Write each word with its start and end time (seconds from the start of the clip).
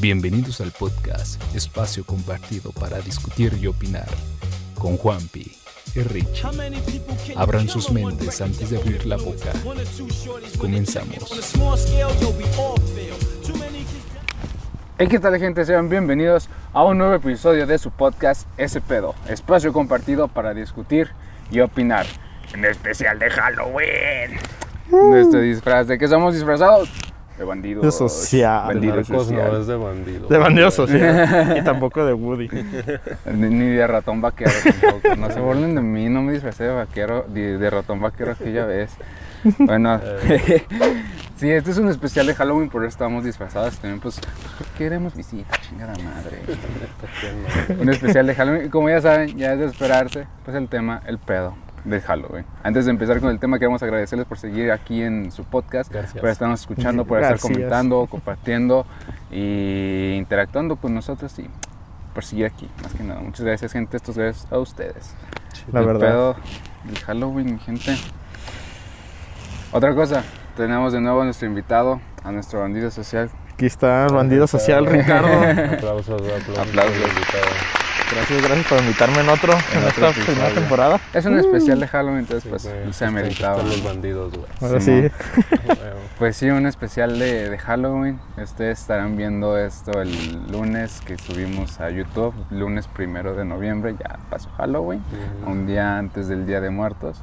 Bienvenidos 0.00 0.60
al 0.60 0.70
podcast, 0.70 1.42
espacio 1.56 2.04
compartido 2.04 2.70
para 2.70 3.00
discutir 3.00 3.58
y 3.60 3.66
opinar 3.66 4.06
con 4.78 4.96
Juanpi 4.96 5.50
y 5.92 6.00
Richie. 6.02 6.46
Abran 7.34 7.68
sus 7.68 7.90
mentes 7.90 8.40
antes 8.40 8.70
de 8.70 8.76
abrir 8.76 9.04
la 9.06 9.16
boca. 9.16 9.50
Comenzamos. 10.56 11.52
Hey, 14.98 15.08
¿qué 15.10 15.18
tal 15.18 15.36
gente? 15.36 15.64
Sean 15.64 15.88
bienvenidos 15.88 16.48
a 16.72 16.84
un 16.84 16.98
nuevo 16.98 17.14
episodio 17.14 17.66
de 17.66 17.78
su 17.78 17.90
podcast 17.90 18.46
Ese 18.56 18.80
Pedo, 18.80 19.16
espacio 19.28 19.72
compartido 19.72 20.28
para 20.28 20.54
discutir 20.54 21.10
y 21.50 21.58
opinar. 21.58 22.06
En 22.54 22.64
especial 22.64 23.18
de 23.18 23.30
Halloween. 23.30 24.38
Nuestro 24.92 25.40
disfraz, 25.40 25.88
¿de 25.88 25.98
qué 25.98 26.06
somos 26.06 26.34
disfrazados? 26.34 26.88
De 27.38 27.44
bandidos. 27.44 27.84
De 27.84 27.92
social. 27.92 28.66
Bandido 28.66 28.96
Narcos 28.96 29.26
social. 29.26 29.52
no 29.52 29.58
es 29.60 29.66
de 29.68 29.76
bandido. 29.76 30.28
De 30.28 30.38
bandido 30.38 30.70
social. 30.72 31.56
y 31.60 31.62
tampoco 31.62 32.04
de 32.04 32.12
Woody. 32.12 32.48
Ni, 33.32 33.48
ni 33.48 33.66
de 33.66 33.86
ratón 33.86 34.20
vaquero 34.20 34.50
tampoco. 34.64 35.16
No 35.16 35.30
se 35.30 35.40
burlen 35.40 35.74
de 35.76 35.80
mí, 35.80 36.08
no 36.08 36.22
me 36.22 36.32
disfracé 36.32 36.64
de 36.64 36.74
vaquero, 36.74 37.24
de, 37.28 37.58
de 37.58 37.70
ratón 37.70 38.00
vaquero 38.00 38.32
aquella 38.32 38.66
vez. 38.66 38.90
Bueno, 39.58 40.00
sí, 41.36 41.48
este 41.48 41.70
es 41.70 41.78
un 41.78 41.88
especial 41.88 42.26
de 42.26 42.34
Halloween, 42.34 42.68
por 42.68 42.82
eso 42.82 42.88
estamos 42.88 43.24
disfrazados 43.24 43.78
también, 43.78 44.00
pues, 44.00 44.20
pues 44.56 44.68
queremos 44.76 45.14
visita, 45.14 45.56
chingada 45.60 45.94
madre. 46.02 46.40
un 47.80 47.88
especial 47.88 48.26
de 48.26 48.34
Halloween, 48.34 48.66
y 48.66 48.68
como 48.68 48.88
ya 48.88 49.00
saben, 49.00 49.36
ya 49.36 49.52
es 49.52 49.60
de 49.60 49.66
esperarse, 49.66 50.26
pues 50.44 50.56
el 50.56 50.68
tema, 50.68 51.02
el 51.06 51.18
pedo 51.18 51.54
de 51.88 52.00
Halloween. 52.00 52.44
Antes 52.62 52.84
de 52.84 52.90
empezar 52.90 53.20
con 53.20 53.30
el 53.30 53.38
tema, 53.38 53.58
queremos 53.58 53.82
agradecerles 53.82 54.26
por 54.26 54.38
seguir 54.38 54.70
aquí 54.70 55.02
en 55.02 55.32
su 55.32 55.44
podcast, 55.44 55.90
Gracias. 55.90 56.20
por 56.20 56.28
estarnos 56.28 56.60
escuchando, 56.60 57.04
por 57.04 57.20
estar 57.20 57.38
comentando, 57.38 58.06
compartiendo 58.10 58.86
y 59.30 60.14
interactuando 60.16 60.76
con 60.76 60.94
nosotros 60.94 61.38
y 61.38 61.48
por 62.14 62.24
seguir 62.24 62.46
aquí, 62.46 62.68
más 62.82 62.92
que 62.94 63.02
nada. 63.02 63.20
Muchas 63.20 63.44
gracias, 63.44 63.72
gente. 63.72 63.96
Estos 63.96 64.16
gracias 64.18 64.50
a 64.52 64.58
ustedes. 64.58 65.14
La 65.72 65.80
el 65.80 65.86
verdad. 65.86 66.08
pedo 66.08 66.36
del 66.84 66.98
Halloween, 67.00 67.54
mi 67.54 67.58
gente. 67.58 67.96
Otra 69.72 69.94
cosa, 69.94 70.24
tenemos 70.56 70.92
de 70.92 71.00
nuevo 71.00 71.20
a 71.20 71.24
nuestro 71.24 71.46
invitado, 71.46 72.00
a 72.24 72.32
nuestro 72.32 72.60
bandido 72.60 72.90
social. 72.90 73.30
Aquí 73.52 73.66
está 73.66 74.06
el 74.06 74.14
bandido 74.14 74.46
social, 74.46 74.86
Ricardo. 74.86 75.28
Aplausos, 75.74 76.20
aplausos. 76.22 76.58
Aplausos. 76.58 77.77
Gracias, 78.10 78.42
gracias 78.42 78.66
por 78.66 78.78
invitarme 78.80 79.20
en 79.20 79.28
otro, 79.28 79.52
en, 79.52 79.84
otro 79.84 80.08
esta 80.08 80.24
primera 80.24 80.50
temporada. 80.54 81.00
Es 81.12 81.26
un 81.26 81.38
especial 81.38 81.78
de 81.78 81.88
Halloween, 81.88 82.20
entonces 82.20 82.42
Sí, 82.44 82.68
pues 82.82 82.96
se 82.96 83.04
ha 83.04 83.10
meritado. 83.10 83.62
los 83.62 83.84
bandidos, 83.84 84.32
güey. 84.32 84.46
Ahora 84.60 84.80
sí. 84.80 85.08
Pues 86.18 86.36
sí, 86.36 86.50
un 86.50 86.66
especial 86.66 87.16
de, 87.18 87.48
de 87.48 87.58
Halloween. 87.58 88.18
Ustedes 88.36 88.80
estarán 88.80 89.16
viendo 89.16 89.56
esto 89.56 90.02
el 90.02 90.50
lunes 90.50 91.00
que 91.06 91.16
subimos 91.16 91.78
a 91.80 91.90
YouTube, 91.90 92.34
lunes 92.50 92.88
primero 92.88 93.34
de 93.34 93.44
noviembre, 93.44 93.94
ya 93.98 94.18
pasó 94.28 94.50
Halloween, 94.56 95.00
un 95.46 95.66
día 95.68 95.96
antes 95.96 96.26
del 96.26 96.44
Día 96.44 96.60
de 96.60 96.70
Muertos. 96.70 97.22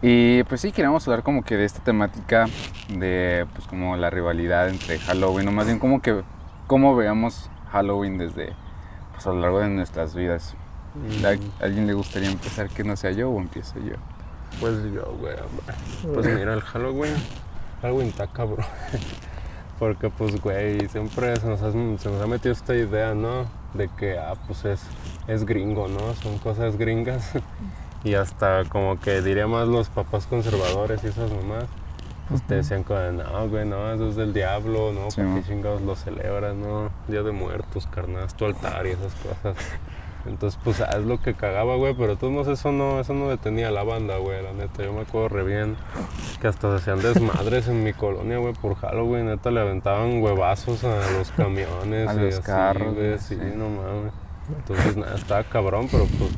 Y 0.00 0.44
pues 0.44 0.62
sí, 0.62 0.72
queríamos 0.72 1.06
hablar 1.08 1.22
como 1.22 1.42
que 1.42 1.56
de 1.56 1.64
esta 1.66 1.82
temática 1.82 2.46
de 2.88 3.46
pues 3.54 3.66
como 3.66 3.96
la 3.96 4.08
rivalidad 4.08 4.68
entre 4.68 4.98
Halloween, 4.98 5.48
o 5.48 5.52
más 5.52 5.66
bien 5.66 5.78
como 5.78 6.00
que 6.00 6.22
cómo 6.66 6.96
veamos 6.96 7.50
Halloween 7.70 8.16
desde 8.16 8.54
pues 9.16 9.26
a 9.26 9.30
lo 9.30 9.40
largo 9.40 9.60
de 9.60 9.68
nuestras 9.70 10.14
vidas. 10.14 10.54
Mm, 10.94 11.24
¿A 11.24 11.64
alguien 11.64 11.86
le 11.86 11.94
gustaría 11.94 12.30
empezar 12.30 12.68
que 12.68 12.84
no 12.84 12.96
sea 12.96 13.10
yo 13.10 13.30
o 13.30 13.40
empiezo 13.40 13.78
yo? 13.80 13.96
Pues 14.60 14.74
yo, 14.94 15.12
güey. 15.18 15.34
Pues 16.14 16.26
mira, 16.26 16.54
el 16.54 16.60
Halloween. 16.60 17.14
Halloween 17.82 18.08
está 18.08 18.26
cabrón. 18.26 18.64
Porque, 19.78 20.08
pues, 20.08 20.40
güey, 20.40 20.88
siempre 20.88 21.36
se 21.36 21.46
nos, 21.46 21.60
ha, 21.60 21.72
se 21.72 21.78
nos 21.78 22.22
ha 22.22 22.26
metido 22.26 22.52
esta 22.52 22.74
idea, 22.74 23.14
¿no? 23.14 23.44
De 23.74 23.88
que, 23.88 24.18
ah, 24.18 24.34
pues 24.46 24.64
es, 24.64 24.82
es 25.26 25.44
gringo, 25.44 25.88
¿no? 25.88 26.14
Son 26.14 26.38
cosas 26.38 26.76
gringas. 26.76 27.32
Y 28.04 28.14
hasta 28.14 28.62
como 28.68 29.00
que 29.00 29.20
diría 29.20 29.48
más 29.48 29.66
los 29.66 29.88
papás 29.88 30.28
conservadores 30.28 31.02
y 31.02 31.08
esas 31.08 31.28
mamás. 31.28 31.64
Pues 32.28 32.42
te 32.42 32.56
decían 32.56 32.82
como, 32.82 32.98
no, 33.00 33.48
güey, 33.48 33.64
no, 33.64 33.92
eso 33.92 34.08
es 34.08 34.16
del 34.16 34.32
diablo, 34.32 34.92
¿no? 34.92 35.10
Sí, 35.10 35.18
¿Para 35.18 35.28
mo. 35.28 35.36
qué 35.36 35.46
chingados 35.46 35.82
lo 35.82 35.94
celebras, 35.94 36.56
no? 36.56 36.90
Día 37.06 37.22
de 37.22 37.30
muertos, 37.30 37.86
carnal, 37.86 38.26
tu 38.34 38.46
altar 38.46 38.86
y 38.86 38.90
esas 38.90 39.14
cosas. 39.14 39.56
Entonces, 40.26 40.58
pues, 40.64 40.80
ah, 40.80 40.90
es 40.98 41.04
lo 41.04 41.20
que 41.20 41.34
cagaba, 41.34 41.76
güey, 41.76 41.94
pero 41.94 42.16
todos 42.16 42.32
modos 42.32 42.48
eso 42.48 42.72
no, 42.72 42.98
eso 42.98 43.14
no 43.14 43.28
detenía 43.28 43.68
a 43.68 43.70
la 43.70 43.84
banda, 43.84 44.16
güey, 44.16 44.42
la 44.42 44.52
neta. 44.52 44.82
Yo 44.82 44.92
me 44.92 45.02
acuerdo 45.02 45.28
re 45.28 45.44
bien 45.44 45.76
que 46.40 46.48
hasta 46.48 46.68
se 46.70 46.76
hacían 46.90 47.00
desmadres 47.00 47.68
en 47.68 47.84
mi 47.84 47.92
colonia, 47.92 48.38
güey, 48.38 48.52
por 48.54 48.74
Halloween, 48.74 49.26
neta, 49.26 49.52
le 49.52 49.60
aventaban 49.60 50.20
huevazos 50.20 50.82
a 50.82 51.12
los 51.12 51.30
camiones 51.30 52.08
A 52.08 52.14
y 52.14 52.18
los 52.18 52.34
así, 52.34 52.42
carros, 52.42 52.94
güey, 52.94 53.06
güey, 53.06 53.18
sí, 53.20 53.36
sí. 53.36 53.52
no 53.54 53.68
mames. 53.68 54.12
Entonces, 54.48 54.96
nada, 54.96 55.14
estaba 55.14 55.44
cabrón, 55.44 55.86
pero 55.90 56.06
pues 56.18 56.30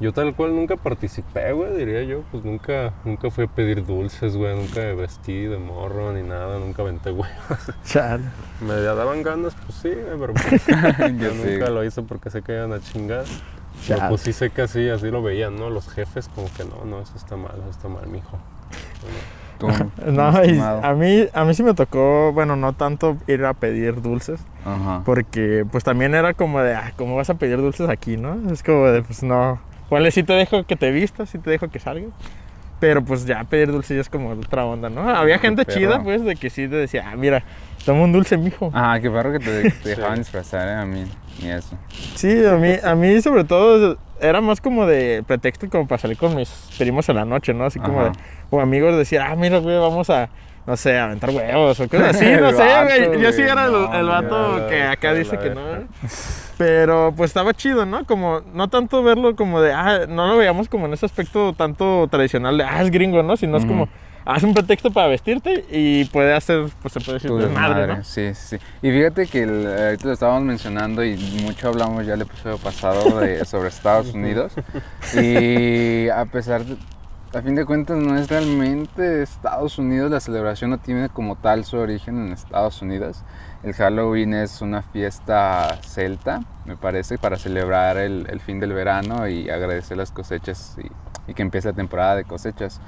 yo 0.00 0.14
tal 0.14 0.34
cual 0.34 0.56
nunca 0.56 0.76
participé, 0.76 1.52
güey, 1.52 1.76
diría 1.76 2.02
yo, 2.04 2.22
pues 2.30 2.42
nunca, 2.42 2.94
nunca 3.04 3.30
fui 3.30 3.44
a 3.44 3.46
pedir 3.46 3.84
dulces, 3.84 4.34
güey, 4.34 4.56
nunca 4.56 4.80
me 4.80 4.94
vestí 4.94 5.42
de 5.44 5.58
morro 5.58 6.12
ni 6.12 6.22
nada, 6.22 6.58
nunca 6.58 6.80
aventé 6.80 7.10
huevos. 7.10 7.28
Chale. 7.84 8.24
Me 8.60 8.74
daban 8.80 9.22
ganas, 9.22 9.54
pues 9.66 9.78
sí, 9.78 9.90
güey, 9.90 10.18
pero 10.18 10.32
pues, 10.32 10.66
yo 11.18 11.30
sí. 11.30 11.36
nunca 11.44 11.68
lo 11.68 11.84
hice 11.84 12.00
porque 12.02 12.30
sé 12.30 12.40
que 12.40 12.54
iban 12.54 12.72
a 12.72 12.80
chingar. 12.80 13.24
Pero 13.86 13.98
Chale. 13.98 14.08
pues 14.08 14.22
sí 14.22 14.32
sé 14.32 14.48
que 14.50 14.62
así, 14.62 14.88
así 14.88 15.10
lo 15.10 15.22
veían, 15.22 15.56
¿no? 15.56 15.68
Los 15.68 15.88
jefes 15.88 16.28
como 16.34 16.48
que 16.56 16.64
no, 16.64 16.84
no, 16.86 17.02
eso 17.02 17.12
está 17.16 17.36
mal, 17.36 17.56
eso 17.60 17.70
está 17.70 17.88
mal, 17.88 18.06
mijo. 18.06 18.38
Tú, 19.58 19.68
No, 20.10 20.42
y 20.42 20.58
a 20.58 20.94
mí, 20.94 21.28
a 21.34 21.44
mí 21.44 21.52
sí 21.52 21.62
me 21.62 21.74
tocó, 21.74 22.32
bueno, 22.32 22.56
no 22.56 22.72
tanto 22.72 23.18
ir 23.26 23.44
a 23.44 23.52
pedir 23.52 24.00
dulces, 24.00 24.40
Ajá. 24.64 25.02
porque 25.04 25.66
pues 25.70 25.84
también 25.84 26.14
era 26.14 26.32
como 26.32 26.62
de, 26.62 26.74
ah, 26.74 26.94
¿cómo 26.96 27.16
vas 27.16 27.28
a 27.28 27.34
pedir 27.34 27.58
dulces 27.58 27.90
aquí, 27.90 28.16
no? 28.16 28.50
Es 28.50 28.62
como 28.62 28.86
de, 28.86 29.02
pues 29.02 29.22
no. 29.22 29.60
Ponle, 29.90 30.10
sí 30.12 30.22
te 30.22 30.32
dejo 30.32 30.64
que 30.64 30.76
te 30.76 30.90
vistas, 30.92 31.28
sí 31.28 31.38
te 31.38 31.50
dejo 31.50 31.68
que 31.68 31.80
salgas. 31.80 32.12
Pero 32.78 33.04
pues 33.04 33.26
ya 33.26 33.44
pedir 33.44 33.70
dulces 33.70 33.96
ya 33.96 34.00
es 34.00 34.08
como 34.08 34.30
otra 34.30 34.64
onda, 34.64 34.88
¿no? 34.88 35.06
Había 35.10 35.38
gente 35.38 35.66
perro. 35.66 35.78
chida, 35.78 36.02
pues, 36.02 36.24
de 36.24 36.36
que 36.36 36.48
sí 36.48 36.66
te 36.66 36.76
decía, 36.76 37.10
ah, 37.12 37.16
mira, 37.16 37.42
toma 37.84 38.04
un 38.04 38.12
dulce, 38.12 38.38
mijo. 38.38 38.70
Ah, 38.72 38.98
qué 39.02 39.10
perro 39.10 39.32
que 39.32 39.40
te, 39.40 39.70
te 39.70 39.88
dejaban 39.90 40.18
disfrazar, 40.18 40.66
eh, 40.66 40.74
a 40.76 40.86
mí, 40.86 41.04
ni 41.42 41.50
eso. 41.50 41.76
Sí, 42.14 42.42
a 42.46 42.56
mí, 42.56 42.72
a 42.82 42.94
mí 42.94 43.20
sobre 43.20 43.44
todo 43.44 43.98
era 44.20 44.40
más 44.40 44.60
como 44.62 44.86
de 44.86 45.22
pretexto 45.26 45.68
como 45.68 45.86
para 45.86 45.98
salir 45.98 46.16
con 46.16 46.34
mis 46.36 46.48
primos 46.78 47.06
en 47.10 47.16
la 47.16 47.26
noche, 47.26 47.52
¿no? 47.52 47.64
Así 47.64 47.80
como 47.80 48.00
Ajá. 48.00 48.10
de, 48.10 48.18
como 48.48 48.62
amigos 48.62 48.96
decir, 48.96 49.20
ah, 49.20 49.34
mira, 49.36 49.58
güey, 49.58 49.76
vamos 49.76 50.08
a, 50.08 50.30
no 50.66 50.76
sé, 50.76 50.98
a 50.98 51.04
aventar 51.04 51.30
huevos 51.30 51.80
o 51.80 51.88
cosas 51.88 52.16
así, 52.16 52.24
El 52.28 52.40
no 52.40 52.50
sé, 52.52 52.64
vato, 52.64 52.86
güey. 52.86 53.20
Yo 53.20 53.32
sí 53.32 53.42
era 53.42 53.66
el, 53.66 53.72
no, 53.72 53.94
el 53.94 54.06
vato 54.06 54.58
ya, 54.58 54.68
que 54.68 54.82
acá 54.84 55.12
dice 55.12 55.36
que 55.38 55.50
no. 55.50 55.60
Pero 56.60 57.14
pues 57.16 57.30
estaba 57.30 57.54
chido, 57.54 57.86
¿no? 57.86 58.04
Como, 58.04 58.42
no 58.52 58.68
tanto 58.68 59.02
verlo 59.02 59.34
como 59.34 59.62
de, 59.62 59.72
ah, 59.72 60.00
no 60.06 60.26
lo 60.26 60.36
veíamos 60.36 60.68
como 60.68 60.84
en 60.84 60.92
ese 60.92 61.06
aspecto 61.06 61.54
tanto 61.54 62.06
tradicional 62.10 62.58
de, 62.58 62.64
ah, 62.64 62.82
es 62.82 62.90
gringo, 62.90 63.22
¿no? 63.22 63.34
Sino 63.38 63.56
es 63.56 63.64
como, 63.64 63.88
haz 64.26 64.42
un 64.42 64.52
pretexto 64.52 64.90
para 64.90 65.06
vestirte 65.08 65.64
y 65.70 66.04
puede 66.04 66.34
hacer, 66.34 66.66
pues 66.82 66.92
se 66.92 67.00
puede 67.00 67.14
decir, 67.14 67.30
desmadre, 67.32 67.80
desmadre, 67.80 67.96
¿no? 67.96 68.04
Sí, 68.04 68.34
sí. 68.34 68.58
Y 68.82 68.90
fíjate 68.90 69.26
que 69.26 69.44
el- 69.44 69.66
ahorita 69.66 70.06
lo 70.08 70.12
estábamos 70.12 70.42
mencionando 70.42 71.02
y 71.02 71.16
mucho 71.42 71.68
hablamos 71.68 72.04
ya 72.04 72.12
el 72.12 72.20
episodio 72.20 72.58
pasado 72.58 73.20
de, 73.20 73.42
sobre 73.46 73.70
Estados 73.70 74.12
Unidos. 74.12 74.52
Y 75.18 76.10
a 76.10 76.26
pesar 76.26 76.62
de, 76.66 76.76
a 77.32 77.40
fin 77.40 77.54
de 77.54 77.64
cuentas 77.64 77.96
no 77.96 78.18
es 78.18 78.28
realmente 78.28 79.22
Estados 79.22 79.78
Unidos, 79.78 80.10
la 80.10 80.20
celebración 80.20 80.68
no 80.68 80.78
tiene 80.78 81.08
como 81.08 81.36
tal 81.36 81.64
su 81.64 81.78
origen 81.78 82.26
en 82.26 82.32
Estados 82.34 82.82
Unidos. 82.82 83.22
El 83.62 83.74
Halloween 83.74 84.32
es 84.34 84.62
una 84.62 84.80
fiesta 84.82 85.78
celta, 85.82 86.40
me 86.64 86.76
parece, 86.76 87.18
para 87.18 87.36
celebrar 87.36 87.98
el, 87.98 88.26
el 88.30 88.40
fin 88.40 88.58
del 88.58 88.72
verano 88.72 89.28
y 89.28 89.50
agradecer 89.50 89.96
las 89.98 90.10
cosechas 90.12 90.76
y, 90.82 91.30
y 91.30 91.34
que 91.34 91.42
empiece 91.42 91.68
la 91.68 91.74
temporada 91.74 92.16
de 92.16 92.24
cosechas. 92.24 92.80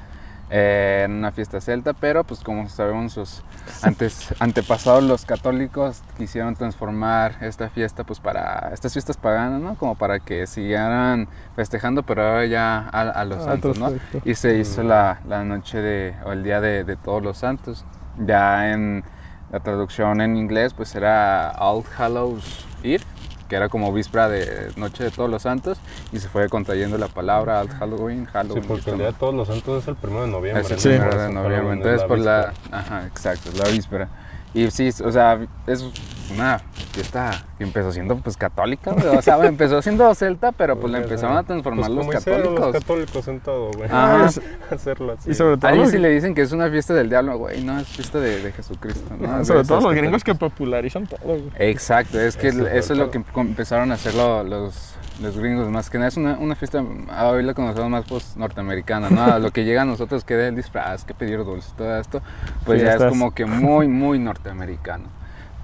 Eh, 0.55 1.05
en 1.07 1.13
una 1.13 1.33
fiesta 1.33 1.63
celta, 1.63 1.95
pero 1.95 2.25
pues 2.25 2.41
como 2.41 2.69
sabemos 2.69 3.15
sus 3.15 3.43
antes, 3.81 4.35
antepasados 4.39 5.03
los 5.03 5.25
católicos 5.25 6.03
quisieron 6.19 6.57
transformar 6.57 7.37
esta 7.41 7.71
fiesta 7.71 8.05
pues 8.05 8.21
para 8.21 8.69
estas 8.75 8.93
fiestas 8.93 9.17
paganas, 9.17 9.63
¿no? 9.63 9.77
Como 9.77 9.95
para 9.95 10.21
que 10.21 10.47
siguieran 10.47 11.27
festejando, 11.57 12.03
pero 12.03 12.23
ahora 12.23 12.45
ya 12.45 12.87
a, 12.93 13.01
a 13.01 13.25
los 13.25 13.39
Ah, 13.39 13.45
santos, 13.53 13.79
¿no? 13.79 13.93
perfecto. 13.93 14.29
Y 14.29 14.35
se 14.35 14.59
hizo 14.59 14.83
la, 14.83 15.21
la 15.27 15.43
noche 15.43 15.79
de, 15.81 16.15
o 16.27 16.33
el 16.33 16.43
día 16.43 16.61
de, 16.61 16.85
de 16.85 16.97
todos 16.97 17.23
los 17.23 17.39
santos. 17.39 17.87
Ya 18.19 18.73
en 18.73 19.05
la 19.53 19.61
traducción 19.61 20.21
en 20.21 20.37
inglés 20.37 20.75
pues 20.75 20.95
era 20.95 21.51
All 21.59 21.85
Hallows 21.97 22.65
Eve, 22.83 23.05
que 23.49 23.57
era 23.57 23.69
como 23.69 23.93
víspera 23.93 24.29
de 24.29 24.73
Noche 24.77 25.05
de 25.05 25.11
Todos 25.11 25.29
los 25.31 25.43
Santos, 25.43 25.79
y 26.11 26.19
se 26.19 26.29
fue 26.29 26.49
contrayendo 26.49 26.97
la 26.99 27.09
palabra 27.09 27.61
All 27.61 27.69
Halloween, 27.69 28.25
Sí, 28.27 28.33
Halloween. 28.33 28.65
porque 28.67 28.91
el 28.91 28.99
día 28.99 29.07
de 29.09 29.13
todos 29.13 29.35
los 29.35 29.47
santos 29.49 29.83
es 29.83 29.89
el 29.89 29.97
primero 29.97 30.23
de 30.25 30.31
noviembre. 30.33 30.63
Es 30.65 30.71
el. 30.71 30.79
Sí. 30.81 30.89
primero 30.89 31.23
de 31.23 31.33
noviembre, 31.33 31.73
entonces 31.75 32.03
por 32.05 32.19
la... 32.19 32.47
víspera. 32.51 32.79
Ajá, 32.79 33.07
exacto, 33.07 33.51
es 33.51 33.59
la 33.59 33.69
víspera. 33.69 34.09
Y 34.55 34.71
sí, 34.71 34.91
o 35.05 35.11
sea, 35.11 35.41
es 35.67 35.85
una 36.33 36.59
fiesta 36.93 37.45
que 37.59 37.65
empezó 37.65 37.91
siendo 37.93 38.17
pues 38.17 38.37
católica, 38.37 38.93
güey. 38.93 39.07
O 39.17 39.23
sea, 39.23 39.43
empezó 39.47 39.81
siendo 39.81 40.15
celta, 40.15 40.53
pero 40.53 40.79
pues 40.79 40.93
la 40.93 40.99
empezaron 40.99 41.37
a 41.37 41.43
transformar 41.43 41.91
Pues 41.91 42.07
los 42.07 42.15
católicos. 42.15 42.61
los 42.61 42.73
católicos 42.73 43.29
en 43.29 43.41
todo, 43.41 43.71
güey. 43.73 43.89
Ajá. 43.91 44.29
Hacerlo 44.71 45.13
así. 45.19 45.31
Y 45.31 45.35
sobre 45.35 45.57
todo, 45.57 45.71
Ahí 45.71 45.79
los, 45.79 45.91
sí 45.91 45.99
le 45.99 46.11
dicen 46.11 46.35
que 46.35 46.43
es 46.43 46.53
una 46.53 46.69
fiesta 46.71 46.93
del 46.95 47.09
diablo, 47.09 47.39
güey, 47.39 47.63
no, 47.65 47.79
es 47.79 47.89
fiesta 47.89 48.21
de, 48.21 48.43
de 48.43 48.53
Jesucristo, 48.53 49.15
¿no? 49.19 49.45
Sobre 49.45 49.65
todo 49.65 49.81
los 49.81 49.95
gringos 49.95 50.23
que 50.25 50.35
popularizan 50.35 51.07
todo, 51.07 51.21
güey. 51.25 51.43
Exacto, 51.59 52.21
es 52.21 52.37
que 52.37 52.49
Eso 52.49 52.67
eso, 52.67 52.93
es 52.93 52.99
lo 52.99 53.11
que 53.11 53.23
empezaron 53.37 53.91
a 53.91 53.95
hacer 53.95 54.15
lo- 54.15 54.45
los, 54.45 54.95
los 55.21 55.37
gringos, 55.39 55.69
más 55.69 55.91
que 55.91 55.99
nada 55.99 56.09
es 56.09 56.17
una, 56.17 56.39
una 56.39 56.55
fiesta, 56.55 56.83
ah, 57.11 57.29
hoy 57.29 57.43
la 57.43 57.55
conocemos 57.55 57.91
más 57.91 58.05
pues 58.09 58.37
norteamericana, 58.37 59.11
¿no? 59.11 59.23
A 59.23 59.39
lo 59.39 59.51
que 59.51 59.65
llega 59.65 59.83
a 59.83 59.85
nosotros 59.85 60.25
que 60.25 60.49
el 60.49 60.57
disfraz, 60.57 61.05
que 61.05 61.15
pedir 61.15 61.45
dulces, 61.45 61.73
todo 61.75 61.97
esto, 61.99 62.23
pues 62.65 62.81
ya 62.81 62.89
Fiestas. 62.89 63.07
es 63.07 63.19
como 63.19 63.33
que 63.33 63.45
muy, 63.47 63.89
muy 63.89 64.19
norteamericano. 64.19 65.05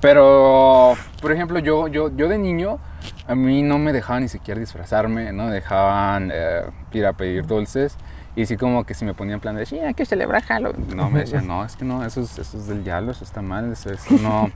Pero, 0.01 0.95
por 1.21 1.33
ejemplo, 1.33 1.59
yo, 1.59 1.89
yo, 1.89 2.15
yo 2.15 2.29
de 2.29 2.39
niño, 2.39 2.79
a 3.27 3.35
mí 3.35 3.63
no 3.63 3.79
me 3.79 3.93
dejaban 3.93 4.23
ni 4.23 4.29
siquiera 4.29 4.61
disfrazarme, 4.61 5.33
no 5.33 5.47
me 5.47 5.53
dejaban 5.53 6.31
eh, 6.33 6.63
ir 6.93 7.07
a 7.07 7.15
pedir 7.15 7.47
dulces. 7.47 7.97
Y 8.37 8.47
sí 8.47 8.57
como 8.57 8.85
que 8.85 8.95
si 8.95 9.05
me 9.05 9.15
ponían 9.15 9.35
en 9.35 9.41
plan 9.41 9.57
de, 9.57 9.67
sí, 9.67 9.79
hay 9.79 9.95
que 9.95 10.05
celebrar 10.05 10.43
Halloween. 10.45 10.97
No, 10.97 11.11
me 11.11 11.21
decían, 11.21 11.47
no, 11.47 11.65
es 11.65 11.77
que 11.77 11.85
no, 11.85 12.05
eso 12.05 12.21
es, 12.21 12.39
eso 12.39 12.59
es 12.59 12.67
del 12.69 12.85
diablo, 12.85 13.11
eso 13.11 13.25
está 13.25 13.43
mal, 13.43 13.73
eso, 13.73 13.91
eso 13.91 14.15
no, 14.23 14.51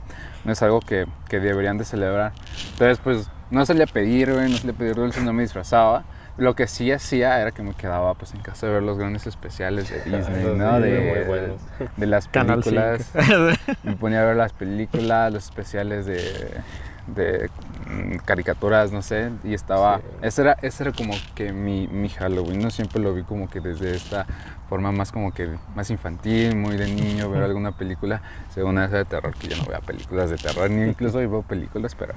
no 0.45 0.51
es 0.51 0.61
algo 0.61 0.79
que, 0.79 1.05
que 1.27 1.39
deberían 1.39 1.77
de 1.77 1.85
celebrar. 1.85 2.31
Entonces, 2.71 2.99
pues, 3.03 3.29
no 3.51 3.65
salía 3.65 3.83
a 3.83 3.87
pedir, 3.87 4.31
güey, 4.31 4.49
no 4.49 4.57
salía 4.57 4.73
a 4.73 4.77
pedir 4.77 4.95
dulces, 4.95 5.23
no 5.23 5.33
me 5.33 5.43
disfrazaba. 5.43 6.03
Lo 6.37 6.55
que 6.55 6.65
sí 6.65 6.91
hacía 6.91 7.39
era 7.39 7.51
que 7.51 7.61
me 7.61 7.73
quedaba 7.73 8.15
pues 8.15 8.33
en 8.33 8.41
casa 8.41 8.65
de 8.65 8.73
ver 8.73 8.81
los 8.81 8.97
grandes 8.97 9.27
especiales 9.27 9.89
de 9.89 9.97
Disney, 10.17 10.55
¿no? 10.55 10.79
De, 10.79 11.25
buenos. 11.27 11.61
de 11.95 12.07
las 12.07 12.27
películas. 12.27 13.11
5. 13.13 13.75
Me 13.83 13.95
ponía 13.95 14.21
a 14.21 14.25
ver 14.25 14.35
las 14.35 14.51
películas, 14.51 15.31
los 15.31 15.43
especiales 15.43 16.07
de, 16.07 16.59
de 17.07 17.49
mm, 17.89 18.17
caricaturas, 18.25 18.91
no 18.91 19.01
sé, 19.01 19.29
y 19.43 19.53
estaba... 19.53 19.97
Sí. 19.97 20.03
Ese, 20.21 20.41
era, 20.41 20.53
ese 20.61 20.83
era 20.83 20.91
como 20.91 21.13
que 21.35 21.51
mi, 21.51 21.87
mi 21.87 22.09
Halloween, 22.09 22.59
no 22.59 22.69
siempre 22.71 23.01
lo 23.01 23.13
vi 23.13 23.23
como 23.23 23.49
que 23.49 23.59
desde 23.59 23.95
esta 23.95 24.25
forma 24.69 24.91
más 24.91 25.11
como 25.11 25.33
que 25.33 25.49
más 25.75 25.89
infantil, 25.89 26.55
muy 26.55 26.77
de 26.77 26.87
niño, 26.87 27.29
ver 27.29 27.43
alguna 27.43 27.73
película, 27.73 28.21
según 28.53 28.77
esa 28.79 28.97
de 28.97 29.05
terror, 29.05 29.33
que 29.35 29.47
yo 29.49 29.57
no 29.57 29.65
veo 29.65 29.79
películas 29.81 30.29
de 30.29 30.37
terror, 30.37 30.69
ni 30.69 30.89
incluso 30.89 31.17
veo 31.17 31.41
películas, 31.43 31.93
pero 31.95 32.13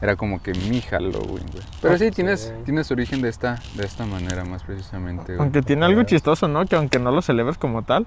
era 0.00 0.16
como 0.16 0.42
que 0.42 0.54
mi 0.54 0.80
Halloween, 0.80 1.46
güey. 1.52 1.64
Pero 1.82 1.98
sí, 1.98 2.10
tienes, 2.10 2.40
Sí. 2.56 2.62
tienes 2.64 2.90
origen 2.90 3.20
de 3.20 3.28
esta, 3.28 3.58
de 3.74 3.84
esta 3.84 4.06
manera 4.06 4.44
más 4.44 4.62
precisamente, 4.62 5.24
güey. 5.34 5.38
Aunque 5.40 5.60
tiene 5.60 5.84
algo 5.84 6.02
chistoso, 6.04 6.48
¿no? 6.48 6.64
Que 6.64 6.76
aunque 6.76 6.98
no 6.98 7.10
lo 7.10 7.20
celebres 7.20 7.58
como 7.58 7.82
tal, 7.82 8.06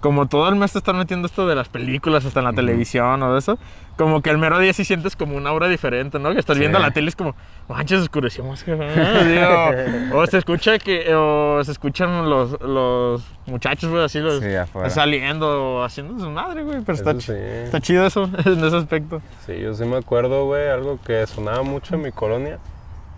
como 0.00 0.26
todo 0.28 0.48
el 0.48 0.54
mes 0.56 0.72
te 0.72 0.78
están 0.78 0.96
metiendo 0.98 1.26
esto 1.26 1.46
de 1.46 1.54
las 1.54 1.68
películas, 1.68 2.24
hasta 2.24 2.40
en 2.40 2.44
la 2.44 2.50
Ujú. 2.50 2.56
televisión 2.56 3.22
o 3.22 3.32
de 3.32 3.38
eso, 3.40 3.58
como 3.96 4.22
que 4.22 4.30
el 4.30 4.38
mero 4.38 4.58
día 4.60 4.72
sí 4.72 4.84
sientes 4.84 5.16
como 5.16 5.36
una 5.36 5.50
aura 5.50 5.66
diferente, 5.68 6.18
¿no? 6.20 6.32
Que 6.32 6.38
estás 6.38 6.56
Sí. 6.56 6.60
viendo 6.60 6.78
la 6.78 6.92
tele 6.92 7.08
es 7.08 7.16
como, 7.16 7.34
manches, 7.68 8.00
oscureció 8.02 8.44
más 8.44 8.62
que 8.62 8.72
o 10.12 10.26
se 10.26 10.38
escucha 10.38 10.78
que, 10.78 11.12
o 11.14 11.62
se 11.64 11.72
escuchan 11.72 12.30
los, 12.30 12.60
los 12.60 13.24
muchachos, 13.46 13.90
güey, 13.90 14.04
así 14.04 14.20
los 14.20 14.38
Sí, 14.40 14.50
saliendo, 14.90 15.82
haciendo 15.82 16.18
su 16.22 16.30
madre, 16.30 16.62
güey, 16.62 16.80
pero 16.82 16.96
Eso 16.96 17.20
sí. 17.20 17.32
está 17.64 17.80
chido 17.80 18.06
eso, 18.06 18.24
en 18.44 18.64
ese 18.64 18.76
aspecto. 18.76 19.20
Sí, 19.46 19.58
yo 19.60 19.74
sí 19.74 19.84
me 19.84 19.96
acuerdo, 19.96 20.46
güey, 20.46 20.68
algo 20.68 20.98
que 21.04 21.26
sonaba 21.26 21.62
mucho 21.62 21.94
en 21.96 22.02
mi 22.02 22.12
colonia. 22.12 22.58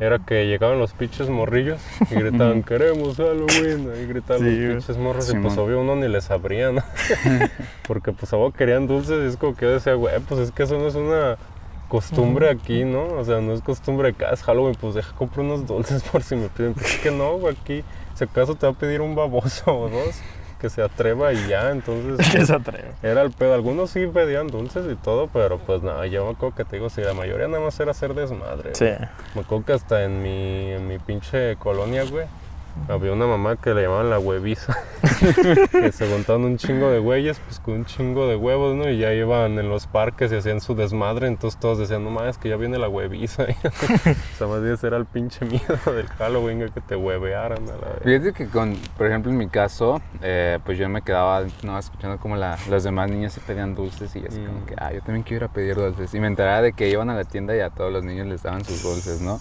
Era 0.00 0.19
que 0.19 0.47
llegaban 0.47 0.79
los 0.79 0.93
pinches 0.94 1.29
morrillos 1.29 1.79
y 2.11 2.14
gritaban, 2.14 2.62
queremos 2.62 3.17
Halloween. 3.19 3.91
Y 4.02 4.06
gritaban 4.06 4.43
Sí, 4.43 4.56
los 4.56 4.75
pinches 4.85 4.97
morros 4.97 5.29
y 5.29 5.37
pues 5.37 5.52
Simón. 5.52 5.58
obvio 5.69 5.81
uno 5.82 5.94
ni 5.97 6.08
les 6.08 6.31
abría, 6.31 6.73
¿no? 6.73 6.82
Porque 7.87 8.12
pues 8.12 8.32
a 8.32 8.37
vos 8.37 8.55
querían 8.55 8.87
dulces 8.87 9.23
y 9.23 9.29
es 9.29 9.37
como 9.37 9.55
que 9.55 9.67
yo 9.67 9.73
decía, 9.73 9.93
güey, 9.94 10.19
pues 10.20 10.41
es 10.41 10.50
que 10.52 10.62
eso 10.62 10.79
no 10.79 10.88
es 10.88 10.94
una 10.94 11.37
costumbre 11.88 12.49
aquí, 12.49 12.85
¿no? 12.85 13.05
O 13.08 13.25
sea, 13.25 13.41
no 13.41 13.52
es 13.52 13.61
costumbre 13.62 14.11
acá, 14.11 14.31
es 14.31 14.43
Halloween, 14.43 14.75
pues 14.81 14.94
deja 14.94 15.12
comprar 15.17 15.44
unos 15.44 15.67
dulces 15.67 16.02
por 16.12 16.23
si 16.23 16.35
me 16.37 16.49
piden. 16.49 16.73
Pues 16.75 16.94
es 16.94 17.00
que 17.00 17.11
no, 17.11 17.37
güey, 17.37 17.55
aquí 17.61 17.85
si 18.14 18.25
acaso 18.25 18.55
te 18.55 18.67
va 18.67 18.73
a 18.73 18.76
pedir 18.76 19.00
un 19.02 19.14
baboso 19.14 19.64
o 19.76 19.88
dos 19.91 20.20
que 20.61 20.71
se 20.71 20.83
atreva 20.83 21.33
y 21.33 21.49
ya, 21.49 21.71
entonces... 21.71 22.29
Que 22.33 22.45
se 22.45 22.55
atreve. 22.55 22.93
Era 23.03 23.23
el 23.23 23.31
pedo. 23.33 23.55
Algunos 23.55 23.91
sí 23.91 24.07
pedían 24.07 24.49
dulces 24.49 24.85
y 24.91 24.95
todo, 24.95 25.29
pero 25.33 25.59
pues 25.59 25.83
nada, 25.83 26.07
yo 26.07 26.25
me 26.25 26.33
acuerdo 26.33 26.55
que 26.55 26.65
te 26.65 26.77
digo, 26.77 26.91
sí, 26.91 27.01
la 27.01 27.15
mayoría 27.15 27.49
nada 27.49 27.65
más 27.65 27.79
era 27.81 27.91
hacer 27.91 28.15
desmadre. 28.15 28.75
Sí. 28.75 28.85
güey. 28.85 28.99
Me 29.35 29.41
acuerdo 29.41 29.65
que 29.65 29.73
hasta 29.73 30.05
en 30.05 30.23
mi, 30.23 30.73
en 30.73 30.87
mi 30.87 30.99
pinche 30.99 31.57
colonia, 31.57 32.05
güey, 32.05 32.27
había 32.89 33.13
una 33.13 33.27
mamá 33.27 33.57
que 33.57 33.73
le 33.75 33.83
llamaban 33.83 34.11
la 34.11 34.19
hueviza. 34.19 34.77
que 35.71 35.93
se 35.93 36.09
juntaban 36.11 36.45
un 36.45 36.57
chingo 36.57 36.91
de 36.91 36.99
güeyes, 36.99 37.39
pues 37.41 37.61
con 37.61 37.75
un 37.75 37.85
chingo 37.85 38.27
de 38.27 38.37
huevos, 38.37 38.75
¿no? 38.75 38.89
Y 38.91 38.99
ya 38.99 39.13
iban 39.13 39.59
en 39.59 39.69
los 39.69 39.87
parques 39.87 40.33
y 40.33 40.37
hacían 40.37 40.61
su 40.61 40.75
desmadre, 40.75 41.27
entonces 41.27 41.59
todos 41.61 41.79
decían, 41.79 42.05
no 42.05 42.11
mames, 42.11 42.39
que 42.39 42.49
ya 42.49 42.57
viene 42.57 42.79
la 42.79 42.89
hueviza. 42.89 43.45
o 43.65 44.37
sea, 44.39 44.47
más 44.47 44.63
bien 44.63 44.77
era 44.83 44.97
el 44.97 45.07
pinche 45.07 45.45
miedo 45.45 45.79
del 45.87 46.07
Halloween, 46.09 46.71
que 46.71 46.81
te 46.81 46.97
huevearan 46.97 47.63
a 47.69 47.73
la 47.73 47.93
vez. 47.93 48.03
Fíjate 48.05 48.33
que 48.33 48.49
con, 48.49 48.75
por 48.97 49.07
ejemplo, 49.07 49.31
en 49.31 49.39
mi 49.39 49.49
caso, 49.49 50.01
eh, 50.23 50.59
pues 50.65 50.79
yo 50.79 50.89
me 50.89 51.03
quedaba 51.03 51.45
no, 51.63 51.79
escuchando 51.79 52.19
como 52.19 52.37
la, 52.37 52.59
las 52.69 52.85
demás 52.85 53.11
niñas 53.11 53.33
se 53.33 53.41
pedían 53.41 53.75
dulces 53.75 54.15
y 54.17 54.27
así 54.27 54.41
Mm. 54.41 54.47
como 54.47 54.67
que, 54.67 54.75
ah, 54.79 54.93
yo 54.93 55.01
también 55.03 55.23
quiero 55.23 55.45
ir 55.45 55.51
a 55.51 55.53
pedir 55.53 55.75
dulces. 55.77 56.15
Y 56.15 56.21
me 56.21 56.27
enteraba 56.27 56.63
de 56.63 56.73
que 56.73 56.89
iban 56.89 57.11
a 57.11 57.15
la 57.15 57.25
tienda 57.25 57.55
y 57.55 57.61
a 57.61 57.71
todos 57.71 57.93
los 57.93 58.05
niños 58.05 58.27
les 58.27 58.43
daban 58.43 58.65
sus 58.65 58.83
dulces, 58.83 59.21
¿no? 59.21 59.39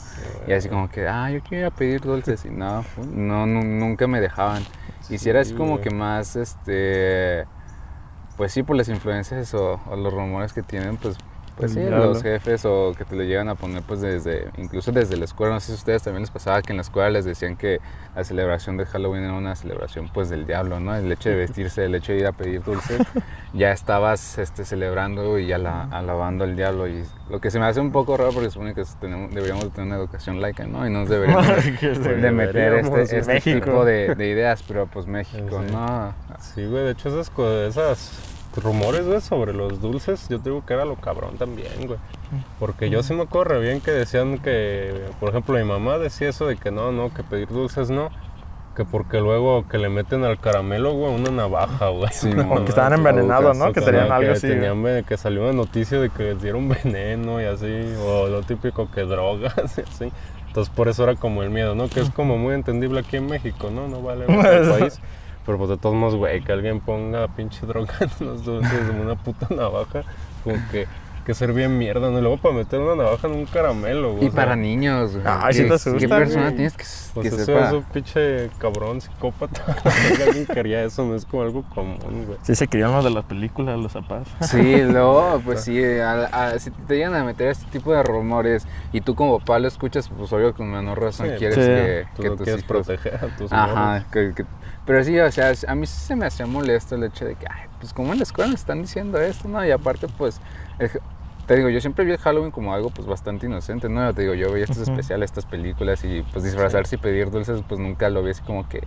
Y 0.47 0.53
así 0.53 0.67
como 0.69 0.89
que, 0.89 1.07
ah, 1.07 1.31
yo 1.31 1.39
quiero 1.41 1.67
ir 1.67 1.71
a 1.71 1.75
pedir 1.75 2.01
dulces 2.01 2.43
y 2.45 2.49
no, 2.49 2.83
no, 3.19 3.45
nu- 3.45 3.63
nunca 3.63 4.07
me 4.07 4.19
dejaban. 4.21 4.63
Y 5.09 5.17
si 5.17 5.29
era 5.29 5.41
así 5.41 5.51
Sí, 5.51 5.55
como 5.55 5.73
güey. 5.73 5.83
que 5.83 5.89
más, 5.91 6.35
este, 6.35 7.45
pues 8.37 8.51
sí, 8.51 8.63
por 8.63 8.75
las 8.75 8.89
influencias 8.89 9.53
o, 9.53 9.79
o 9.89 9.95
los 9.95 10.13
rumores 10.13 10.53
que 10.53 10.61
tienen, 10.63 10.97
pues, 10.97 11.17
pues 11.59 11.73
sí, 11.73 11.79
diablo. 11.81 12.05
los 12.05 12.23
jefes 12.23 12.65
o 12.65 12.93
que 12.97 13.05
te 13.05 13.15
lo 13.15 13.23
llegan 13.23 13.49
a 13.49 13.55
poner 13.55 13.83
pues 13.83 14.01
desde, 14.01 14.47
incluso 14.57 14.91
desde 14.91 15.17
la 15.17 15.25
escuela, 15.25 15.53
no 15.53 15.59
sé 15.59 15.67
si 15.67 15.71
a 15.73 15.75
ustedes 15.75 16.03
también 16.03 16.21
les 16.21 16.31
pasaba 16.31 16.61
que 16.61 16.71
en 16.73 16.77
la 16.77 16.81
escuela 16.81 17.09
les 17.09 17.25
decían 17.25 17.55
que 17.57 17.79
la 18.15 18.23
celebración 18.23 18.77
de 18.77 18.85
Halloween 18.85 19.23
era 19.23 19.33
una 19.33 19.55
celebración 19.55 20.09
pues 20.13 20.29
del 20.29 20.45
diablo, 20.47 20.79
¿no? 20.79 20.95
El 20.95 21.11
hecho 21.11 21.29
de 21.29 21.35
vestirse, 21.43 21.85
el 21.85 21.95
hecho 21.95 22.13
de 22.13 22.19
ir 22.19 22.27
a 22.27 22.31
pedir 22.31 22.63
dulces, 22.63 23.01
ya 23.53 23.71
estabas 23.71 24.37
este, 24.37 24.65
celebrando 24.65 25.37
y 25.39 25.51
ala- 25.51 25.87
alabando 25.91 26.43
al 26.45 26.55
diablo 26.55 26.87
y 26.87 27.03
lo 27.29 27.39
que 27.39 27.51
se 27.51 27.59
me 27.59 27.65
hace 27.65 27.79
un 27.79 27.91
poco 27.91 28.17
raro 28.17 28.31
porque 28.31 28.49
supone 28.49 28.73
que 28.73 28.83
tenemos, 28.99 29.31
deberíamos 29.31 29.65
de 29.65 29.69
tener 29.71 29.87
una 29.87 29.97
educación 29.97 30.41
laica, 30.41 30.65
¿no? 30.65 30.87
Y 30.87 30.89
no 30.89 31.01
nos 31.01 31.09
deberíamos 31.09 31.45
de, 31.47 32.31
meter 32.31 32.73
este, 32.75 33.19
este 33.19 33.41
tipo 33.41 33.85
de, 33.85 34.15
de 34.15 34.27
ideas, 34.29 34.63
pero 34.67 34.87
pues 34.87 35.05
México, 35.07 35.61
Sí. 35.65 35.73
¿no? 35.73 36.13
Sí, 36.39 36.65
güey, 36.65 36.85
de 36.85 36.91
hecho 36.91 37.09
esas, 37.09 37.31
esas 37.67 38.11
rumores, 38.59 39.05
güey, 39.05 39.21
sobre 39.21 39.53
los 39.53 39.81
dulces, 39.81 40.27
yo 40.29 40.39
te 40.39 40.49
digo 40.49 40.65
que 40.65 40.73
era 40.73 40.85
lo 40.85 40.95
cabrón 40.95 41.37
también, 41.37 41.87
güey. 41.87 41.99
Porque 42.59 42.89
yo 42.89 43.03
sí 43.03 43.13
me 43.13 43.23
acuerdo 43.23 43.55
re 43.55 43.61
bien 43.61 43.81
que 43.81 43.91
decían 43.91 44.37
que, 44.39 44.93
por 45.19 45.29
ejemplo, 45.29 45.57
mi 45.57 45.63
mamá 45.63 45.97
decía 45.97 46.29
eso 46.29 46.47
de 46.47 46.57
que 46.57 46.71
no, 46.71 46.91
no, 46.91 47.13
que 47.13 47.23
pedir 47.23 47.47
dulces 47.47 47.89
no. 47.89 48.09
Que 48.75 48.85
porque 48.85 49.19
luego 49.19 49.67
que 49.67 49.77
le 49.77 49.89
meten 49.89 50.23
al 50.23 50.39
caramelo, 50.39 50.93
güey, 50.93 51.13
una 51.13 51.31
navaja, 51.31 51.89
güey. 51.89 52.09
Sí, 52.11 52.29
No, 52.33 52.63
que 52.63 52.69
estaban 52.69 52.93
envenenados, 52.93 53.57
¿no? 53.57 53.73
Que 53.73 53.81
tenían 53.81 54.11
algo 54.11 54.31
así. 54.31 54.47
tenían 54.47 55.03
que 55.03 55.17
salió 55.17 55.43
una 55.43 55.53
noticia 55.53 55.99
de 55.99 56.09
que 56.09 56.23
les 56.23 56.41
dieron 56.41 56.69
veneno 56.83 57.41
y 57.41 57.45
así, 57.45 57.95
o 58.01 58.27
lo 58.27 58.43
típico 58.43 58.89
que 58.91 59.01
drogas 59.01 59.53
y 59.77 59.81
así. 59.81 60.11
Entonces 60.47 60.73
por 60.73 60.87
eso 60.87 61.03
era 61.03 61.15
como 61.15 61.43
el 61.43 61.49
miedo, 61.49 61.75
¿no? 61.75 61.89
Que 61.89 61.99
es 61.99 62.09
como 62.09 62.37
muy 62.37 62.55
entendible 62.55 63.01
aquí 63.01 63.17
en 63.17 63.27
México, 63.27 63.69
¿no? 63.69 63.87
No 63.87 64.01
vale 64.01 64.25
en 64.25 64.39
otro 64.39 64.79
país. 64.79 64.99
Pero 65.49 65.57
pues 65.57 65.71
de 65.71 65.77
todos 65.77 65.95
modos, 65.95 66.15
güey, 66.15 66.43
que 66.43 66.51
alguien 66.51 66.79
ponga 66.79 67.27
pinche 67.27 67.65
droga 67.65 67.91
en 68.01 68.27
los 68.27 68.45
dulces 68.45 68.87
en 68.87 68.99
una 69.01 69.15
puta 69.15 69.47
navaja, 69.49 70.03
como 70.43 70.57
que 70.71 70.85
que 71.29 71.35
ser 71.35 71.53
bien 71.53 71.77
mierda, 71.77 72.09
¿no? 72.09 72.17
Y 72.17 72.21
luego 72.21 72.37
para 72.37 72.55
meter 72.55 72.79
una 72.79 72.95
navaja 72.95 73.27
en 73.27 73.33
un 73.35 73.45
caramelo, 73.45 74.13
güey. 74.13 74.25
Y 74.25 74.27
o 74.27 74.31
sea, 74.31 74.35
para 74.43 74.55
niños, 74.55 75.13
güey. 75.13 75.23
Ay, 75.27 75.53
sí 75.53 75.61
¿Qué- 75.61 75.67
te 75.67 75.73
asusta, 75.75 75.99
¿Qué 75.99 76.07
persona 76.09 76.43
güey. 76.45 76.55
tienes 76.55 76.73
que, 76.73 76.83
Pues 77.13 77.29
que 77.29 77.35
eso 77.35 77.45
sepa? 77.45 77.67
es 77.67 77.73
un 77.73 77.83
pinche 77.83 78.49
cabrón 78.57 78.99
psicópata. 79.01 79.61
alguien 80.27 80.45
quería 80.47 80.83
eso, 80.83 81.05
no 81.05 81.15
es 81.15 81.25
como 81.25 81.43
algo 81.43 81.63
común, 81.73 82.25
güey. 82.25 82.37
Sí, 82.41 82.55
se 82.55 82.67
querían 82.67 82.91
los 82.91 83.03
de 83.03 83.11
las 83.11 83.25
películas, 83.25 83.77
los 83.79 83.91
zapatos. 83.91 84.27
Sí, 84.41 84.81
luego, 84.83 85.39
pues 85.45 85.63
sí, 85.63 85.79
a- 85.99 86.25
a- 86.25 86.59
si 86.59 86.71
te 86.71 86.95
llegan 86.97 87.13
a 87.13 87.23
meter 87.23 87.49
este 87.49 87.65
tipo 87.71 87.93
de 87.93 88.01
rumores 88.03 88.67
y 88.91 89.01
tú 89.01 89.13
como 89.15 89.37
papá 89.39 89.59
lo 89.59 89.67
escuchas, 89.67 90.09
pues 90.09 90.33
obvio 90.33 90.53
con 90.55 90.71
menor 90.71 90.99
razón 90.99 91.27
Sí, 91.27 91.33
quieres 91.37 91.55
sí. 91.55 91.61
que, 91.61 92.05
Tú 92.15 92.21
que 92.23 92.29
no 92.29 92.35
tus 92.35 92.43
quieres 92.45 92.63
hijos... 92.65 92.85
proteger 92.87 93.15
a 93.23 93.27
tus 93.37 93.51
Ajá, 93.53 93.67
morros. 93.99 94.03
que- 94.11 94.33
que- 94.35 94.45
pero 94.85 95.03
sí, 95.03 95.19
o 95.19 95.31
sea, 95.31 95.51
a 95.67 95.75
mí 95.75 95.85
sí 95.85 95.99
se 96.07 96.15
me 96.15 96.25
hacía 96.25 96.47
molesto 96.47 96.95
el 96.95 97.03
hecho 97.03 97.23
de 97.23 97.35
que, 97.35 97.45
ay, 97.47 97.67
pues 97.79 97.93
como 97.93 98.11
en 98.11 98.17
la 98.17 98.23
escuela 98.23 98.47
me 98.49 98.55
están 98.55 98.81
diciendo 98.81 99.19
esto, 99.19 99.47
¿no? 99.47 99.63
Y 99.63 99.69
aparte, 99.69 100.07
pues, 100.17 100.41
te 101.49 101.55
digo, 101.55 101.69
yo 101.69 101.81
siempre 101.81 102.05
vi 102.05 102.11
el 102.11 102.19
Halloween 102.19 102.51
como 102.51 102.75
algo, 102.75 102.91
pues, 102.91 103.07
bastante 103.07 103.47
inocente, 103.47 103.89
¿no? 103.89 104.13
Te 104.13 104.21
digo, 104.21 104.35
yo 104.35 104.51
veía 104.51 104.65
estos 104.65 104.83
Ujú. 104.83 104.91
especiales, 104.91 105.31
estas 105.31 105.47
películas 105.47 106.03
y, 106.03 106.21
pues, 106.31 106.43
disfrazarse 106.45 106.97
y 106.97 106.99
pedir 106.99 107.31
dulces, 107.31 107.63
pues, 107.67 107.79
nunca 107.79 108.07
lo 108.11 108.21
vi 108.21 108.29
así 108.29 108.43
como 108.43 108.69
que, 108.69 108.83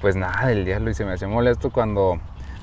pues, 0.00 0.16
nada 0.16 0.46
del 0.46 0.64
diablo 0.64 0.88
y 0.88 0.94
se 0.94 1.04
me 1.04 1.12
hacía 1.12 1.28
molesto 1.28 1.68
cuando 1.70 2.18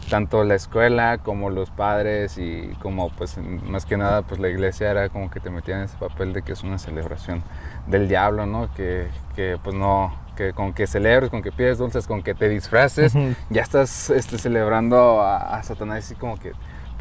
tanto 0.09 0.43
la 0.43 0.55
escuela 0.55 1.19
como 1.19 1.51
los 1.51 1.69
padres 1.69 2.39
y 2.39 2.75
como 2.81 3.09
pues 3.11 3.37
más 3.37 3.85
que 3.85 3.95
nada 3.95 4.21
pues 4.21 4.37
la 4.37 4.49
iglesia 4.49 4.91
era 4.91 5.07
como 5.07 5.31
que 5.31 5.39
te 5.39 5.49
metían 5.49 5.79
en 5.79 5.85
ese 5.85 5.97
papel 5.97 6.33
de 6.33 6.41
que 6.41 6.51
es 6.51 6.63
una 6.63 6.77
celebración 6.77 7.41
del 7.87 8.09
diablo, 8.09 8.45
¿no? 8.45 8.69
Que, 8.73 9.07
que 9.33 9.57
pues 9.63 9.73
no, 9.73 10.13
que 10.35 10.51
con 10.51 10.73
que 10.73 10.87
celebres, 10.87 11.29
con 11.29 11.41
que 11.41 11.53
pides 11.53 11.77
dulces, 11.77 12.05
con 12.05 12.21
que 12.21 12.33
te 12.33 12.49
disfraces, 12.49 13.13
ya 13.49 13.61
estás 13.61 14.09
este, 14.09 14.37
celebrando 14.37 15.21
a, 15.21 15.55
a 15.57 15.63
Satanás 15.63 15.99
así 15.99 16.15
como 16.15 16.37
que 16.37 16.51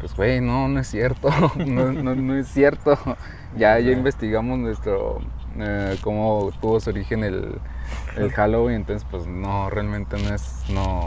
pues, 0.03 0.17
güey, 0.17 0.41
no, 0.41 0.67
no 0.67 0.81
es 0.81 0.87
cierto, 0.87 1.29
no, 1.65 1.93
no, 1.93 2.13
no 2.13 2.35
es 2.35 2.47
cierto. 2.49 2.97
Ya, 3.55 3.79
ya 3.79 3.91
investigamos 3.91 4.57
nuestro, 4.57 5.19
eh, 5.59 5.95
cómo 6.01 6.51
tuvo 6.59 6.79
su 6.79 6.89
origen 6.89 7.23
el, 7.23 7.59
el 8.17 8.31
Halloween, 8.33 8.77
entonces, 8.77 9.07
pues, 9.09 9.27
no, 9.27 9.69
realmente 9.69 10.17
no 10.17 10.33
es, 10.33 10.63
no, 10.69 11.05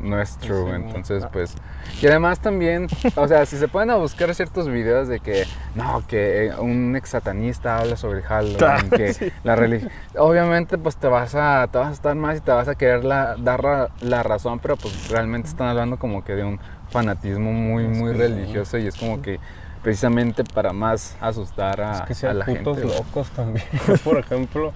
no 0.00 0.18
es 0.18 0.38
true. 0.38 0.64
sí, 0.64 0.76
entonces, 0.76 1.24
ah. 1.24 1.30
pues. 1.30 1.54
Y 2.00 2.06
además 2.06 2.40
también, 2.40 2.86
o 3.16 3.28
sea, 3.28 3.44
si 3.44 3.58
se 3.58 3.68
pueden 3.68 3.90
a 3.90 3.96
buscar 3.96 4.34
ciertos 4.34 4.66
videos 4.70 5.08
de 5.08 5.20
que, 5.20 5.44
no, 5.74 6.02
que 6.08 6.52
un 6.58 6.96
ex 6.96 7.10
satanista 7.10 7.76
habla 7.76 7.96
sobre 7.98 8.20
el 8.20 8.24
Halloween, 8.24 8.56
Claro, 8.56 8.88
que 8.88 9.32
la 9.44 9.54
religión. 9.54 9.90
Obviamente, 10.16 10.78
pues 10.78 10.96
te 10.96 11.06
vas 11.06 11.34
a, 11.34 11.68
te 11.70 11.76
vas 11.76 11.88
a 11.88 11.92
estar 11.92 12.16
más 12.16 12.38
y 12.38 12.40
te 12.40 12.50
vas 12.50 12.66
a 12.68 12.74
querer 12.76 13.04
la- 13.04 13.36
dar 13.36 13.62
la, 13.62 13.90
la 14.00 14.22
razón, 14.22 14.58
pero 14.58 14.76
pues 14.78 15.10
realmente 15.10 15.48
están 15.50 15.68
hablando 15.68 15.98
como 15.98 16.24
que 16.24 16.32
de 16.32 16.44
un 16.44 16.58
fanatismo 16.94 17.52
muy, 17.52 17.88
muy 17.88 18.12
que 18.12 18.16
sí. 18.16 18.22
religioso 18.22 18.78
y 18.78 18.86
es 18.86 18.94
como 18.96 19.20
que 19.20 19.40
precisamente 19.82 20.44
para 20.44 20.72
más 20.72 21.16
asustar 21.20 21.80
a, 21.80 21.92
Es 21.92 22.00
que 22.02 22.14
sí 22.14 22.26
a 22.26 22.32
la 22.32 22.44
putos 22.46 22.78
gente. 22.78 22.94
locos 22.96 23.28
también. 23.30 23.66
Por 24.04 24.18
ejemplo, 24.18 24.72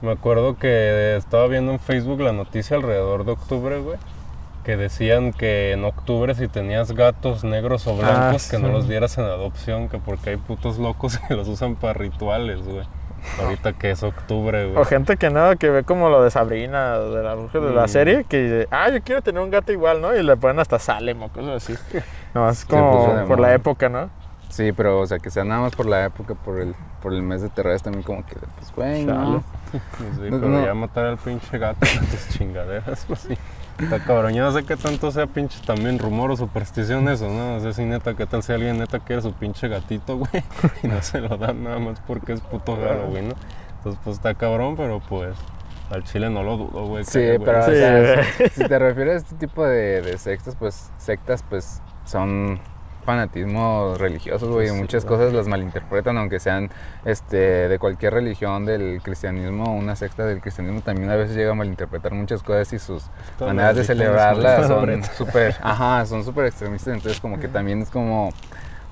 me 0.00 0.12
acuerdo 0.12 0.56
que 0.56 1.16
estaba 1.16 1.46
viendo 1.48 1.72
en 1.72 1.80
Facebook 1.80 2.20
la 2.20 2.32
noticia 2.32 2.76
alrededor 2.76 3.24
de 3.24 3.32
octubre, 3.32 3.78
güey. 3.80 3.98
Que 4.64 4.76
decían 4.76 5.32
que 5.32 5.72
en 5.72 5.84
octubre 5.84 6.34
si 6.34 6.46
tenías 6.48 6.92
gatos 6.92 7.42
negros 7.42 7.86
o 7.86 7.92
Ah, 7.92 7.94
blancos 8.00 8.48
que 8.48 8.58
no 8.58 8.68
los 8.68 8.86
dieras 8.88 9.18
en 9.18 9.24
adopción, 9.24 9.88
que 9.88 9.98
porque 9.98 10.30
hay 10.30 10.36
putos 10.36 10.78
locos 10.78 11.18
que 11.28 11.34
los 11.34 11.48
usan 11.48 11.74
para 11.76 11.94
rituales, 11.94 12.62
güey. 12.62 12.86
Ahorita 13.42 13.72
que 13.72 13.90
es 13.92 14.02
octubre, 14.02 14.64
O 14.66 14.72
güey. 14.72 14.84
gente 14.86 15.16
que 15.16 15.30
no, 15.30 15.56
que 15.56 15.70
ve 15.70 15.84
como 15.84 16.08
lo 16.10 16.22
de 16.22 16.30
Sabrina, 16.30 16.94
o 16.98 17.10
de 17.10 17.22
la 17.22 17.34
bruja 17.34 17.58
de 17.60 17.72
la 17.72 17.84
Mm. 17.84 17.88
serie, 17.88 18.24
que 18.24 18.42
dice, 18.42 18.68
ah, 18.70 18.88
yo 18.90 19.00
quiero 19.02 19.22
tener 19.22 19.42
un 19.42 19.50
gato 19.50 19.72
igual, 19.72 20.00
¿no? 20.00 20.14
Y 20.16 20.22
le 20.22 20.36
ponen 20.36 20.58
hasta 20.60 20.78
Salem 20.78 21.22
o 21.22 21.28
cosas 21.28 21.62
así. 21.68 21.74
No, 22.34 22.48
es 22.48 22.64
como 22.64 23.14
de 23.14 23.24
por 23.24 23.40
la 23.40 23.54
época, 23.54 23.88
¿no? 23.88 24.10
Sí, 24.50 24.72
pero 24.72 25.00
o 25.00 25.06
sea, 25.06 25.18
que 25.18 25.30
sea 25.30 25.44
nada 25.44 25.60
más 25.62 25.74
por 25.74 25.86
la 25.86 26.04
época, 26.06 26.34
por 26.34 26.58
el, 26.60 26.74
por 27.02 27.12
el 27.12 27.22
mes 27.22 27.42
de 27.42 27.48
terror, 27.48 27.78
también 27.80 28.02
como 28.02 28.24
que, 28.24 28.34
pues, 28.56 28.72
güey, 28.74 29.04
no. 29.04 29.42
Chale. 29.70 30.10
Sí, 30.14 30.20
pero 30.30 30.48
no. 30.48 30.64
ya 30.64 30.74
matar 30.74 31.06
al 31.06 31.18
pinche 31.18 31.58
gato 31.58 31.80
con 31.98 32.06
tus 32.06 32.28
chingaderas, 32.30 33.04
pues 33.06 33.20
sí. 33.20 33.34
Está 33.78 34.00
cabrón, 34.00 34.34
yo 34.34 34.42
no 34.42 34.50
sé 34.50 34.64
qué 34.64 34.76
tanto 34.76 35.10
sea 35.12 35.26
pinche 35.28 35.60
también 35.64 35.98
rumor 36.00 36.32
o 36.32 36.36
superstición 36.36 37.08
eso, 37.08 37.28
¿no? 37.28 37.54
No 37.54 37.60
sé 37.60 37.72
si 37.74 37.84
neta, 37.84 38.14
qué 38.14 38.26
tal 38.26 38.42
si 38.42 38.52
alguien 38.52 38.78
neta 38.78 38.98
quiere 38.98 39.22
su 39.22 39.32
pinche 39.32 39.68
gatito, 39.68 40.16
güey, 40.18 40.42
y 40.82 40.88
no 40.88 41.00
se 41.00 41.20
lo 41.20 41.36
dan 41.36 41.62
nada 41.62 41.78
más 41.78 42.00
porque 42.00 42.32
es 42.32 42.40
puto 42.40 42.74
Halloween, 42.76 43.28
¿no? 43.28 43.34
Entonces, 43.76 44.00
pues 44.02 44.16
está 44.16 44.34
cabrón, 44.34 44.76
pero 44.76 44.98
pues 45.08 45.36
al 45.90 46.02
chile 46.02 46.28
no 46.28 46.42
lo 46.42 46.56
dudo, 46.56 46.86
güey. 46.86 47.04
que 47.04 47.10
Sí, 47.10 47.18
güey. 47.20 47.38
pero 47.38 47.60
o 47.60 47.62
Sí, 47.66 47.74
sea, 47.76 47.98
güey. 48.14 48.24
si, 48.50 48.62
si 48.62 48.68
te 48.68 48.78
refieres 48.80 49.14
a 49.14 49.16
este 49.18 49.34
tipo 49.36 49.64
de, 49.64 50.02
de 50.02 50.18
sectas, 50.18 50.56
pues 50.56 50.90
sectas 50.98 51.44
pues 51.48 51.80
son 52.04 52.58
fanatismo 53.08 53.94
religiosos, 53.96 54.50
güey, 54.50 54.68
Sí, 54.68 54.74
muchas 54.74 55.06
claro. 55.06 55.16
cosas 55.16 55.32
las 55.32 55.48
malinterpretan, 55.48 56.18
aunque 56.18 56.38
sean 56.40 56.68
este 57.06 57.36
de 57.70 57.78
cualquier 57.78 58.12
religión 58.12 58.66
del 58.66 59.00
cristianismo, 59.02 59.74
una 59.74 59.96
secta 59.96 60.26
del 60.26 60.42
cristianismo 60.42 60.82
también 60.82 61.08
a 61.08 61.16
veces 61.16 61.34
llega 61.34 61.52
a 61.52 61.54
malinterpretar 61.54 62.12
muchas 62.12 62.42
cosas 62.42 62.70
y 62.74 62.78
sus 62.78 63.04
Todas 63.38 63.54
maneras 63.54 63.76
de 63.76 63.84
celebrarlas 63.84 64.66
son 64.66 65.04
súper, 65.16 65.56
ajá, 65.62 66.04
son 66.04 66.22
súper 66.28 66.44
extremistas, 66.44 66.92
entonces 66.92 67.18
como 67.18 67.40
que 67.40 67.48
también 67.48 67.80
es 67.80 67.88
como 67.88 68.28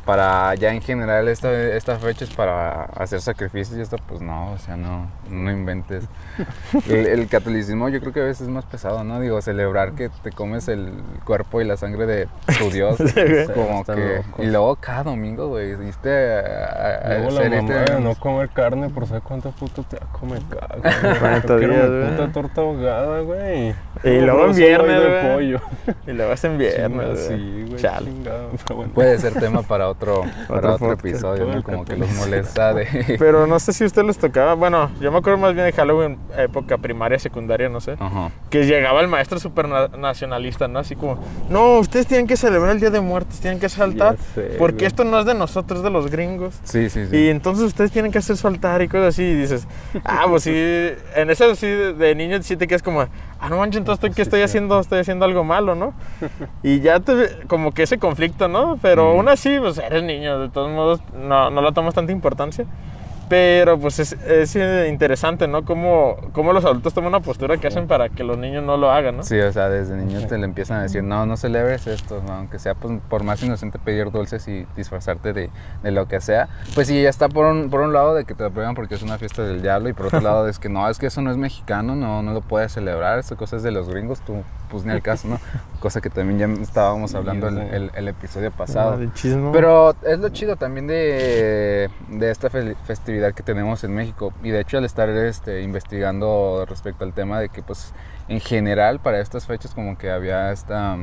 para 0.07 0.55
ya 0.55 0.73
en 0.73 0.81
general 0.81 1.27
esta, 1.29 1.53
esta 1.53 1.99
fecha 1.99 2.25
es 2.25 2.31
para 2.33 2.85
hacer 2.85 3.21
sacrificios 3.21 3.77
y 3.77 3.83
esto 3.83 3.97
pues 4.09 4.21
no, 4.23 4.53
o 4.53 4.59
sea, 4.59 4.77
no, 4.77 5.11
no 5.29 5.51
inventes. 5.51 6.05
El, 6.89 7.07
el 7.07 7.29
catolicismo 7.29 7.89
yo 7.89 7.99
creo 8.01 8.13
que 8.13 8.21
a 8.21 8.25
veces 8.25 8.43
es 8.43 8.49
más 8.49 8.65
pesado, 8.65 9.03
¿no? 9.05 9.19
Digo, 9.21 9.41
celebrar 9.43 9.93
que 9.93 10.09
te 10.23 10.31
comes 10.31 10.69
el 10.69 10.93
cuerpo 11.25 11.61
y 11.61 11.65
la 11.65 11.77
sangre 11.77 12.07
de 12.07 12.29
tu 12.59 12.71
Dios, 12.71 13.01
es 13.17 13.51
como 13.51 13.85
que... 13.85 14.23
Y 14.39 14.47
luego 14.47 14.77
cada 14.77 15.03
domingo, 15.05 15.49
güey, 15.49 15.75
viste 15.77 16.11
a, 16.11 17.09
Luego 17.09 17.31
la 17.31 17.41
hacer 17.41 17.63
mamá 17.63 17.75
este- 17.81 17.93
de 17.95 18.01
no 18.01 18.15
comer 18.15 18.49
carne 18.51 18.89
por 18.91 19.07
saber 19.07 19.23
cuánto 19.23 19.51
puto 19.51 19.83
te 19.83 19.97
va 19.99 20.07
a 20.07 20.13
comer 20.13 20.43
cago. 20.51 21.19
40 21.19 21.57
Quiero 21.59 21.73
días, 21.75 21.89
mi 21.91 21.99
güey. 21.99 22.11
puta 22.17 22.33
torta 22.33 22.61
ahogada, 22.61 23.21
güey. 23.21 23.75
Y 24.05 24.21
luego 24.21 24.47
en 24.47 24.55
viernes, 24.55 25.01
de 25.03 25.09
güey. 25.09 25.33
pollo. 25.35 25.61
Y 26.07 26.13
luego 26.13 26.33
es 26.33 26.45
en 26.45 26.59
viernes. 26.59 27.27
Sí, 27.27 27.65
güey. 27.69 27.77
Chingado, 27.77 28.51
pero 28.67 28.77
bueno. 28.77 28.93
Puede 28.93 29.19
ser 29.19 29.35
tema 29.35 29.63
para 29.63 29.89
otro, 29.97 30.25
para 30.49 30.75
Otro 30.75 30.93
episodio, 30.93 31.47
¿no? 31.47 31.63
Como 31.63 31.85
que 31.85 31.97
los 31.97 32.11
molesta 32.13 32.75
de... 32.75 33.17
Pero 33.19 33.47
no 33.47 33.59
sé 33.59 33.73
si 33.73 33.85
a 33.85 33.87
ustedes 33.87 34.07
les 34.07 34.19
tocaba, 34.19 34.55
bueno, 34.55 34.91
yo 35.01 35.11
me 35.11 35.19
acuerdo 35.19 35.39
más 35.39 35.55
bien 35.55 35.67
de 35.67 35.73
Halloween, 35.73 36.19
época 36.37 36.79
primaria, 36.79 37.19
secundaria, 37.19 37.69
no 37.69 37.81
sé, 37.81 37.97
que 38.51 38.65
llegaba 38.67 39.01
el 39.01 39.09
maestro 39.09 39.39
super 39.39 39.69
na- 39.69 39.89
nacionalista, 39.89 40.69
¿no? 40.69 40.79
Así 40.79 40.97
como, 40.97 41.19
no, 41.49 41.79
ustedes 41.79 42.07
tienen 42.07 42.27
que 42.27 42.37
celebrar 42.37 42.73
el 42.73 42.81
Día 42.81 42.91
de 42.91 43.01
Muertos, 43.01 43.41
tienen 43.41 43.59
que 43.59 43.69
saltar, 43.69 44.17
sé, 44.35 44.57
porque 44.59 44.77
güey. 44.77 44.87
esto 44.87 45.05
no 45.05 45.19
es 45.21 45.27
de 45.27 45.35
nosotros, 45.35 45.79
es 45.81 45.85
de 45.85 45.91
los 45.91 46.11
gringos. 46.11 46.55
Sí, 46.65 46.91
sí, 46.91 47.07
sí. 47.07 47.17
Y 47.17 47.29
entonces 47.29 47.65
ustedes 47.65 47.91
tienen 47.91 48.13
que 48.13 48.19
hacer 48.19 48.37
su 48.37 48.47
altar 48.47 48.83
y 48.83 48.89
cosas 48.89 49.09
así. 49.09 49.23
Y 49.23 49.35
dices, 49.35 49.67
ah, 50.05 50.27
pues 50.29 50.43
sí, 50.45 50.53
en 50.55 51.31
eso 51.31 51.55
sí 51.55 51.67
de, 51.67 51.93
de 51.95 52.15
niño 52.15 52.43
sí 52.43 52.57
te 52.57 52.67
quedas 52.67 52.83
como, 52.83 53.07
ah, 53.41 53.49
no 53.49 53.59
manches, 53.59 53.79
entonces, 53.79 54.15
¿qué 54.15 54.23
estoy 54.23 54.43
haciendo? 54.43 54.79
Estoy 54.81 55.01
haciendo 55.01 55.25
algo 55.25 55.45
malo, 55.45 55.75
¿no? 55.75 55.93
Y 56.63 56.81
ya 56.81 57.01
te, 57.01 57.47
como 57.47 57.73
que 57.73 57.83
ese 57.85 57.99
conflicto, 57.99 58.49
¿no? 58.49 58.79
Pero 58.83 59.05
Mm. 59.05 59.17
aún 59.17 59.29
así, 59.29 59.59
pues 59.61 59.79
eres 59.79 60.03
niño, 60.03 60.39
de 60.39 60.49
todos 60.49 60.71
modos, 60.71 61.01
no, 61.15 61.51
no 61.51 61.63
le 61.63 61.73
tomas 61.73 61.95
tanta 61.95 62.13
importancia. 62.13 62.65
Pero 63.29 63.79
pues 63.79 63.99
es, 63.99 64.13
es 64.13 64.55
interesante, 64.89 65.49
¿no? 65.49 65.65
Cómo, 65.65 66.17
cómo 66.33 66.53
los 66.53 66.65
adultos 66.65 66.95
toman 66.95 67.09
una 67.09 67.21
postura 67.21 67.57
que 67.57 67.67
hacen 67.67 67.89
para 67.89 68.09
que 68.09 68.23
los 68.23 68.39
niños 68.39 68.63
no 68.63 68.77
lo 68.77 68.91
hagan, 68.91 69.17
¿no? 69.17 69.23
Sí, 69.25 69.39
o 69.41 69.53
sea, 69.53 69.69
desde 69.69 69.97
niño 69.97 70.25
te 70.27 70.39
le 70.39 70.45
empiezan 70.45 70.79
a 70.79 70.83
decir, 70.83 71.03
no, 71.03 71.27
no 71.27 71.37
celebres 71.37 71.87
esto, 71.87 72.23
¿no? 72.27 72.35
aunque 72.35 72.59
sea 72.59 72.75
pues, 72.75 72.99
por 73.09 73.25
más 73.25 73.43
inocente 73.43 73.79
pedir 73.79 74.11
dulces 74.11 74.47
y 74.47 74.67
disfrazarte 74.77 75.33
de, 75.33 75.51
de 75.83 75.91
lo 75.91 76.07
que 76.07 76.21
sea. 76.21 76.49
Pues 76.75 76.87
sí, 76.87 77.03
ya 77.03 77.09
está 77.09 77.29
por 77.29 77.47
un, 77.47 77.69
por 77.69 77.81
un 77.81 77.93
lado 77.93 78.15
de 78.15 78.25
que 78.25 78.35
te 78.35 78.45
lo 78.45 78.51
prueban 78.51 78.75
porque 78.75 78.95
es 78.95 79.03
una 79.03 79.19
fiesta 79.19 79.43
del 79.43 79.63
diablo 79.63 79.89
y 79.89 79.93
por 79.93 80.07
otro 80.07 80.21
lado 80.21 80.49
es 80.49 80.59
que 80.59 80.69
no, 80.69 80.89
es 80.89 80.99
que 80.99 81.07
eso 81.07 81.21
no 81.21 81.31
es 81.31 81.37
mexicano, 81.37 81.97
no, 81.97 82.23
no 82.23 82.33
lo 82.33 82.43
puedes 82.43 82.73
celebrar, 82.73 83.19
esa 83.19 83.35
cosa 83.37 83.57
es 83.57 83.63
de 83.63 83.73
los 83.73 83.89
gringos, 83.89 84.21
tú 84.21 84.43
pues 84.71 84.85
ni 84.85 84.93
al 84.93 85.03
caso, 85.03 85.29
¿no? 85.29 85.39
Cosa 85.81 86.01
que 86.01 86.11
también 86.11 86.39
ya 86.39 86.63
estábamos 86.63 87.15
hablando 87.15 87.49
el, 87.49 87.59
el- 87.59 87.91
el 87.95 88.09
episodio 88.09 88.51
pasado. 88.51 88.99
Ah. 89.01 89.51
Pero 89.53 89.95
es 90.03 90.19
lo 90.19 90.29
chido 90.31 90.57
también 90.57 90.87
de, 90.87 91.91
de 92.09 92.31
esta 92.31 92.51
fe- 92.51 92.75
festividad 92.87 93.33
que 93.35 93.43
tenemos 93.43 93.85
en 93.85 93.95
México. 93.95 94.33
Y 94.43 94.51
de 94.51 94.61
hecho 94.61 94.79
al 94.79 94.85
estar 94.85 95.09
este, 95.11 95.63
investigando 95.63 96.65
respecto 96.69 97.05
al 97.05 97.13
tema 97.13 97.39
de 97.41 97.49
que 97.51 97.63
pues 97.63 97.93
en 98.29 98.41
general 98.41 98.99
para 99.01 99.21
estas 99.21 99.47
fechas 99.47 99.75
como 99.75 99.97
que 99.97 100.11
había 100.11 100.51
esta 100.53 100.97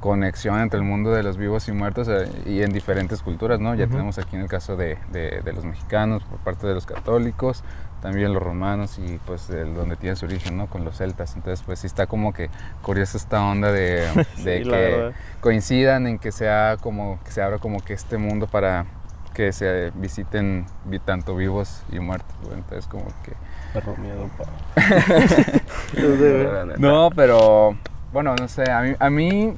conexión 0.00 0.60
entre 0.60 0.78
el 0.78 0.84
mundo 0.84 1.10
de 1.10 1.22
los 1.22 1.36
vivos 1.38 1.66
y 1.68 1.72
muertos 1.72 2.06
eh, 2.08 2.28
y 2.44 2.62
en 2.62 2.72
diferentes 2.72 3.22
culturas, 3.22 3.60
¿no? 3.60 3.74
Ya 3.74 3.84
Ujú. 3.84 3.92
tenemos 3.94 4.18
aquí 4.18 4.36
en 4.36 4.42
el 4.42 4.48
caso 4.48 4.76
de, 4.76 4.98
de- 5.10 5.40
de 5.42 5.52
los 5.52 5.64
mexicanos 5.64 6.22
por 6.24 6.38
parte 6.40 6.66
de 6.66 6.74
los 6.74 6.84
católicos, 6.86 7.64
también 8.06 8.32
los 8.32 8.40
romanos 8.40 9.00
y 9.00 9.18
pues 9.26 9.50
el- 9.50 9.74
donde 9.74 9.96
tiene 9.96 10.14
su 10.14 10.26
origen, 10.26 10.56
¿no? 10.56 10.68
Con 10.68 10.84
los 10.84 10.96
celtas. 10.98 11.34
Entonces 11.34 11.64
pues 11.66 11.80
sí 11.80 11.88
está 11.88 12.06
como 12.06 12.32
que 12.32 12.50
curiosa 12.80 13.16
esta 13.18 13.42
onda 13.44 13.72
de, 13.72 14.06
de 14.44 14.58
Sí, 14.58 14.64
la 14.64 14.76
que 14.76 15.12
coincidan 15.40 16.06
en 16.06 16.20
que 16.20 16.30
sea 16.30 16.76
como 16.80 17.18
que 17.24 17.32
se 17.32 17.42
abra 17.42 17.58
como 17.58 17.80
que 17.80 17.94
este 17.94 18.16
mundo 18.16 18.46
para 18.46 18.86
que 19.34 19.52
se 19.52 19.90
visiten 19.96 20.66
vi- 20.84 21.00
tanto 21.00 21.34
vivos 21.34 21.82
y 21.90 21.98
muertos 21.98 22.36
entonces 22.54 22.86
como 22.86 23.06
que 23.24 23.32
Perro 23.74 23.96
miedo, 23.96 24.30
pa. 24.38 24.44
Entonces, 25.96 26.78
no 26.78 27.10
pero 27.10 27.76
bueno 28.12 28.36
no 28.36 28.46
sé 28.46 28.70
a 28.70 28.82
mí, 28.82 28.94
a 29.00 29.10
mí 29.10 29.56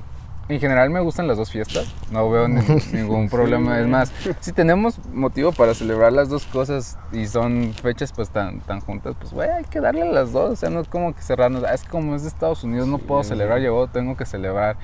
en 0.48 0.60
general 0.60 0.90
me 0.90 1.00
gustan 1.00 1.26
las 1.26 1.36
dos 1.36 1.50
fiestas 1.50 1.86
no 2.10 2.28
veo 2.30 2.48
ni- 2.48 2.60
ningún 2.92 3.28
problema 3.28 3.78
es 3.80 3.86
más 3.86 4.12
si 4.40 4.52
tenemos 4.52 4.98
motivo 5.12 5.52
para 5.52 5.74
celebrar 5.74 6.12
las 6.12 6.28
dos 6.28 6.46
cosas 6.46 6.98
y 7.12 7.26
son 7.26 7.74
fechas 7.74 8.12
pues 8.12 8.30
tan 8.30 8.60
tan 8.60 8.80
juntas 8.80 9.14
pues 9.18 9.32
güey 9.32 9.48
hay 9.50 9.64
que 9.64 9.80
darle 9.80 10.02
a 10.02 10.06
las 10.06 10.32
dos 10.32 10.50
o 10.52 10.56
sea 10.56 10.70
no 10.70 10.80
es 10.80 10.88
como 10.88 11.14
que 11.14 11.22
cerrarnos 11.22 11.64
"Ah, 11.64 11.74
es 11.74 11.82
que 11.82 11.90
como 11.90 12.14
es 12.14 12.22
de 12.22 12.28
Estados 12.28 12.64
Unidos 12.64 12.88
no 12.88 12.98
Sí, 12.98 13.04
puedo 13.06 13.22
celebrar 13.24 13.60
yo 13.60 13.86
tengo 13.88 14.16
que 14.16 14.24
celebrar 14.24 14.76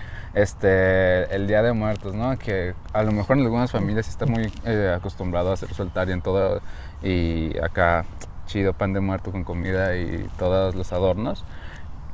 este 0.49 1.35
el 1.35 1.47
Día 1.47 1.63
de 1.63 1.73
Muertos, 1.73 2.15
¿no? 2.15 2.37
Que 2.39 2.75
a 2.93 3.03
lo 3.03 3.13
mejor 3.13 3.37
en 3.39 3.45
algunas 3.45 3.71
familias 3.73 4.09
está 4.09 4.27
muy 4.27 4.53
eh, 4.65 4.93
acostumbrado 4.97 5.51
a 5.51 5.55
hacer 5.55 5.69
y 5.71 6.13
en 6.13 6.21
todo 6.23 6.61
y 7.03 7.57
acá 7.59 8.05
chido 8.47 8.73
pan 8.75 8.93
de 8.93 9.01
muerto 9.01 9.31
con 9.33 9.43
comida 9.45 9.97
y 9.97 10.29
todos 10.39 10.75
los 10.75 10.93
adornos. 10.93 11.45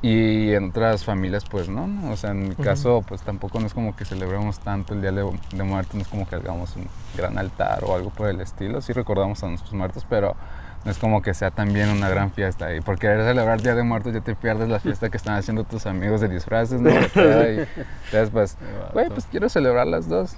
Y 0.03 0.53
en 0.55 0.71
otras 0.71 1.05
familias 1.05 1.45
pues 1.45 1.69
no, 1.69 1.87
¿no? 1.87 2.11
o 2.11 2.17
sea, 2.17 2.31
en 2.31 2.49
mi 2.49 2.55
caso 2.55 3.05
pues 3.07 3.21
tampoco 3.21 3.61
no 3.61 3.67
es 3.67 3.75
como 3.75 3.95
que 3.95 4.07
celebremos 4.07 4.59
tanto 4.59 4.95
el 4.95 5.03
Día 5.03 5.13
de, 5.13 5.31
de 5.55 5.63
Muertos, 5.63 5.95
no 5.95 6.01
es 6.01 6.09
como 6.09 6.27
que 6.27 6.37
hagamos 6.37 6.75
un 6.77 6.87
gran 7.17 7.37
altar 7.37 7.85
o 7.85 7.95
algo 7.95 8.09
por 8.09 8.29
el 8.29 8.41
estilo, 8.41 8.81
sí 8.81 8.95
recordamos 8.95 9.45
a 9.45 9.49
nuestros 9.49 9.75
muertos, 9.75 10.07
pero 10.09 10.37
no 10.85 10.91
es 10.91 10.99
como 10.99 11.21
que 11.21 11.35
sea 11.35 11.51
también 11.51 11.91
una 11.91 12.09
gran 12.09 12.31
fiesta. 12.31 12.75
Y 12.75 12.81
por 12.81 12.99
querer 12.99 13.25
celebrar 13.25 13.61
Día 13.61 13.75
de 13.75 13.83
Muertos 13.83 14.15
ya 14.15 14.21
te 14.21 14.35
pierdes 14.35 14.69
la 14.69 14.81
fiesta 14.81 15.11
que 15.11 15.17
están 15.17 15.37
haciendo 15.37 15.65
tus 15.65 15.87
amigos 15.87 16.21
de 16.21 16.29
disfraces, 16.29 16.81
¿no? 16.81 16.91
Y 17.15 17.67
entonces 18.07 18.31
pues, 18.33 18.57
güey, 18.93 19.09
pues 19.09 19.27
quiero 19.27 19.49
celebrar 19.49 19.87
las 19.87 20.09
dos. 20.09 20.37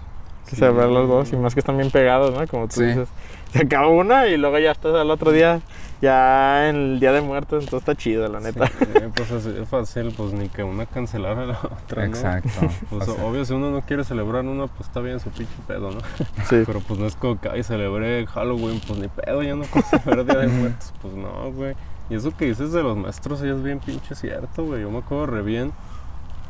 Que 0.49 0.57
celebrar 0.57 0.89
los 0.89 1.09
dos 1.09 1.33
y 1.33 1.37
más 1.37 1.55
que 1.55 1.61
están 1.61 1.77
bien 1.79 1.91
pegados, 1.91 2.33
¿no? 2.39 2.47
Como 2.47 2.67
tú 2.69 2.75
Sí. 2.77 2.85
dices. 2.85 3.09
Se 3.53 3.59
acaba 3.65 3.89
una 3.89 4.27
y 4.29 4.39
luego 4.39 4.59
ya 4.59 4.71
estás 4.71 4.95
al 4.95 5.11
otro 5.11 5.31
día, 5.31 5.61
ya 6.01 6.71
en 6.71 6.77
el 6.77 7.01
Día 7.01 7.13
de 7.13 7.21
Muertos, 7.21 7.63
entonces 7.65 7.87
está 7.87 7.95
chido, 7.95 8.27
la 8.29 8.41
neta. 8.41 8.65
Eh, 8.65 9.11
pues 9.15 9.31
así 9.31 9.51
es 9.61 9.69
fácil, 9.69 10.13
pues 10.17 10.33
ni 10.33 10.49
que 10.49 10.63
una 10.63 10.87
cancelara 10.87 11.43
a 11.43 11.47
la 11.47 11.59
otra, 11.61 12.07
¿no? 12.09 12.17
Exacto. 12.17 12.49
Pues 12.89 13.07
obvio, 13.11 13.45
si 13.45 13.53
uno 13.53 13.71
no 13.71 13.83
quiere 13.83 14.05
celebrar 14.05 14.47
una, 14.47 14.69
pues 14.69 14.89
está 14.89 15.01
bien 15.01 15.21
su 15.21 15.29
pinche 15.29 15.53
pedo, 15.67 15.91
¿no? 15.91 16.01
Sí. 16.49 16.63
Pero 16.65 16.81
pues 16.81 16.99
no 16.99 17.05
es 17.07 17.15
como 17.15 17.39
que, 17.39 17.51
ay, 17.51 17.63
celebré 17.63 18.27
Halloween, 18.27 18.81
pues 18.87 18.99
ni 18.99 19.09
pedo, 19.09 19.43
ya 19.43 19.55
no 19.55 19.65
puedo 19.65 19.85
celebrar 19.87 20.25
Día 20.25 20.39
de 20.39 20.49
Muertos. 20.49 20.95
Pues 21.03 21.13
no, 21.15 21.53
güey. 21.53 21.75
Y 22.09 22.15
eso 22.15 22.35
que 22.35 22.47
dices 22.47 22.73
de 22.73 22.83
los 22.83 22.97
maestros 22.97 23.41
sí 23.41 23.49
es 23.49 23.63
bien 23.63 23.81
pinche 23.81 24.15
cierto, 24.15 24.65
güey. 24.65 24.81
Yo 24.81 24.91
me 24.91 24.99
acuerdo 25.01 25.27
re 25.27 25.43
bien. 25.43 25.73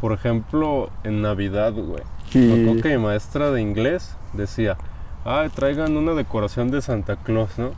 Por 0.00 0.12
ejemplo, 0.12 0.88
en 1.02 1.20
Navidad, 1.22 1.72
güey. 1.72 2.02
Y 2.34 2.80
que 2.80 2.96
mi 2.96 3.04
maestra 3.04 3.50
de 3.50 3.60
inglés 3.60 4.16
decía, 4.32 4.76
ay, 5.24 5.48
traigan 5.50 5.96
una 5.96 6.12
decoración 6.14 6.70
de 6.70 6.80
Santa 6.80 7.16
Claus, 7.16 7.58
¿no? 7.58 7.70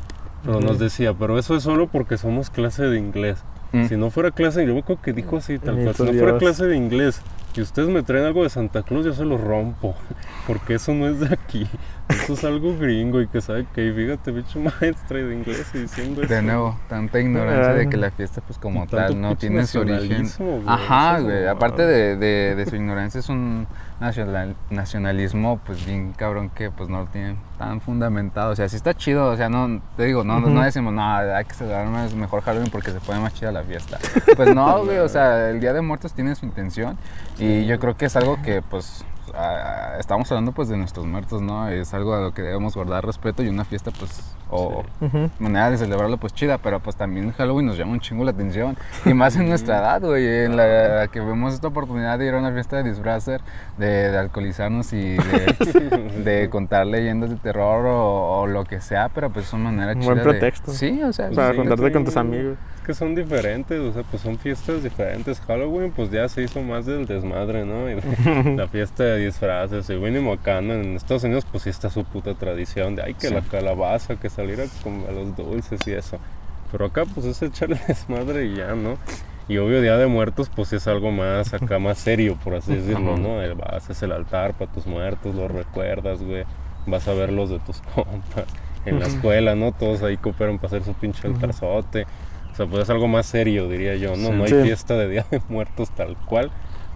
Pero 0.45 0.61
nos 0.61 0.79
decía, 0.79 1.15
pero 1.15 1.39
eso 1.39 1.57
es 1.57 1.63
solo 1.63 1.89
porque 1.89 2.19
somos 2.19 2.51
clase 2.51 2.85
de 2.85 2.99
inglés. 2.99 3.39
Mm. 3.73 3.87
Si 3.87 3.97
no 3.97 4.11
fuera 4.11 4.31
clase, 4.31 4.67
yo 4.67 4.75
me 4.75 4.81
acuerdo 4.81 5.03
que 5.03 5.13
dijo 5.13 5.39
así, 5.39 5.59
tal 5.59 5.83
cual, 5.83 5.95
si 5.95 6.03
no 6.03 6.13
fuera 6.13 6.39
clase 6.39 6.67
de 6.67 6.77
inglés 6.77 7.21
y 7.55 7.61
ustedes 7.63 7.89
me 7.89 8.03
traen 8.03 8.25
algo 8.25 8.43
de 8.43 8.51
Santa 8.51 8.83
Claus, 8.83 9.05
yo 9.05 9.13
se 9.15 9.25
lo 9.25 9.39
rompo, 9.39 9.95
porque 10.47 10.75
eso 10.75 10.93
no 10.95 11.07
es 11.09 11.21
de 11.21 11.33
aquí. 11.35 11.67
Eso 12.09 12.35
es 12.35 12.45
algo 12.45 12.77
gringo 12.77 13.23
y 13.23 13.29
que 13.29 13.41
sabe 13.41 13.65
que, 13.75 13.91
fíjate, 13.93 14.31
bicho 14.31 14.61
maestra 14.81 15.19
de 15.19 15.35
inglés 15.35 15.71
y 15.75 15.79
diciendo 15.79 16.23
eso. 16.23 16.35
De 16.35 16.43
nuevo, 16.43 16.79
tanta 16.89 17.19
ignorancia 17.21 17.73
de 17.73 17.89
que 17.89 17.97
la 17.97 18.11
fiesta, 18.11 18.41
pues 18.43 18.59
como 18.59 18.87
tal, 18.87 19.19
no 19.21 19.37
tiene 19.37 19.67
su 19.67 19.81
origen. 19.81 20.29
güey, 20.39 20.63
Ajá, 20.67 21.21
güey. 21.21 21.47
Aparte 21.47 21.83
de, 21.87 22.17
de, 22.17 22.55
de 22.57 22.67
su 22.67 22.77
ignorancia, 22.77 23.21
es 23.21 23.29
un 23.31 23.67
nacional, 24.01 24.55
nacionalismo, 24.71 25.61
pues 25.65 25.87
bien 25.87 26.13
cabrón, 26.13 26.51
que 26.51 26.71
pues 26.71 26.91
no 26.91 27.01
lo 27.01 27.07
tiene 27.07 27.37
tan 27.59 27.81
fundamentado. 27.81 28.53
O 28.53 28.57
sea, 28.57 28.69
sí 28.69 28.77
está 28.77 28.93
chido, 28.95 29.31
o 29.31 29.37
sea, 29.37 29.49
no, 29.49 29.81
te 29.97 30.05
digo, 30.05 30.25
no, 30.25 30.41
no- 30.41 30.49
no 30.51 30.63
decimos, 30.63 30.93
no, 30.93 31.03
hay 31.17 31.45
que 31.47 31.55
celebrar 31.55 31.87
más 31.87 32.15
mejor 32.15 32.43
Halloween 32.43 32.71
porque 32.71 32.91
se 32.91 33.01
pone 33.01 33.21
más 33.21 33.33
chida 33.35 33.51
la 33.53 33.63
fiesta. 33.63 33.99
Pues 34.37 34.55
no, 34.55 34.85
güey, 34.85 34.99
o 34.99 35.09
sea, 35.09 35.49
el 35.51 35.61
Día 35.61 35.73
de 35.73 35.81
Muertos 35.81 36.13
tiene 36.13 36.35
su 36.35 36.45
intención 36.45 36.99
y 37.39 37.67
yo 37.67 37.79
creo 37.79 37.97
que 37.97 38.07
es 38.07 38.17
algo 38.17 38.41
que, 38.43 38.63
pues, 38.63 39.05
ah, 39.35 39.95
estamos 39.99 40.31
hablando 40.31 40.53
pues 40.53 40.69
de 40.69 40.77
nuestros 40.77 41.07
muertos, 41.07 41.43
¿no? 41.43 41.69
Es 41.69 41.95
algo 41.95 42.15
a 42.15 42.21
lo 42.21 42.33
que 42.33 42.43
debemos 42.43 42.75
guardar 42.75 43.05
respeto 43.05 43.43
y 43.43 43.49
una 43.49 43.65
fiesta, 43.65 43.91
pues, 43.91 44.37
o 44.51 44.85
manera 45.39 45.71
de 45.71 45.79
celebrarlo 45.79 46.17
pues 46.19 46.33
chida, 46.35 46.59
pero 46.59 46.81
pues 46.81 46.97
también 46.97 47.33
Halloween 47.33 47.67
nos 47.67 47.77
llama 47.79 47.93
un 47.93 48.01
chingo 48.01 48.25
la 48.25 48.31
atención 48.33 48.77
y 49.05 49.15
más 49.15 49.37
en 49.37 49.49
nuestra 49.49 49.79
edad, 49.79 50.01
güey, 50.03 50.45
en 50.45 50.57
la 50.57 51.09
que 51.09 51.21
vemos 51.21 51.55
esta 51.55 51.69
oportunidad 51.69 52.19
de 52.19 52.27
ir 52.27 52.35
a 52.35 52.39
una 52.39 52.53
fiesta 52.53 52.77
de 52.83 52.89
disfrazer, 52.91 53.41
de, 53.79 53.87
de 54.11 54.19
alcoholizarnos 54.19 54.93
y 54.93 55.17
de, 55.17 56.13
de 56.25 56.49
contar 56.51 56.87
leyendas 56.87 57.31
de 57.31 57.37
terror 57.37 57.87
o, 57.87 58.41
o 58.43 58.47
lo 58.47 58.65
que 58.65 58.81
sea, 58.81 59.09
pero 59.09 59.31
pues 59.31 59.47
es 59.47 59.53
una 59.53 59.71
manera 59.71 59.93
Un 59.93 60.01
chida 60.01 60.07
buen 60.13 60.19
de- 60.19 60.25
pretexto. 60.31 60.73
Sí, 60.73 61.03
o 61.03 61.13
sea, 61.13 61.31
Para 61.31 61.51
sí. 61.53 61.57
contarte 61.57 61.93
con 61.93 62.05
tus 62.05 62.17
amigos. 62.17 62.57
Es 62.81 62.87
que 62.89 62.95
son 62.95 63.15
diferentes, 63.15 63.81
o 63.81 63.93
sea, 63.93 64.03
pues 64.03 64.23
son 64.23 64.39
fiestas 64.39 64.83
diferentes. 64.83 65.41
Halloween, 65.41 65.91
pues 65.91 66.11
ya 66.11 66.29
se 66.29 66.43
hizo 66.43 66.61
más 66.63 66.85
del 66.85 67.07
desmadre, 67.07 67.65
¿no? 67.65 67.89
Y 67.91 67.97
la 68.57 68.69
fiesta 68.69 69.05
de 69.05 69.25
disfraces. 69.25 69.89
Y 69.89 69.95
mínimo 69.97 70.35
acá, 70.35 70.61
¿no? 70.61 70.75
En 70.75 70.95
Estados 70.97 71.25
Unidos, 71.25 71.47
pues 71.51 71.63
sí 71.63 71.71
está 71.71 71.89
su 71.89 72.05
puta 72.05 72.35
tradición 72.35 72.95
de, 72.95 73.03
ay, 73.03 73.15
que 73.15 73.29
Sí. 73.29 73.35
la 73.35 73.41
calabaza, 73.41 74.17
que 74.17 74.29
salir 74.35 74.61
a 74.61 74.65
comer 74.83 75.13
los 75.13 75.37
dulces 75.37 75.81
y 75.87 75.93
eso. 75.93 76.19
Pero 76.73 76.87
acá, 76.87 77.05
pues 77.05 77.27
es 77.27 77.41
echarle 77.43 77.81
desmadre 77.89 78.47
y 78.47 78.57
ya, 78.57 78.75
¿no? 78.75 78.97
Y 79.47 79.59
obvio, 79.59 79.81
Día 79.83 79.97
de 79.99 80.07
Muertos, 80.07 80.51
pues 80.55 80.73
es 80.73 80.87
algo 80.89 81.11
más 81.13 81.53
acá, 81.53 81.79
más 81.79 81.99
serio, 81.99 82.39
por 82.43 82.55
así 82.55 82.75
decirlo, 82.75 83.17
¿no? 83.19 83.43
El- 83.43 83.57
Haces 83.63 84.03
el 84.03 84.13
altar 84.13 84.55
para 84.55 84.73
tus 84.73 84.87
muertos, 84.87 85.35
los 85.35 85.51
recuerdas, 85.51 86.23
güey. 86.23 86.45
Vas 86.87 87.07
a 87.09 87.13
ver 87.15 87.31
los 87.33 87.51
de 87.51 87.59
tus 87.61 87.81
compas. 87.95 88.45
En 88.87 89.01
la 89.01 89.07
escuela, 89.07 89.55
¿no? 89.55 89.73
Todos 89.73 90.03
ahí 90.03 90.17
cooperan 90.19 90.57
para 90.59 90.69
hacer 90.69 90.85
su 90.85 90.93
pinche 90.95 91.27
altarzote. 91.29 92.07
O 92.53 92.57
sea, 92.57 92.67
pues 92.67 92.83
es 92.85 92.91
algo 92.91 93.09
más 93.09 93.27
serio, 93.27 93.69
diría 93.69 93.97
yo, 93.97 94.11
¿no? 94.17 94.29
Sí. 94.29 94.33
No 94.33 94.45
hay 94.45 94.51
Sí. 94.51 94.63
fiesta 94.63 94.95
de 94.95 95.09
Día 95.09 95.27
de 95.31 95.41
Muertos 95.49 95.91
tal 95.91 96.17
cual. 96.17 96.51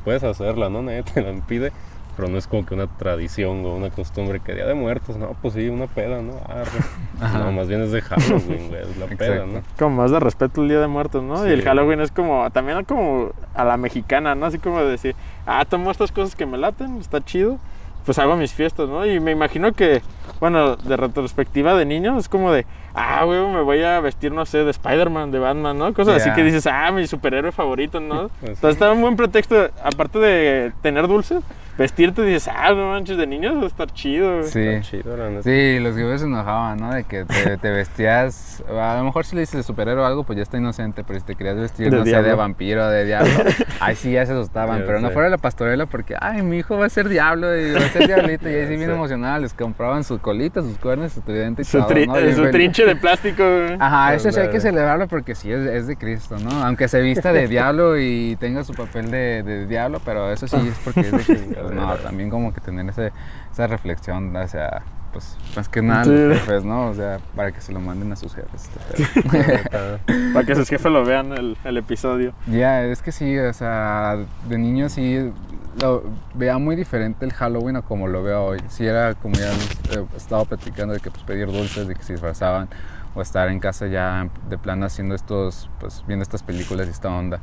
Puedes 0.04 0.22
hacerla, 0.24 0.68
¿no? 0.70 0.82
Nadie 0.82 1.02
te 1.02 1.20
la 1.22 1.30
impide. 1.30 1.72
Pero 2.18 2.30
no 2.30 2.36
es 2.36 2.48
como 2.48 2.66
que 2.66 2.74
una 2.74 2.88
tradición 2.88 3.64
o 3.64 3.76
una 3.76 3.90
costumbre 3.90 4.40
que 4.40 4.52
Día 4.52 4.66
de 4.66 4.74
Muertos, 4.74 5.16
no, 5.16 5.36
pues 5.40 5.54
sí, 5.54 5.68
una 5.68 5.86
peda, 5.86 6.20
¿no? 6.20 6.32
Arre. 6.48 6.80
Ajá. 7.20 7.38
No, 7.38 7.52
más 7.52 7.68
bien 7.68 7.80
es 7.80 7.92
de 7.92 8.02
Halloween, 8.02 8.70
güey, 8.70 8.82
es 8.82 8.96
la 8.96 9.06
peda. 9.06 9.46
¿no? 9.46 9.62
Como 9.78 10.02
más 10.02 10.10
de 10.10 10.18
respeto 10.18 10.60
el 10.60 10.68
Día 10.68 10.80
de 10.80 10.88
Muertos, 10.88 11.22
¿no? 11.22 11.46
Y 11.46 11.52
el. 11.52 11.62
Halloween 11.62 12.00
es 12.00 12.10
como, 12.10 12.50
también 12.50 12.84
como 12.86 13.30
a 13.54 13.64
la 13.64 13.76
mexicana, 13.76 14.34
¿no? 14.34 14.46
Así 14.46 14.58
como 14.58 14.80
de 14.80 14.90
decir, 14.90 15.14
ah, 15.46 15.64
tomo 15.64 15.92
estas 15.92 16.10
cosas 16.10 16.34
que 16.34 16.44
me 16.44 16.58
laten, 16.58 16.96
está 16.96 17.24
chido, 17.24 17.60
pues 18.04 18.18
hago 18.18 18.34
mis 18.34 18.52
fiestas, 18.52 18.88
¿no? 18.88 19.06
Y 19.06 19.20
me 19.20 19.30
imagino 19.30 19.72
que, 19.72 20.02
bueno, 20.40 20.74
de 20.74 20.96
retrospectiva 20.96 21.76
de 21.76 21.84
niño, 21.84 22.18
es 22.18 22.28
como 22.28 22.50
de, 22.50 22.66
ah, 22.94 23.22
güey, 23.26 23.38
me 23.46 23.62
voy 23.62 23.84
a 23.84 24.00
vestir, 24.00 24.32
no 24.32 24.44
sé, 24.44 24.64
de 24.64 24.72
Spider-Man, 24.72 25.30
de 25.30 25.38
Batman, 25.38 25.78
¿no? 25.78 25.94
Cosas 25.94 26.22
así 26.22 26.32
que 26.32 26.42
dices, 26.42 26.66
ah, 26.66 26.90
mi 26.90 27.06
superhéroe 27.06 27.52
favorito, 27.52 28.00
¿no? 28.00 28.28
Pues 28.40 28.54
Entonces 28.54 28.70
está 28.70 28.90
un 28.90 29.02
buen 29.02 29.14
pretexto, 29.14 29.70
aparte 29.84 30.18
de 30.18 30.72
tener 30.82 31.06
dulces, 31.06 31.44
vestirte 31.78 32.22
y 32.22 32.26
dices, 32.26 32.48
ah, 32.54 32.72
no 32.74 32.90
manches, 32.90 33.16
de 33.16 33.26
niños 33.26 33.56
va 33.56 33.62
a 33.62 33.66
estar 33.68 33.90
chido. 33.92 34.42
Sí. 34.42 34.58
Está 34.60 34.90
chido, 34.90 35.16
la 35.16 35.30
neta. 35.30 35.42
Sí, 35.44 35.78
los 35.78 35.94
güeyes 35.94 36.20
se 36.20 36.26
enojaban, 36.26 36.78
¿no? 36.78 36.92
De 36.92 37.04
que 37.04 37.24
te, 37.24 37.56
te 37.56 37.70
vestías. 37.70 38.62
A 38.68 38.96
lo 38.98 39.04
mejor 39.04 39.24
si 39.24 39.34
le 39.36 39.40
dices 39.42 39.56
de 39.58 39.62
superhéroe 39.62 40.02
o 40.02 40.06
algo, 40.06 40.24
pues 40.24 40.36
ya 40.36 40.42
está 40.42 40.58
inocente. 40.58 41.04
Pero 41.06 41.20
si 41.20 41.24
te 41.26 41.34
querías 41.36 41.56
vestir, 41.56 41.90
De 41.90 41.96
no 41.96 42.04
sé, 42.04 42.10
de 42.10 42.16
diablo. 42.22 42.36
vampiro, 42.36 42.88
de 42.90 43.04
diablo. 43.04 43.30
Ahí 43.80 43.94
sí 43.96 44.12
ya 44.12 44.26
se 44.26 44.32
asustaban. 44.32 44.82
Pero 44.84 45.00
no 45.00 45.10
fuera 45.10 45.28
la 45.28 45.38
pastorela 45.38 45.86
porque, 45.86 46.14
ay, 46.20 46.42
mi 46.42 46.58
hijo 46.58 46.76
va 46.76 46.86
a 46.86 46.90
ser 46.90 47.08
diablo 47.08 47.56
y 47.56 47.72
va 47.72 47.78
a 47.80 47.88
ser 47.90 48.06
diablito. 48.06 48.48
Y 48.50 48.54
ahí 48.54 48.66
sí 48.68 48.76
bien 48.76 48.90
emocional. 48.90 49.42
Les 49.42 49.54
compraban 49.54 50.02
su 50.04 50.18
colita, 50.18 50.60
sus 50.62 50.76
cuernos, 50.78 51.12
su 51.12 51.20
tridente 51.20 51.62
y 51.62 51.64
Su, 51.64 51.78
todo, 51.78 51.90
tri- 51.90 52.06
¿no? 52.06 52.14
su 52.16 52.20
feliz. 52.20 52.50
trinche 52.50 52.84
de 52.86 52.96
plástico. 52.96 53.44
Ajá, 53.78 54.14
eso 54.14 54.32
sí 54.32 54.40
hay 54.40 54.48
que 54.50 54.60
celebrarlo 54.60 55.06
porque 55.06 55.34
sí 55.34 55.52
es, 55.52 55.60
es 55.60 55.86
de 55.86 55.96
Cristo, 55.96 56.36
¿no? 56.38 56.50
Aunque 56.64 56.88
se 56.88 57.00
vista 57.00 57.32
de 57.32 57.46
diablo 57.46 57.98
y 57.98 58.36
tenga 58.40 58.64
su 58.64 58.74
papel 58.74 59.10
de, 59.10 59.42
de 59.44 59.66
diablo, 59.66 60.00
pero 60.04 60.32
eso 60.32 60.48
sí 60.48 60.56
es 60.56 60.74
porque 60.84 61.00
es 61.00 61.12
de 61.12 61.18
Cristo. 61.18 61.60
Pues 61.68 61.80
no, 61.80 61.94
también 61.96 62.30
como 62.30 62.52
que 62.52 62.60
tener 62.60 62.88
ese, 62.88 63.12
esa 63.52 63.66
reflexión, 63.66 64.34
o 64.34 64.48
sea, 64.48 64.82
pues 65.12 65.36
más 65.56 65.68
que 65.68 65.80
nada 65.82 66.04
Sí. 66.04 66.10
los 66.10 66.38
jefes, 66.38 66.64
¿no? 66.64 66.88
O 66.88 66.94
sea, 66.94 67.18
para 67.34 67.52
que 67.52 67.60
se 67.60 67.72
lo 67.72 67.80
manden 67.80 68.12
a 68.12 68.16
sus 68.16 68.34
jefes. 68.34 68.68
este. 68.86 69.18
Para 70.34 70.44
que 70.46 70.54
sus 70.54 70.68
jefes 70.68 70.92
lo 70.92 71.04
vean 71.04 71.32
el, 71.32 71.56
el 71.64 71.76
episodio. 71.76 72.32
Ya, 72.46 72.84
es 72.84 73.00
que 73.02 73.12
sí, 73.12 73.38
o 73.38 73.52
sea, 73.52 74.16
de 74.48 74.58
niño 74.58 74.88
sí 74.88 75.32
lo 75.80 76.02
veía 76.34 76.58
muy 76.58 76.74
diferente 76.76 77.24
el 77.24 77.32
Halloween 77.32 77.76
a 77.76 77.82
como 77.82 78.08
lo 78.08 78.22
veo 78.22 78.44
hoy. 78.46 78.58
Sí 78.68 78.84
era 78.86 79.14
como 79.14 79.34
ya 79.36 79.50
he 79.92 80.16
estado 80.16 80.44
platicando 80.44 80.92
de 80.94 81.00
que 81.00 81.10
pues 81.10 81.22
pedir 81.22 81.46
dulces, 81.46 81.86
de 81.88 81.94
que 81.94 82.02
se 82.02 82.12
disfrazaban 82.14 82.68
o 83.14 83.22
estar 83.22 83.48
en 83.48 83.60
casa 83.60 83.86
ya 83.86 84.28
de 84.48 84.58
plano 84.58 84.86
haciendo 84.86 85.14
estos, 85.14 85.70
pues 85.80 86.04
viendo 86.06 86.22
estas 86.22 86.42
películas 86.42 86.86
y 86.88 86.90
esta 86.90 87.08
onda. 87.10 87.40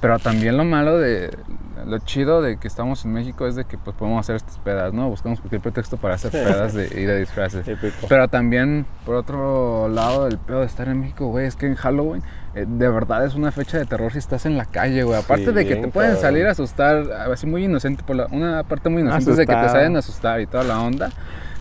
Pero 0.00 0.18
también 0.18 0.56
lo 0.56 0.64
malo 0.64 0.98
de, 0.98 1.30
lo 1.86 1.98
chido 1.98 2.42
de 2.42 2.58
que 2.58 2.68
estamos 2.68 3.04
en 3.04 3.12
México 3.12 3.46
es 3.46 3.54
de 3.54 3.64
que 3.64 3.78
pues 3.78 3.96
podemos 3.96 4.20
hacer 4.20 4.36
estas 4.36 4.58
pedas, 4.58 4.92
¿no? 4.92 5.08
Buscamos 5.08 5.40
cualquier 5.40 5.62
pretexto 5.62 5.96
para 5.96 6.14
hacer 6.16 6.30
pedas 6.30 6.74
de 6.74 7.00
ir 7.00 7.08
a 7.10 7.14
disfraces. 7.16 7.66
Pero 8.08 8.28
también, 8.28 8.84
por 9.06 9.14
otro 9.14 9.88
lado, 9.88 10.26
el 10.26 10.36
pedo 10.38 10.60
de 10.60 10.66
estar 10.66 10.88
en 10.88 11.00
México, 11.00 11.28
güey, 11.28 11.46
es 11.46 11.56
que 11.56 11.66
en 11.66 11.74
Halloween 11.74 12.22
eh, 12.54 12.66
de 12.68 12.88
verdad 12.88 13.24
es 13.24 13.34
una 13.34 13.50
fecha 13.50 13.78
de 13.78 13.86
terror 13.86 14.12
si 14.12 14.18
estás 14.18 14.44
en 14.46 14.56
la 14.58 14.66
calle, 14.66 15.02
güey. 15.04 15.18
Aparte 15.18 15.46
Sí, 15.46 15.52
de 15.52 15.66
que 15.66 15.76
te 15.76 15.88
pueden 15.88 16.12
cabrón. 16.12 16.22
salir 16.22 16.46
a 16.46 16.50
asustar, 16.50 17.10
así 17.32 17.46
muy 17.46 17.64
inocente, 17.64 18.02
por 18.04 18.16
la, 18.16 18.26
una 18.30 18.62
parte 18.64 18.90
muy 18.90 19.02
inocente 19.02 19.30
es 19.30 19.36
de 19.38 19.46
que 19.46 19.54
te 19.54 19.68
salen 19.70 19.96
a 19.96 20.00
asustar 20.00 20.40
y 20.40 20.46
toda 20.46 20.64
la 20.64 20.80
onda. 20.80 21.10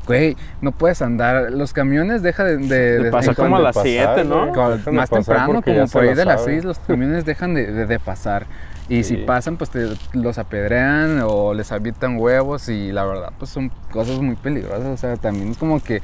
Güey, 0.06 0.36
no 0.62 0.72
puedes 0.74 1.02
andar. 1.02 1.52
Los 1.52 1.72
camiones 1.74 2.22
deja 2.24 2.44
de. 2.44 2.58
de, 2.58 3.00
de- 3.04 3.12
Pasa 3.12 3.34
como 3.34 3.56
a 3.56 3.60
las 3.60 3.76
pasar, 3.76 4.16
7, 4.16 4.24
¿no? 4.26 4.48
Dejan 4.48 4.96
más 4.96 5.10
temprano, 5.10 5.62
como 5.62 5.88
por 5.88 6.04
ahí 6.04 6.14
de 6.14 6.26
las 6.26 6.42
saben. 6.42 6.56
6, 6.56 6.66
los 6.66 6.80
camiones 6.80 7.24
dejan 7.26 7.54
de, 7.54 7.72
de- 7.72 7.86
de 7.86 8.00
pasar. 8.00 8.46
Y 8.90 9.04
Sí. 9.06 9.16
si 9.16 9.18
pasan, 9.24 9.56
pues 9.56 9.70
te 9.70 9.88
los 10.12 10.38
apedrean 10.38 11.22
o 11.26 11.54
les 11.54 11.72
avientan 11.72 12.18
huevos. 12.20 12.68
Y 12.68 12.92
la 12.92 13.06
verdad, 13.06 13.32
pues 13.40 13.50
son 13.50 13.72
cosas 13.92 14.20
muy 14.20 14.36
peligrosas. 14.36 14.88
O 14.88 14.98
sea, 14.98 15.16
también 15.16 15.52
es 15.52 15.58
como 15.58 15.82
que 15.82 16.02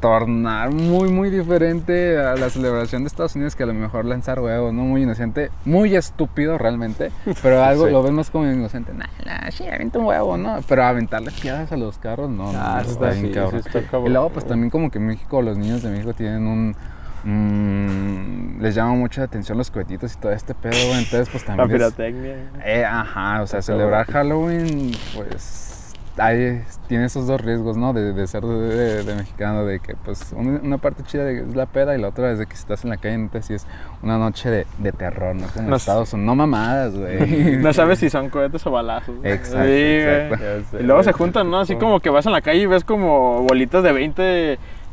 tornar 0.00 0.70
muy, 0.72 1.10
muy 1.10 1.30
diferente 1.30 2.18
a 2.18 2.34
la 2.36 2.50
celebración 2.50 3.02
de 3.02 3.08
Estados 3.08 3.34
Unidos 3.34 3.56
que 3.56 3.64
a 3.64 3.66
lo 3.66 3.74
mejor 3.74 4.04
lanzar 4.04 4.40
huevos, 4.40 4.72
¿no? 4.72 4.82
Muy 4.82 5.02
inocente, 5.02 5.50
muy 5.64 5.96
estúpido 5.96 6.56
realmente, 6.58 7.10
pero 7.42 7.62
algo 7.64 7.86
Sí. 7.86 7.92
lo 7.92 8.02
ves 8.02 8.12
más 8.12 8.30
como 8.30 8.46
inocente. 8.50 8.92
Nah, 8.94 9.06
nah, 9.26 9.50
sí, 9.50 9.66
avienta 9.66 9.98
un 9.98 10.04
huevo, 10.06 10.36
¿no? 10.36 10.60
Pero 10.68 10.84
aventarle 10.84 11.30
piedras 11.32 11.72
a 11.72 11.76
los 11.76 11.98
carros, 11.98 12.30
no. 12.30 12.50
Ah, 12.54 12.82
no, 12.84 12.90
está 12.90 13.10
bien 13.10 13.26
Sí, 13.26 13.32
cabrón. 13.32 13.62
sí 13.62 13.68
está 13.68 13.82
cabrón. 13.82 14.06
Y 14.06 14.10
luego, 14.12 14.30
pues 14.30 14.46
también 14.46 14.70
como 14.70 14.90
que 14.90 14.98
en 14.98 15.06
México, 15.06 15.42
los 15.42 15.58
niños 15.58 15.82
de 15.82 15.90
México 15.90 16.12
tienen 16.14 16.46
un... 16.46 16.76
mm, 17.24 18.60
les 18.62 18.74
llama 18.74 18.92
mucho 18.94 19.20
la 19.20 19.26
atención 19.26 19.58
los 19.58 19.70
cohetitos 19.70 20.14
y 20.14 20.18
todo 20.18 20.32
este 20.32 20.54
pedo. 20.54 20.74
Entonces, 20.96 21.28
pues 21.30 21.46
La 21.48 21.56
también... 21.56 21.82
es- 21.82 21.92
pirotecnia. 21.94 22.36
eh, 22.64 22.84
ajá, 22.84 23.42
o 23.42 23.46
sea, 23.46 23.62
celebrar. 23.62 24.06
Halloween, 24.06 24.92
pues 25.16 25.77
hay, 26.18 26.62
tiene 26.88 27.04
esos 27.06 27.26
dos 27.26 27.40
riesgos, 27.40 27.76
¿no? 27.76 27.92
De, 27.92 28.12
de 28.12 28.26
ser 28.26 28.42
de, 28.44 29.02
de 29.04 29.14
mexicano, 29.14 29.64
de 29.64 29.80
que 29.80 29.94
pues 30.04 30.32
una, 30.36 30.58
una 30.62 30.78
parte 30.78 31.02
chida 31.04 31.24
de- 31.24 31.40
es 31.48 31.54
la 31.56 31.66
peda 31.66 31.96
y 31.96 32.00
la 32.00 32.08
otra 32.08 32.30
es 32.32 32.38
de 32.38 32.46
que 32.46 32.54
si 32.54 32.60
estás 32.60 32.84
en 32.84 32.90
la 32.90 32.96
calle, 32.96 33.18
neta, 33.18 33.40
sí 33.42 33.54
es 33.54 33.66
una 34.02 34.18
noche 34.18 34.50
de, 34.50 34.66
de 34.78 34.92
terror, 34.92 35.34
¿no? 35.34 35.46
Como 35.48 35.68
No 35.70 35.76
Estados 35.76 36.12
Unidos, 36.12 36.26
no 36.26 36.34
mamadas, 36.34 36.94
güey. 36.96 37.56
No 37.62 37.72
sabes 37.72 37.98
si 37.98 38.10
son 38.10 38.28
cohetes 38.30 38.66
o 38.66 38.70
balazos. 38.70 39.14
Exacto, 39.22 39.62
Sí, 39.64 39.68
güey. 39.68 40.00
exacto. 40.02 40.44
Ya 40.44 40.70
sé, 40.70 40.76
Y 40.80 40.82
luego 40.86 41.02
se 41.02 41.12
juntan, 41.12 41.50
¿no? 41.50 41.60
Así 41.60 41.74
típico. 41.74 41.86
como 41.86 42.00
que 42.00 42.10
vas 42.10 42.26
en 42.26 42.32
la 42.32 42.40
calle 42.42 42.60
y 42.62 42.66
ves 42.66 42.84
como 42.84 43.42
bolitas 43.42 43.82
de 43.82 43.92
20 43.92 44.22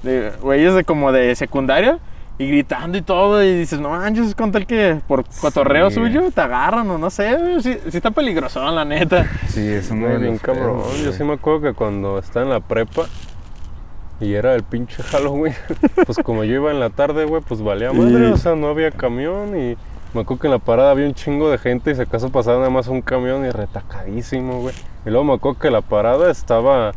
de 0.03 0.31
güeyes 0.41 0.75
de 0.75 0.83
como 0.83 1.11
de 1.11 1.35
secundaria 1.35 1.97
y 2.38 2.48
gritando 2.48 2.98
y 2.98 3.02
todo 3.02 3.43
y 3.43 3.54
dices, 3.60 3.80
no 3.80 3.91
manches, 3.91 4.28
es 4.28 4.36
con 4.36 4.52
tal 4.52 4.65
que 4.67 5.00
por 5.08 5.24
cotorreo 5.41 5.89
Sí. 5.89 5.95
suyo 5.95 6.30
te 6.32 6.41
agarran 6.41 6.89
o 6.89 6.98
no 6.98 7.10
sé, 7.10 7.36
güey, 7.38 7.62
sí, 7.62 7.78
sí 7.89 7.98
está 7.98 8.12
peligroso, 8.12 8.60
la 8.71 8.84
neta. 8.84 9.26
Sí, 9.48 9.65
es 9.65 9.89
de 9.89 10.17
bien 10.17 10.38
cabrón. 10.38 10.82
Yo 11.04 11.13
sí 11.13 11.24
me 11.24 11.34
acuerdo 11.34 11.62
que 11.62 11.74
cuando 11.74 12.17
estaba 12.19 12.45
en 12.45 12.52
la 12.52 12.60
prepa 12.60 13.04
y 14.19 14.34
era 14.34 14.54
el 14.56 14.63
pinche 14.63 15.02
Halloween, 15.04 15.54
pues 16.06 16.17
como 16.24 16.43
yo 16.43 16.56
iba 16.56 16.71
en 16.71 16.80
la 16.80 16.89
tarde, 16.89 17.26
güey, 17.26 17.41
pues 17.41 17.62
valía 17.62 17.91
madre, 17.93 18.28
Sí. 18.28 18.34
o 18.34 18.38
sea, 18.38 18.56
no 18.56 18.67
había 18.67 18.91
camión 18.91 19.50
y 19.58 19.78
me 20.13 20.21
acuerdo 20.21 20.41
que 20.41 20.48
en 20.48 20.52
la 20.52 20.60
parada 20.60 20.91
había 20.91 21.06
un 21.08 21.13
chingo 21.13 21.50
de 21.50 21.58
gente 21.58 21.91
y 21.91 21.95
si 21.95 22.02
acaso 22.02 22.30
pasaba 22.32 22.58
nada 22.60 22.69
más 22.69 22.88
un 22.88 23.02
camión 23.02 23.45
y 23.45 23.50
retacadísimo, 23.50 24.60
güey. 24.62 24.76
Y 25.06 25.10
luego 25.10 25.24
me 25.26 25.34
acuerdo 25.34 25.60
que 25.60 25.69
la 25.71 25.82
parada 25.82 26.32
estaba 26.32 26.91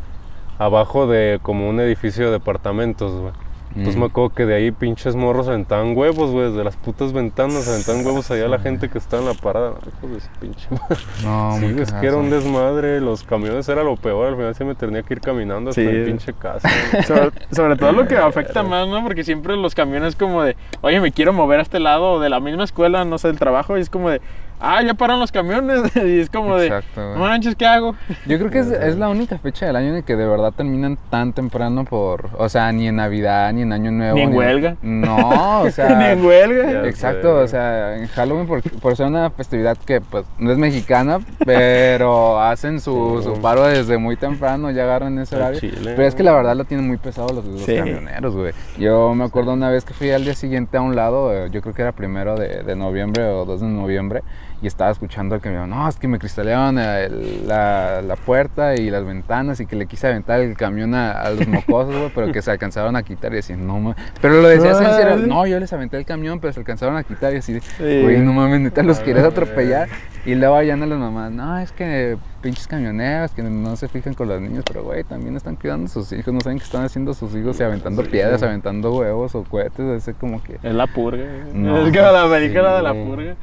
abajo 0.57 1.07
de 1.07 1.39
como 1.41 1.69
un 1.69 1.79
edificio 1.79 2.25
de 2.25 2.31
departamentos, 2.31 3.13
güey. 3.13 3.33
Entonces 3.69 3.95
Mm. 3.95 3.99
me 3.99 4.05
acuerdo 4.07 4.29
que 4.33 4.45
de 4.47 4.55
ahí 4.55 4.71
pinches 4.71 5.15
morros 5.15 5.47
aventaban 5.47 5.95
huevos, 5.95 6.31
güey, 6.31 6.49
desde 6.49 6.63
las 6.63 6.75
putas 6.75 7.13
ventanas 7.13 7.67
aventaban 7.67 8.03
huevos 8.05 8.29
allá 8.31 8.45
a 8.45 8.49
la 8.49 8.59
gente 8.59 8.89
que 8.89 8.97
estaba 8.97 9.21
en 9.21 9.27
la 9.29 9.35
parada. 9.35 9.73
Hijos 9.97 10.11
de 10.11 10.19
su 10.21 10.27
pinche 10.41 10.67
madre. 10.71 10.97
No, 11.23 11.55
Sí, 11.59 11.75
es 11.81 11.91
que 11.93 12.07
era 12.07 12.17
un 12.17 12.29
desmadre, 12.31 12.99
los 12.99 13.23
camiones 13.23 13.69
era 13.69 13.83
lo 13.83 13.95
peor, 13.95 14.27
al 14.29 14.35
final 14.35 14.55
se 14.55 14.65
me 14.65 14.73
tenía 14.75 15.03
que 15.03 15.13
ir 15.13 15.21
caminando 15.21 15.69
hasta 15.69 15.81
Sí. 15.81 15.87
el 15.87 16.05
pinche 16.05 16.33
casa. 16.33 16.67
Sobre, 17.07 17.31
sobre 17.51 17.75
todo 17.75 17.91
lo 17.91 18.07
que 18.07 18.17
afecta 18.17 18.63
más, 18.63 18.87
¿no? 18.87 19.03
Porque 19.03 19.23
siempre 19.23 19.55
los 19.55 19.75
camiones 19.75 20.15
como 20.15 20.41
de, 20.43 20.57
oye, 20.81 20.99
me 20.99 21.11
quiero 21.11 21.31
mover 21.31 21.59
a 21.59 21.61
este 21.61 21.79
lado 21.79 22.13
o 22.13 22.19
de 22.19 22.29
la 22.29 22.39
misma 22.39 22.63
escuela, 22.63 23.05
no 23.05 23.17
sé, 23.19 23.27
del 23.27 23.37
trabajo, 23.39 23.77
y 23.77 23.81
es 23.81 23.89
como 23.91 24.09
de, 24.09 24.19
ah, 24.59 24.81
ya 24.83 24.93
paran 24.93 25.19
los 25.19 25.31
camiones, 25.31 25.95
y 25.95 26.19
es 26.19 26.29
como 26.29 26.57
de, 26.57 26.67
Exacto, 26.67 27.01
güey. 27.05 27.13
no 27.13 27.19
manches, 27.25 27.55
¿qué 27.55 27.65
hago? 27.65 27.95
Yo 28.25 28.37
creo 28.39 28.49
que 28.51 28.59
es, 28.59 28.67
es 28.71 28.97
la 28.97 29.09
única 29.09 29.37
fecha 29.37 29.65
del 29.65 29.75
año 29.75 29.95
en 29.95 30.03
que 30.03 30.15
de 30.15 30.27
verdad 30.27 30.51
terminan 30.55 30.97
tan 31.09 31.33
temprano 31.33 31.85
por, 31.85 32.29
o 32.37 32.49
sea, 32.49 32.71
ni 32.71 32.87
en 32.87 32.95
Navidad, 32.97 33.51
ni 33.53 33.61
en 33.63 33.73
Año 33.73 33.91
Nuevo. 33.91 34.15
Ni 34.17 34.23
en 34.23 34.33
huelga. 34.33 34.75
No, 34.81 35.61
o 35.61 35.69
sea. 35.71 35.95
Ni 35.97 36.05
en 36.05 36.25
huelga. 36.25 36.87
Exacto, 36.87 37.35
o 37.39 37.47
sea, 37.47 37.97
en 37.97 38.07
Halloween 38.07 38.47
por, 38.47 38.61
por 38.79 38.95
ser 38.95 39.07
una 39.07 39.29
festividad 39.29 39.77
que 39.77 40.01
pues 40.01 40.25
no 40.37 40.51
es 40.51 40.57
mexicana, 40.57 41.19
pero 41.45 42.39
hacen 42.41 42.79
su, 42.79 43.21
su 43.23 43.41
paro 43.41 43.63
desde 43.63 43.97
muy 43.97 44.15
temprano, 44.15 44.71
ya 44.71 44.83
agarran 44.83 45.17
ese 45.19 45.35
horario. 45.35 45.59
chile. 45.59 45.93
Pero 45.95 46.03
es 46.07 46.15
que 46.15 46.23
la 46.23 46.33
verdad 46.33 46.55
lo 46.55 46.65
tienen 46.65 46.87
muy 46.87 46.97
pesado 46.97 47.29
los, 47.33 47.45
los 47.45 47.61
Sí. 47.61 47.75
camioneros, 47.75 48.35
güey. 48.35 48.53
Yo 48.77 49.13
me 49.13 49.23
acuerdo 49.25 49.53
una 49.53 49.69
vez 49.69 49.85
que 49.85 49.93
fui 49.93 50.09
al 50.11 50.23
día 50.23 50.33
siguiente 50.33 50.77
a 50.77 50.81
un 50.81 50.95
lado, 50.95 51.33
eh, 51.33 51.49
yo 51.51 51.61
creo 51.61 51.73
que 51.73 51.81
era 51.81 51.91
primero 51.91 52.35
de, 52.35 52.63
de 52.63 52.75
noviembre 52.75 53.23
o 53.25 53.45
2 53.45 53.61
de 53.61 53.67
noviembre, 53.67 54.23
y 54.61 54.67
estaba 54.67 54.91
escuchando 54.91 55.35
el 55.35 55.41
camión, 55.41 55.69
no, 55.69 55.87
es 55.87 55.95
que 55.95 56.07
me 56.07 56.19
cristalearon 56.19 56.77
el- 56.79 57.47
la, 57.47 58.01
la 58.01 58.15
puerta 58.17 58.75
y 58.75 58.89
las 58.89 59.05
ventanas 59.05 59.59
y 59.61 59.65
que 59.65 59.75
le 59.75 59.85
quise 59.85 60.07
aventar 60.07 60.39
el 60.41 60.57
camión 60.57 60.93
a, 60.95 61.11
a 61.13 61.29
los 61.29 61.47
mocosos, 61.47 61.95
güey, 61.95 62.11
pero 62.13 62.31
que 62.31 62.41
se 62.41 62.51
alcanzaron 62.51 62.95
a 62.95 63.03
quitar 63.03 63.33
y 63.33 63.37
así, 63.37 63.53
no 63.55 63.79
mames. 63.79 63.95
Pero 64.21 64.41
lo 64.41 64.47
decía 64.49 64.75
sincero, 64.75 65.15
no, 65.17 65.45
yo 65.47 65.59
les 65.59 65.71
aventé 65.71 65.97
el 65.97 66.05
camión, 66.05 66.39
pero 66.39 66.51
se 66.53 66.59
alcanzaron 66.59 66.97
a 66.97 67.03
quitar 67.03 67.33
y 67.33 67.37
así, 67.37 67.59
Sí. 67.59 68.01
güey, 68.03 68.19
no 68.19 68.33
mames, 68.33 68.59
neta, 68.59 68.83
los 68.83 68.99
A 68.99 69.03
quieres 69.03 69.23
ver. 69.23 69.31
atropellar. 69.31 69.87
Y 70.25 70.35
luego 70.35 70.55
allá 70.55 70.73
andan 70.73 70.89
las 70.89 70.99
mamás, 70.99 71.31
no, 71.31 71.57
es 71.59 71.71
que 71.71 72.17
pinches 72.41 72.67
camioneros 72.67 73.31
que 73.31 73.41
no 73.41 73.75
se 73.77 73.87
fijan 73.87 74.13
con 74.13 74.27
los 74.27 74.41
niños, 74.41 74.65
pero 74.67 74.83
güey, 74.83 75.03
también 75.05 75.35
están 75.37 75.55
cuidando 75.55 75.85
a 75.85 75.89
sus 75.89 76.11
hijos, 76.11 76.33
no 76.33 76.41
saben 76.41 76.57
qué 76.59 76.65
están 76.65 76.83
haciendo 76.83 77.13
sus 77.13 77.33
hijos 77.35 77.57
y 77.59 77.63
aventando 77.63 78.03
Sí. 78.03 78.09
piedras, 78.09 78.43
aventando 78.43 78.93
huevos 78.93 79.33
o 79.35 79.43
cohetes, 79.45 79.79
ese 80.01 80.13
como 80.13 80.43
que... 80.43 80.55
Es 80.61 80.73
la 80.73 80.87
purga. 80.87 81.23
No. 81.53 81.87
es 81.87 81.97
como 81.97 82.11
la 82.11 82.29
película 82.29 82.69
Sí. 82.71 82.75
de 82.75 82.81
la 82.83 82.93
purga. 82.93 83.35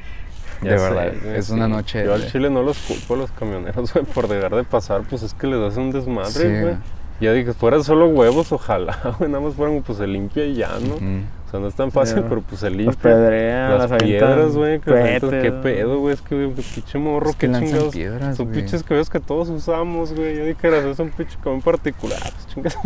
Ya 0.62 0.73
de 0.73 0.79
sé, 0.79 0.85
verdad, 0.85 1.37
es 1.37 1.51
una 1.51 1.69
noche 1.69 2.05
Yo 2.05 2.14
al 2.14 2.27
chile 2.31 2.49
no 2.51 2.62
los 2.62 2.79
culpo 2.79 3.14
a 3.14 3.16
los 3.19 3.31
camioneros, 3.33 3.92
güey, 3.95 4.05
por 4.05 4.29
dejar 4.29 4.55
de 4.55 4.64
pasar, 4.64 5.03
pues 5.09 5.23
es 5.23 5.35
que 5.35 5.47
les 5.47 5.61
hacen 5.61 5.85
un 5.85 5.90
desmadre, 5.92 6.31
Sí. 6.31 6.61
güey. 6.62 6.75
Ya 7.21 7.33
dije, 7.33 7.53
fueran 7.55 7.83
solo 7.83 8.09
huevos, 8.09 8.53
ojalá, 8.53 8.99
güey, 9.19 9.31
nada 9.31 9.42
más 9.45 9.55
fueran, 9.55 9.83
pues 9.83 9.99
se 9.99 10.07
limpia 10.07 10.45
y 10.45 10.55
ya, 10.57 10.69
¿no? 10.81 10.97
O 11.47 11.51
sea, 11.51 11.61
no 11.61 11.69
es 11.69 11.75
tan 11.77 11.93
fácil, 11.93 12.25
pero 12.29 12.41
pues 12.43 12.61
se 12.61 12.71
Los 12.71 12.77
limpia. 12.79 12.99
pedrean, 13.01 13.79
Las 13.79 13.91
las 13.91 14.03
piedras, 14.03 14.57
güey, 14.57 14.81
que 14.81 14.91
las 14.91 15.21
qué 15.43 15.53
pedo, 15.63 16.01
güey, 16.01 16.15
es 16.15 16.21
que, 16.21 16.35
güey, 16.35 16.55
qué 16.57 16.63
pinche 16.75 16.99
morro, 16.99 17.31
Es 17.31 17.37
que 17.37 17.47
qué 17.49 17.59
chingados. 17.61 17.95
piedras, 17.95 18.37
Son 18.37 18.49
pinches 18.49 18.83
cabellos 18.83 19.11
que 19.11 19.21
todos 19.21 19.49
usamos, 19.49 20.13
güey. 20.13 20.37
Yo 20.37 20.45
dije 20.45 20.57
que 20.61 20.67
eras 20.67 20.99
un 20.99 21.11
pinche 21.11 21.37
cabello 21.37 21.57
en 21.57 21.63
particular, 21.63 22.19
pues 22.21 22.47
chingas. 22.49 22.77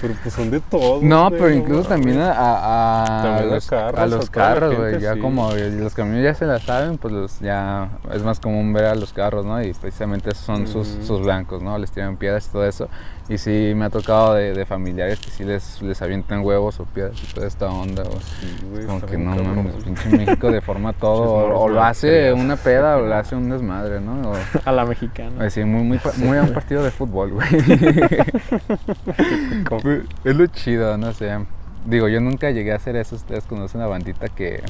Pero 0.00 0.14
pues 0.22 0.34
son 0.34 0.50
de 0.50 0.60
todos. 0.60 1.02
No, 1.02 1.30
pero 1.30 1.50
incluso 1.50 1.88
también 1.88 2.20
a, 2.20 2.32
a- 2.32 3.02
a 3.02 3.22
También 3.22 3.50
a 3.50 3.54
los, 3.54 3.66
carros, 3.68 4.00
a 4.00 4.06
los 4.06 4.30
güey. 4.76 5.00
Ya 5.00 5.14
sí. 5.14 5.20
como 5.20 5.50
los 5.52 5.94
camiones 5.94 6.24
ya 6.24 6.34
se 6.34 6.46
la 6.46 6.58
saben, 6.58 6.98
pues 6.98 7.12
los, 7.14 7.40
ya 7.40 7.88
es 8.12 8.22
más 8.22 8.40
común 8.40 8.72
ver 8.72 8.86
a 8.86 8.94
los 8.96 9.12
carros, 9.12 9.46
¿no? 9.46 9.62
Y 9.62 9.72
precisamente 9.72 10.30
esos 10.30 10.44
son 10.44 10.66
sus, 10.66 10.88
sus 10.88 11.20
blancos, 11.22 11.62
¿no? 11.62 11.78
Les 11.78 11.90
tiran 11.90 12.16
piedras 12.16 12.46
y 12.48 12.50
todo 12.50 12.66
eso. 12.66 12.88
Y 13.28 13.38
sí 13.38 13.72
me 13.74 13.86
ha 13.86 13.90
tocado 13.90 14.34
de, 14.34 14.52
de 14.52 14.66
familiares 14.66 15.18
que 15.18 15.30
sí 15.30 15.44
les, 15.44 15.80
les 15.80 16.02
avientan 16.02 16.44
huevos 16.44 16.78
o 16.80 16.84
piedras 16.84 17.18
y 17.22 17.34
toda 17.34 17.46
esta 17.46 17.70
onda, 17.70 18.02
güey. 18.02 18.18
Sí, 18.20 18.56
güey, 18.70 18.86
Como 18.86 19.00
que 19.00 19.16
no 19.16 19.34
mames, 19.34 19.76
pinche 19.82 20.10
México 20.10 20.50
deforma 20.50 20.92
todo. 21.00 21.58
O, 21.58 21.68
lo 21.68 21.82
hace 21.82 22.34
una 22.34 22.56
peda 22.56 22.98
o 22.98 23.00
lo 23.00 23.14
hace 23.14 23.34
un 23.34 23.48
desmadre, 23.48 24.00
¿no? 24.00 24.32
O, 24.32 24.34
A 24.66 24.72
la 24.72 24.84
mexicana. 24.84 25.46
así, 25.46 25.64
muy, 25.64 25.84
muy, 25.84 25.98
muy 26.18 26.36
a 26.36 26.42
un 26.42 26.52
partido 26.52 26.84
de 26.84 26.90
fútbol, 26.90 27.32
güey. 27.32 27.48
Es 30.24 30.36
lo 30.36 30.46
chido, 30.48 30.98
no 30.98 31.12
sé. 31.12 31.38
Digo, 31.86 32.08
yo 32.08 32.20
nunca 32.20 32.50
llegué 32.50 32.72
a 32.72 32.76
hacer 32.76 32.96
eso. 32.96 33.14
Ustedes 33.16 33.44
conocen 33.44 33.80
a 33.82 33.86
bandita 33.86 34.28
que, 34.28 34.62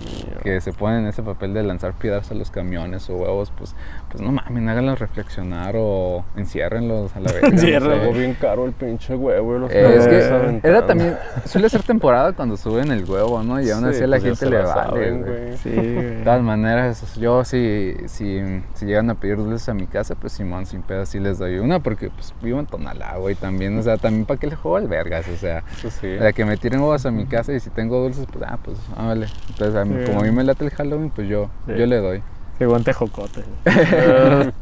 que 0.42 0.60
se 0.60 0.72
ponen 0.72 1.00
en 1.00 1.06
ese 1.08 1.22
papel 1.22 1.54
de 1.54 1.62
lanzar 1.62 1.92
piedras 1.94 2.30
a 2.30 2.34
los 2.34 2.50
camiones 2.50 3.08
o 3.08 3.16
huevos. 3.16 3.52
Pues, 3.56 3.74
pues 4.10 4.22
no 4.22 4.32
mames, 4.32 4.66
háganlos 4.68 4.98
reflexionar 4.98 5.74
o 5.78 6.24
enciérrenlos 6.36 7.14
a 7.14 7.20
la 7.20 7.32
vez. 7.32 7.42
Enciérrenlos. 7.44 8.16
Bien 8.16 8.34
caro 8.40 8.66
el 8.66 8.72
pinche 8.72 9.14
huevo. 9.14 9.56
y 9.56 9.60
Los 9.60 9.70
Es 9.72 10.06
cabrones 10.28 10.62
que 10.62 10.68
era 10.68 10.86
también, 10.86 11.16
suele 11.44 11.68
ser 11.68 11.82
temporada 11.82 12.32
cuando 12.32 12.56
suben 12.56 12.90
el 12.90 13.04
huevo, 13.04 13.42
¿no? 13.42 13.60
Y 13.60 13.70
aún 13.70 13.84
así 13.84 13.98
Sí, 13.98 14.04
a 14.04 14.06
la 14.08 14.18
pues 14.18 14.38
gente 14.40 14.50
le 14.56 14.62
vale. 14.62 14.68
saben, 14.72 15.22
güey. 15.22 15.32
güey. 15.46 15.56
Sí, 15.58 15.70
De 16.14 16.20
todas 16.24 16.42
maneras, 16.42 17.14
yo 17.16 17.44
si, 17.44 17.94
si, 18.06 18.40
si 18.74 18.86
llegan 18.86 19.08
a 19.10 19.14
pedir 19.14 19.36
dulces 19.36 19.68
a 19.68 19.74
mi 19.74 19.86
casa, 19.86 20.14
pues 20.14 20.32
Simón, 20.32 20.66
sin 20.66 20.82
pedo, 20.82 21.06
sí 21.06 21.20
les 21.20 21.38
doy 21.38 21.58
una, 21.58 21.78
porque 21.80 22.10
pues 22.10 22.34
vivo 22.42 22.58
en 22.58 22.66
Tonalá, 22.66 23.16
güey, 23.18 23.34
también, 23.36 23.78
o 23.78 23.82
sea, 23.82 23.96
también 23.98 24.24
para 24.26 24.40
que 24.40 24.48
le 24.48 24.56
juego 24.56 24.76
al 24.78 24.88
vergas, 24.88 25.28
o 25.28 25.36
sea, 25.36 25.62
sí. 26.00 26.08
de 26.08 26.32
que 26.32 26.44
me 26.44 26.56
tiren 26.56 26.80
huevos 26.80 27.03
a 27.06 27.10
mi 27.10 27.26
casa 27.26 27.52
y 27.52 27.60
si 27.60 27.70
tengo 27.70 28.00
dulces, 28.02 28.26
pues, 28.32 28.44
ah, 28.48 28.58
pues, 28.62 28.78
ámale. 28.96 29.26
Entonces, 29.50 29.74
a 29.76 29.84
mí- 29.84 29.96
Sí. 30.00 30.06
como 30.06 30.20
a 30.20 30.22
mí 30.24 30.30
me 30.30 30.44
late 30.44 30.64
el 30.64 30.70
Halloween, 30.70 31.10
pues 31.10 31.28
yo, 31.28 31.50
Sí. 31.66 31.72
yo 31.76 31.86
le 31.86 31.96
doy. 31.98 32.22
Qué 32.58 32.66
buen 32.66 32.84
tejocote. 32.84 33.42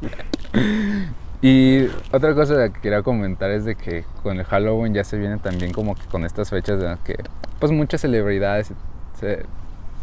Y 1.44 1.87
otra 2.12 2.35
cosa 2.35 2.68
que 2.72 2.81
quería 2.81 3.02
comentar 3.02 3.50
es 3.50 3.64
de 3.64 3.74
que 3.74 4.05
con 4.22 4.38
el 4.38 4.44
Halloween 4.44 4.94
ya 4.94 5.02
se 5.02 5.18
viene 5.18 5.38
también 5.38 5.72
como 5.72 5.96
que 5.96 6.05
con 6.07 6.24
estas 6.24 6.50
fechas 6.50 6.78
de 6.78 6.85
las 6.85 7.00
que 7.00 7.16
pues 7.59 7.72
muchas 7.72 8.00
celebridades, 8.00 8.70
se- 9.18 9.44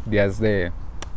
días 0.05 0.39
de 0.39 0.71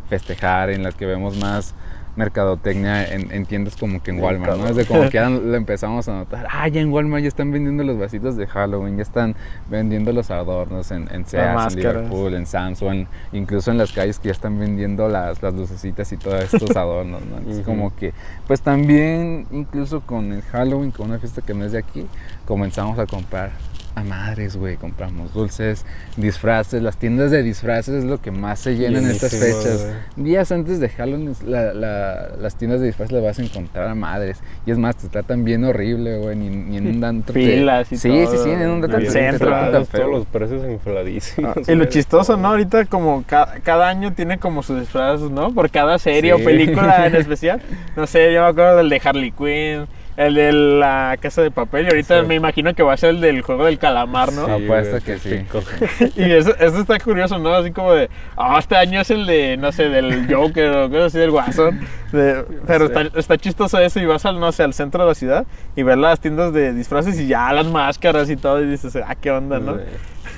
festejar 0.09 0.69
en 0.69 0.81
las 0.83 0.95
que 0.95 1.05
vemos 1.05 1.37
más 1.37 1.73
mercadotecnia 2.15 3.05
en, 3.13 3.31
en 3.31 3.45
tiendas 3.45 3.75
como 3.75 4.01
que 4.01 4.11
en 4.11 4.19
Walmart, 4.19 4.57
¿no? 4.57 4.67
Es 4.67 4.75
de 4.75 4.85
como 4.85 5.03
que 5.09 5.15
ya 5.15 5.29
lo 5.29 5.55
empezamos 5.55 6.07
a 6.07 6.13
notar, 6.13 6.47
ah, 6.51 6.67
ya 6.67 6.81
en 6.81 6.91
Walmart 6.91 7.21
ya 7.23 7.27
están 7.27 7.51
vendiendo 7.51 7.83
los 7.83 7.97
vasitos 7.97 8.35
de 8.37 8.47
Halloween, 8.47 8.97
ya 8.97 9.03
están 9.03 9.35
vendiendo 9.69 10.11
los 10.13 10.29
adornos 10.31 10.91
en, 10.91 11.07
en 11.11 11.25
Sears, 11.25 11.73
en. 11.73 11.79
Liverpool, 11.79 12.33
en 12.35 12.45
Sam's, 12.45 12.81
o 12.81 12.91
en- 12.91 13.07
incluso 13.31 13.71
en 13.71 13.77
las 13.77 13.91
calles 13.91 14.19
que 14.19 14.27
ya 14.27 14.31
están 14.33 14.59
vendiendo 14.59 15.07
las, 15.09 15.41
las 15.41 15.53
lucecitas 15.53 16.11
y 16.11 16.17
todos 16.17 16.53
estos 16.53 16.75
adornos, 16.77 17.21
¿no? 17.25 17.37
Entonces 17.37 17.61
Ujú. 17.63 17.71
como 17.71 17.95
que, 17.95 18.13
pues 18.47 18.61
también, 18.61 19.45
incluso 19.51 20.01
con 20.01 20.31
el 20.33 20.41
Halloween, 20.43 20.91
con 20.91 21.09
una 21.09 21.19
fiesta 21.19 21.41
que 21.41 21.53
no 21.53 21.65
es 21.65 21.71
de 21.71 21.79
aquí, 21.79 22.05
comenzamos 22.45 22.97
a 22.99 23.05
comprar 23.05 23.51
a 23.95 24.03
madres, 24.03 24.55
güey, 24.55 24.75
compramos 24.77 25.33
dulces, 25.33 25.85
disfraces, 26.17 26.81
las 26.81 26.97
tiendas 26.97 27.29
de 27.29 27.43
disfraces 27.43 27.93
es 27.95 28.03
lo 28.05 28.19
que 28.21 28.31
más 28.31 28.59
se 28.59 28.75
llenan 28.75 29.03
en 29.03 29.11
estas 29.11 29.31
fechas. 29.35 29.87
Días 30.15 30.51
antes 30.51 30.79
de 30.79 30.89
Halloween, 30.89 31.33
la- 31.45 31.73
la- 31.73 32.29
las 32.39 32.55
tiendas 32.55 32.79
de 32.79 32.87
disfraces 32.87 33.11
las 33.11 33.23
vas 33.23 33.37
a 33.39 33.43
encontrar 33.43 33.87
a 33.87 33.93
madres. 33.95 34.39
Y 34.65 34.71
es 34.71 34.77
más, 34.77 34.95
te 34.95 35.09
tratan 35.09 35.43
bien 35.43 35.63
horrible, 35.63 36.17
güey, 36.17 36.35
ni, 36.35 36.49
ni 36.49 36.77
en 36.77 36.87
un 36.87 36.99
dato. 37.23 37.33
te- 37.33 37.33
Filas 37.33 37.91
y 37.91 37.97
sí, 37.97 38.09
todo, 38.09 38.31
Sí, 38.31 38.37
sí, 38.43 38.49
en 38.49 38.69
un 38.69 38.81
te 38.81 39.11
centro, 39.11 39.47
tratan 39.47 39.63
tan 39.65 39.71
Todos 39.73 39.89
feo. 39.89 40.07
los 40.09 40.25
precios 40.25 40.63
infladísimos. 40.69 41.55
Y 41.69 41.75
lo 41.75 41.85
chistoso, 41.85 42.35
¿no? 42.37 42.47
Ahorita 42.49 42.85
como 42.85 43.23
ca- 43.27 43.55
cada 43.63 43.89
año 43.89 44.13
tiene 44.13 44.39
como 44.39 44.63
sus 44.63 44.79
disfraces, 44.79 45.29
¿no? 45.29 45.53
Por 45.53 45.69
cada 45.69 45.99
serie 45.99 46.33
Sí. 46.35 46.41
o 46.41 46.43
película 46.43 47.05
en 47.05 47.15
especial. 47.15 47.61
No 47.95 48.07
sé, 48.07 48.33
yo 48.33 48.41
me 48.41 48.47
acuerdo 48.47 48.77
del 48.77 48.89
de 48.89 49.01
Harley 49.03 49.31
Quinn, 49.31 49.85
el 50.17 50.35
de 50.35 50.51
la 50.53 51.17
casa 51.19 51.41
de 51.41 51.49
papel 51.51 51.85
y 51.85 51.89
ahorita 51.89 52.21
Sí. 52.21 52.27
me 52.27 52.35
imagino 52.35 52.73
que 52.73 52.83
va 52.83 52.93
a 52.93 52.97
ser 52.97 53.11
el 53.11 53.21
del 53.21 53.41
juego 53.41 53.65
del 53.65 53.79
calamar, 53.79 54.31
¿no? 54.33 54.45
Sí, 54.45 54.51
Apuesto 54.63 54.97
que 55.03 55.17
sí. 55.17 55.43
Y 56.15 56.31
eso, 56.31 56.55
eso 56.59 56.79
está 56.81 56.99
curioso, 56.99 57.39
¿no? 57.39 57.53
Así 57.53 57.71
como 57.71 57.93
de, 57.93 58.09
ah, 58.37 58.57
este 58.59 58.75
año 58.75 59.01
es 59.01 59.09
el 59.11 59.25
de, 59.25 59.57
no 59.57 59.71
sé, 59.71 59.89
del 59.89 60.27
Joker 60.33 60.69
o 60.77 60.89
cosas 60.89 61.05
así, 61.05 61.17
del 61.19 61.31
Guasón. 61.31 61.79
De- 62.11 62.45
pero 62.67 62.87
sé. 62.87 62.93
está, 63.01 63.19
está 63.19 63.37
chistoso 63.37 63.79
eso 63.79 63.99
y 63.99 64.05
vas 64.05 64.25
al, 64.25 64.39
no 64.39 64.51
sé, 64.51 64.63
al 64.63 64.73
centro 64.73 65.03
de 65.03 65.09
la 65.09 65.15
ciudad 65.15 65.45
y 65.75 65.83
ver 65.83 65.97
las 65.97 66.19
tiendas 66.19 66.53
de 66.53 66.73
disfraces 66.73 67.19
y 67.19 67.27
ya 67.27 67.51
las 67.53 67.65
máscaras 67.67 68.29
y 68.29 68.35
todo 68.35 68.61
y 68.61 68.67
dices, 68.67 68.95
ah, 68.95 69.15
qué 69.15 69.31
onda, 69.31 69.59
¿no? 69.59 69.77
Sí, 69.77 69.83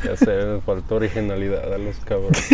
Ya 0.05 0.15
sé, 0.15 0.59
faltó 0.65 0.95
originalidad 0.95 1.73
a 1.73 1.77
los 1.77 1.97
cabrones. 1.97 2.47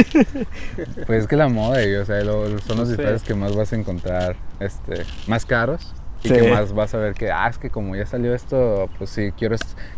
Pues 1.06 1.22
es 1.24 1.28
que 1.28 1.36
la 1.36 1.48
moda, 1.50 1.84
y, 1.86 1.94
o 1.96 2.06
sea, 2.06 2.22
lo- 2.24 2.58
son 2.60 2.78
los 2.78 2.88
Sí. 2.90 2.96
disfraces 2.96 3.24
que 3.24 3.34
más 3.36 3.56
vas 3.56 3.72
a 3.74 3.76
encontrar 3.76 4.36
este, 4.60 5.04
más 5.28 5.46
caros. 5.46 5.94
Y 6.24 6.28
Sí. 6.28 6.36
que 6.36 6.52
más 6.52 6.72
vas 6.74 6.94
a 6.94 6.98
ver 7.00 7.16
que, 7.16 7.32
ah, 7.32 7.48
es 7.50 7.58
que 7.58 7.70
como 7.72 7.96
ya 7.96 8.06
salió 8.06 8.36
esto, 8.36 8.88
pues 9.00 9.10
sí, 9.10 9.32
quiero, 9.36 9.56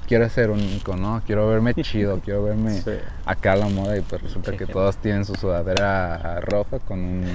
quiero 0.07 0.29
ser 0.29 0.51
único, 0.51 0.95
¿no? 0.95 1.21
Quiero 1.25 1.49
verme 1.49 1.73
chido, 1.83 2.19
quiero 2.23 2.43
verme 2.45 2.71
Sí. 2.81 2.91
acá 3.25 3.51
a 3.53 3.55
la 3.57 3.67
moda. 3.67 3.97
Y 3.97 4.01
pues 4.01 4.21
resulta 4.21 4.55
que 4.55 4.65
todos 4.65 4.95
tienen 4.97 5.25
su 5.25 5.35
sudadera 5.35 6.39
roja 6.39 6.79
con, 6.79 6.99
un, 6.99 7.25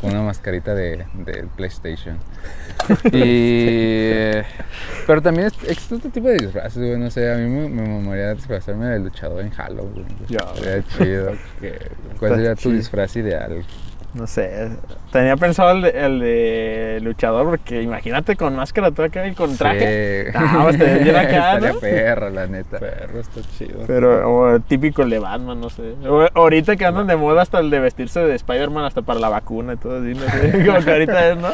con 0.00 0.10
una 0.10 0.22
mascarita 0.22 0.72
de, 0.74 1.04
de 1.14 1.44
PlayStation. 1.56 2.18
Y... 3.12 4.40
Pero 5.06 5.20
también 5.22 5.48
es- 5.48 5.68
existe 5.68 5.96
otro 5.96 6.10
tipo 6.10 6.28
de 6.28 6.36
disfraces, 6.38 6.78
güey, 6.78 6.96
no 6.98 7.10
sé, 7.10 7.32
a 7.32 7.36
mí 7.36 7.48
me, 7.48 7.68
me 7.68 7.88
mamaría 7.88 8.34
disfrazarme 8.34 8.86
de 8.86 8.98
luchador 9.00 9.40
en 9.42 9.50
Halloween. 9.50 10.06
güey. 10.18 10.28
Ya, 10.28 10.54
Sería 10.54 10.84
chido. 10.88 11.32
¿Cuál 12.18 12.34
sería 12.36 12.54
tu 12.54 12.70
disfraz 12.70 13.16
ideal? 13.16 13.64
No 14.14 14.26
sé, 14.26 14.68
tenía 15.10 15.36
pensado 15.38 15.70
el 15.72 15.80
de, 15.82 15.88
el 16.04 16.20
de 16.20 16.98
luchador 17.02 17.46
porque 17.48 17.80
imagínate 17.80 18.36
con 18.36 18.54
máscara 18.54 18.90
tú 18.90 19.02
acá 19.02 19.26
y 19.26 19.32
con 19.34 19.56
traje. 19.56 20.26
Sí. 20.26 20.32
Ah, 20.38 20.60
pues 20.64 20.76
acá, 20.76 21.54
Estaría 21.56 21.72
¿no? 21.72 21.78
perro, 21.80 22.28
la 22.30 22.46
neta. 22.46 22.78
Perro, 22.78 23.20
está 23.20 23.40
chido. 23.56 23.84
Pero 23.86 24.30
o 24.30 24.60
típico 24.60 25.02
el 25.02 25.08
de 25.10 25.18
Batman, 25.18 25.60
no 25.60 25.70
sé. 25.70 25.94
O- 26.06 26.28
ahorita 26.34 26.76
que 26.76 26.84
andan 26.84 27.06
de 27.06 27.16
moda 27.16 27.40
hasta 27.40 27.58
el 27.60 27.70
de 27.70 27.80
vestirse 27.80 28.20
de 28.20 28.34
Spider-Man 28.34 28.84
hasta 28.84 29.00
para 29.00 29.18
la 29.18 29.30
vacuna 29.30 29.72
y 29.72 29.76
todo 29.76 29.96
así, 29.98 30.12
no 30.14 30.28
sé. 30.30 30.64
Como 30.66 30.78
que 30.84 30.90
ahorita 30.90 31.28
es, 31.30 31.36
¿no? 31.38 31.48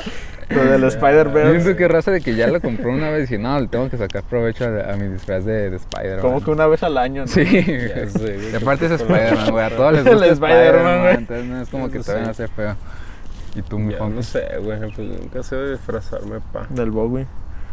Lo 0.50 0.64
del 0.64 0.80
Yo 0.80 0.86
Spider-Verse. 0.88 1.60
siento 1.60 1.76
que 1.78 1.88
raza 1.88 2.10
de 2.10 2.20
que 2.20 2.34
ya 2.34 2.46
lo 2.48 2.60
compró 2.60 2.90
una 2.92 3.10
vez 3.10 3.18
y 3.18 3.34
dije, 3.34 3.38
no, 3.38 3.58
le 3.60 3.68
tengo 3.68 3.88
que 3.90 3.96
sacar 3.98 4.22
provecho 4.22 4.64
a, 4.64 4.92
a 4.92 4.96
mi 4.96 5.08
disfraz 5.08 5.44
de, 5.44 5.70
de 5.70 5.76
Spider-Man. 5.76 6.20
Como 6.20 6.42
que 6.42 6.50
una 6.50 6.66
vez 6.66 6.82
al 6.82 6.96
año, 6.98 7.22
¿no? 7.22 7.26
Sí, 7.28 7.42
y 7.42 8.56
aparte 8.56 8.86
es 8.86 8.92
Spider-Man, 8.92 9.50
güey. 9.50 9.64
A 9.64 9.70
todos 9.70 9.92
les 9.92 10.06
El 10.06 10.12
gusta 10.14 10.26
Spider-Man, 10.32 11.00
güey. 11.02 11.14
Entonces 11.16 11.46
no 11.46 11.60
es 11.62 11.68
como 11.68 11.90
que 11.90 11.98
Sí. 12.02 12.06
te 12.06 12.14
van 12.14 12.24
a 12.26 12.30
hacer 12.30 12.48
feo. 12.50 12.76
Y 13.56 13.62
tú, 13.62 13.78
mi 13.78 13.94
Juan, 13.94 14.14
no 14.14 14.22
sé, 14.22 14.46
güey, 14.62 14.78
pues 14.92 14.98
nunca 15.08 15.42
sé 15.42 15.56
de 15.56 15.70
disfrazarme, 15.72 16.40
pa. 16.52 16.66
Del 16.70 16.90
Bowie. 16.90 17.26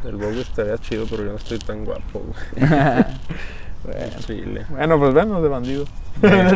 El 0.04 0.18
bobo 0.18 0.30
estaría 0.40 0.78
chido, 0.78 1.06
pero 1.10 1.24
yo 1.24 1.32
no 1.32 1.38
estoy 1.38 1.58
tan 1.60 1.84
guapo, 1.86 2.20
güey. 2.20 2.70
Bueno. 3.84 4.14
Chile. 4.26 4.66
Bueno, 4.70 4.98
pues 5.00 5.14
venos 5.14 5.44
de 5.44 5.50
bandido. 5.50 5.86
¿Qué 6.22 6.28
Vamos 6.28 6.54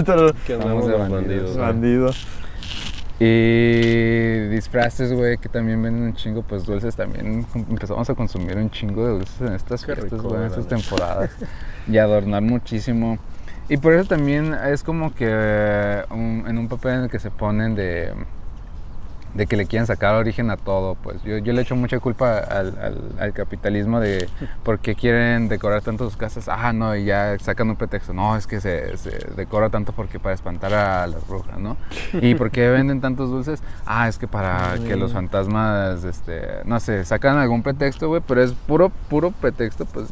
andamos 0.50 0.86
de 0.88 0.92
de 0.94 0.98
bandidos, 0.98 1.58
bandidos? 1.58 2.26
güey. 2.26 2.49
Y 3.20 4.48
disfraces, 4.48 5.12
güey, 5.14 5.38
que 5.38 5.50
también 5.50 5.82
venden 5.82 6.04
un 6.04 6.14
chingo, 6.14 6.42
pues 6.42 6.66
dulces 6.66 6.96
también. 6.96 7.46
Empezamos 7.70 8.10
a 8.10 8.16
consumir 8.16 8.56
un 8.58 8.70
chingo 8.72 9.06
de 9.06 9.12
dulces 9.14 9.42
en 9.42 9.54
estas 9.54 9.84
Qué 9.86 9.94
fiestas, 9.96 10.20
rico, 10.20 10.30
güey, 10.30 10.42
en 10.42 10.48
estas 10.48 10.68
temporadas. 10.68 11.30
y 11.88 11.98
adornar 11.98 12.42
muchísimo. 12.42 13.18
Y 13.68 13.78
por 13.78 13.94
eso 13.94 14.08
también 14.08 14.54
es 14.54 14.84
como 14.84 15.14
que 15.14 15.28
eh, 15.30 16.04
un- 16.12 16.46
en 16.48 16.58
un 16.58 16.68
papel 16.68 16.94
en 16.96 17.02
el 17.04 17.10
que 17.10 17.20
se 17.20 17.30
ponen 17.30 17.76
de, 17.76 18.14
de 19.34 19.46
que 19.46 19.56
le 19.56 19.66
quieren 19.68 19.86
sacar 19.86 20.16
origen 20.16 20.50
a 20.50 20.58
todo, 20.58 20.96
pues 20.96 21.22
yo, 21.24 21.38
yo 21.38 21.54
le 21.54 21.62
echo 21.62 21.76
mucha 21.76 22.00
culpa 22.00 22.40
al, 22.40 22.78
al- 22.80 23.12
al 23.20 23.34
capitalismo 23.34 24.00
de 24.00 24.28
por 24.64 24.80
qué 24.80 24.96
quieren 24.96 25.48
decorar 25.50 25.82
tanto 25.82 26.06
sus 26.06 26.18
casas. 26.18 26.48
Ah, 26.50 26.74
no, 26.74 26.96
y 26.96 27.06
ya 27.06 27.38
sacan 27.40 27.70
un 27.70 27.76
pretexto. 27.76 28.14
No, 28.14 28.36
es 28.36 28.48
que 28.48 28.60
se, 28.60 28.98
se 28.98 29.12
decora 29.36 29.70
tanto 29.70 29.92
porque 29.94 30.20
para 30.20 30.34
espantar 30.36 30.74
a 30.74 31.06
las 31.08 31.28
brujas, 31.28 31.60
¿no? 31.60 31.78
¿Y 32.22 32.36
por 32.36 32.50
qué 32.52 32.70
venden 32.70 33.02
tantos 33.02 33.30
dulces? 33.30 33.62
Ah, 33.86 34.08
es 34.08 34.18
que 34.18 34.28
para 34.28 34.78
que 34.88 34.96
los 34.96 35.14
fantasmas, 35.14 36.04
este, 36.04 36.42
no 36.66 36.80
sé, 36.80 37.06
sacan 37.06 37.38
algún 37.38 37.62
pretexto, 37.64 38.08
güey, 38.08 38.22
pero 38.26 38.42
es 38.42 38.52
puro, 38.54 38.90
puro 39.10 39.32
pretexto, 39.32 39.86
pues, 39.86 40.08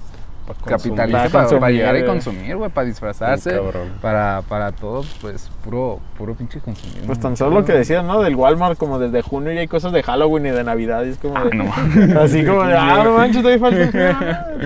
capitalista 0.65 1.17
Para 1.17 1.29
para, 1.29 1.43
consumir, 1.43 1.59
para 1.61 1.71
llegar 1.71 1.97
y 1.97 2.05
consumir, 2.05 2.55
güey, 2.57 2.69
para 2.69 2.87
disfrazarse, 2.87 3.59
para, 4.01 4.41
para 4.47 4.71
todo, 4.71 5.03
pues, 5.21 5.49
puro, 5.63 5.99
puro 6.17 6.35
pinche 6.35 6.59
consumismo. 6.59 7.05
Pues 7.05 7.19
tan 7.19 7.35
solo 7.35 7.59
lo 7.59 7.65
que 7.65 7.73
decías, 7.73 8.03
¿no? 8.03 8.21
Del 8.21 8.35
Walmart, 8.35 8.77
como 8.77 8.99
desde 8.99 9.21
junio 9.21 9.51
ya 9.51 9.59
hay 9.61 9.67
cosas 9.67 9.91
de 9.91 10.03
Halloween 10.03 10.45
y 10.47 10.49
de 10.51 10.63
Navidad. 10.63 11.03
Y 11.05 11.09
es 11.09 11.17
como 11.17 11.43
de. 11.43 11.55
no. 11.55 11.65
Así 12.21 12.45
como 12.45 12.63
de, 12.63 12.75
ah, 12.77 13.01
no 13.03 13.17
manches, 13.17 13.41
todavía 13.41 13.59
falta. 13.59 14.47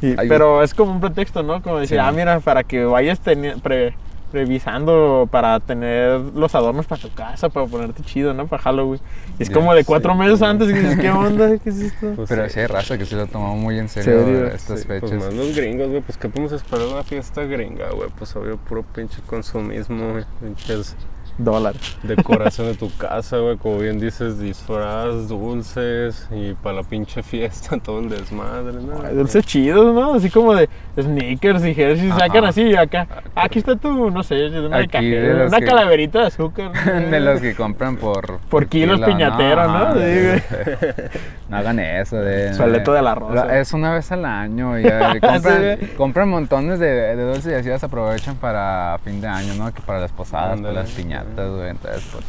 Y- 0.00 0.14
pero 0.28 0.62
es 0.62 0.74
como 0.74 0.92
un 0.92 1.00
pretexto, 1.00 1.42
¿no? 1.42 1.62
Como 1.62 1.78
decir, 1.78 1.98
Sí. 1.98 2.04
ah, 2.04 2.12
mira, 2.12 2.40
para 2.40 2.62
que 2.64 2.84
vayas 2.84 3.18
pre- 3.18 3.94
revisando 4.34 5.28
para 5.30 5.60
tener 5.60 6.20
los 6.34 6.54
adornos 6.54 6.86
para 6.86 7.00
tu 7.00 7.10
casa, 7.14 7.48
para 7.48 7.66
ponerte 7.66 8.02
chido, 8.02 8.34
¿no? 8.34 8.46
Para 8.46 8.62
Halloween. 8.62 9.00
Y 9.38 9.42
es 9.44 9.48
Ya 9.48 9.54
como 9.54 9.74
de 9.74 9.84
cuatro 9.84 10.12
sé, 10.12 10.18
meses 10.18 10.38
güey. 10.40 10.50
antes 10.50 10.68
y 10.68 10.72
dices, 10.74 10.98
¿qué 10.98 11.10
onda? 11.10 11.58
¿Qué 11.58 11.70
es 11.70 11.78
esto? 11.80 12.12
Pues 12.16 12.28
Pero 12.28 12.44
sí. 12.44 12.50
sí 12.54 12.60
hay 12.60 12.66
raza 12.66 12.98
que 12.98 13.06
se 13.06 13.16
lo 13.16 13.26
tomó 13.26 13.56
muy 13.56 13.78
en 13.78 13.88
serio, 13.88 14.24
¿Serio? 14.24 14.46
estas 14.48 14.80
Sí, 14.80 14.86
fechas. 14.86 15.10
Pues 15.10 15.24
más 15.24 15.34
los 15.34 15.56
gringos, 15.56 15.88
güey, 15.88 16.00
pues 16.02 16.18
qué 16.18 16.28
podemos 16.28 16.52
esperar 16.52 16.86
de 16.86 16.92
una 16.92 17.02
fiesta 17.04 17.42
gringa, 17.44 17.90
güey. 17.90 18.10
Pues 18.18 18.34
obvio, 18.36 18.56
puro 18.58 18.82
pinche 18.82 19.22
consumismo, 19.26 20.12
güey. 20.12 20.24
Pinches 20.42 20.96
Dólar. 21.38 21.74
decoración 22.02 22.68
de 22.68 22.74
tu 22.74 22.90
casa, 22.96 23.38
güey. 23.38 23.56
Como 23.56 23.78
bien 23.78 23.98
dices, 23.98 24.38
disfraz, 24.38 25.28
dulces 25.28 26.28
y 26.30 26.54
para 26.54 26.76
la 26.76 26.82
pinche 26.82 27.22
fiesta, 27.22 27.76
todo 27.82 28.00
el 28.00 28.08
desmadre, 28.10 28.74
¿no? 28.82 29.02
Ay, 29.04 29.14
dulces 29.14 29.44
chidos, 29.44 29.94
¿no? 29.94 30.14
Así 30.14 30.30
como 30.30 30.54
de 30.54 30.68
sneakers 31.00 31.64
y 31.64 31.70
Hershey's, 31.80 32.10
Ajá. 32.12 32.20
sacan 32.20 32.44
así 32.44 32.76
acá. 32.76 33.06
Aquí 33.34 33.58
está 33.58 33.74
tu, 33.76 34.10
no 34.10 34.22
sé, 34.22 34.46
una, 34.46 34.76
Aquí 34.78 34.88
caja- 34.88 35.04
de 35.04 35.34
los 35.34 35.48
una 35.48 35.58
que- 35.58 35.64
calaverita 35.66 36.20
de 36.20 36.26
azúcar. 36.26 36.70
¿no? 36.72 36.92
de 37.10 37.20
los 37.20 37.40
que 37.40 37.54
compran 37.54 37.96
por... 37.96 38.38
Por 38.48 38.66
kilos 38.68 38.96
kilo, 38.96 39.06
piñatero, 39.08 39.66
¿no? 39.68 39.94
Sí. 39.94 40.00
No 41.48 41.58
hagan 41.58 41.78
eso 41.78 42.16
de... 42.16 42.54
Sueleto 42.54 42.92
de 42.94 43.02
la 43.02 43.14
rosa. 43.14 43.58
Es 43.60 43.72
una 43.74 43.92
vez 43.92 44.10
al 44.10 44.24
año 44.24 44.78
y 44.78 44.86
eh, 44.86 45.20
compran, 45.20 45.78
Sí. 45.78 45.86
compran 45.96 46.28
montones 46.30 46.78
de, 46.78 46.86
de 47.16 47.22
dulces 47.22 47.52
y 47.52 47.54
así 47.54 47.68
las 47.68 47.84
aprovechan 47.84 48.36
para 48.36 48.98
fin 49.04 49.20
de 49.20 49.28
año, 49.28 49.54
¿no? 49.54 49.72
Que 49.72 49.82
para 49.82 50.00
las 50.00 50.10
posadas, 50.10 50.58
para 50.60 50.72
las 50.72 50.90
piñatas, 50.90 51.23
güey. 51.56 51.70
Entonces, 51.70 52.04
pues, 52.12 52.24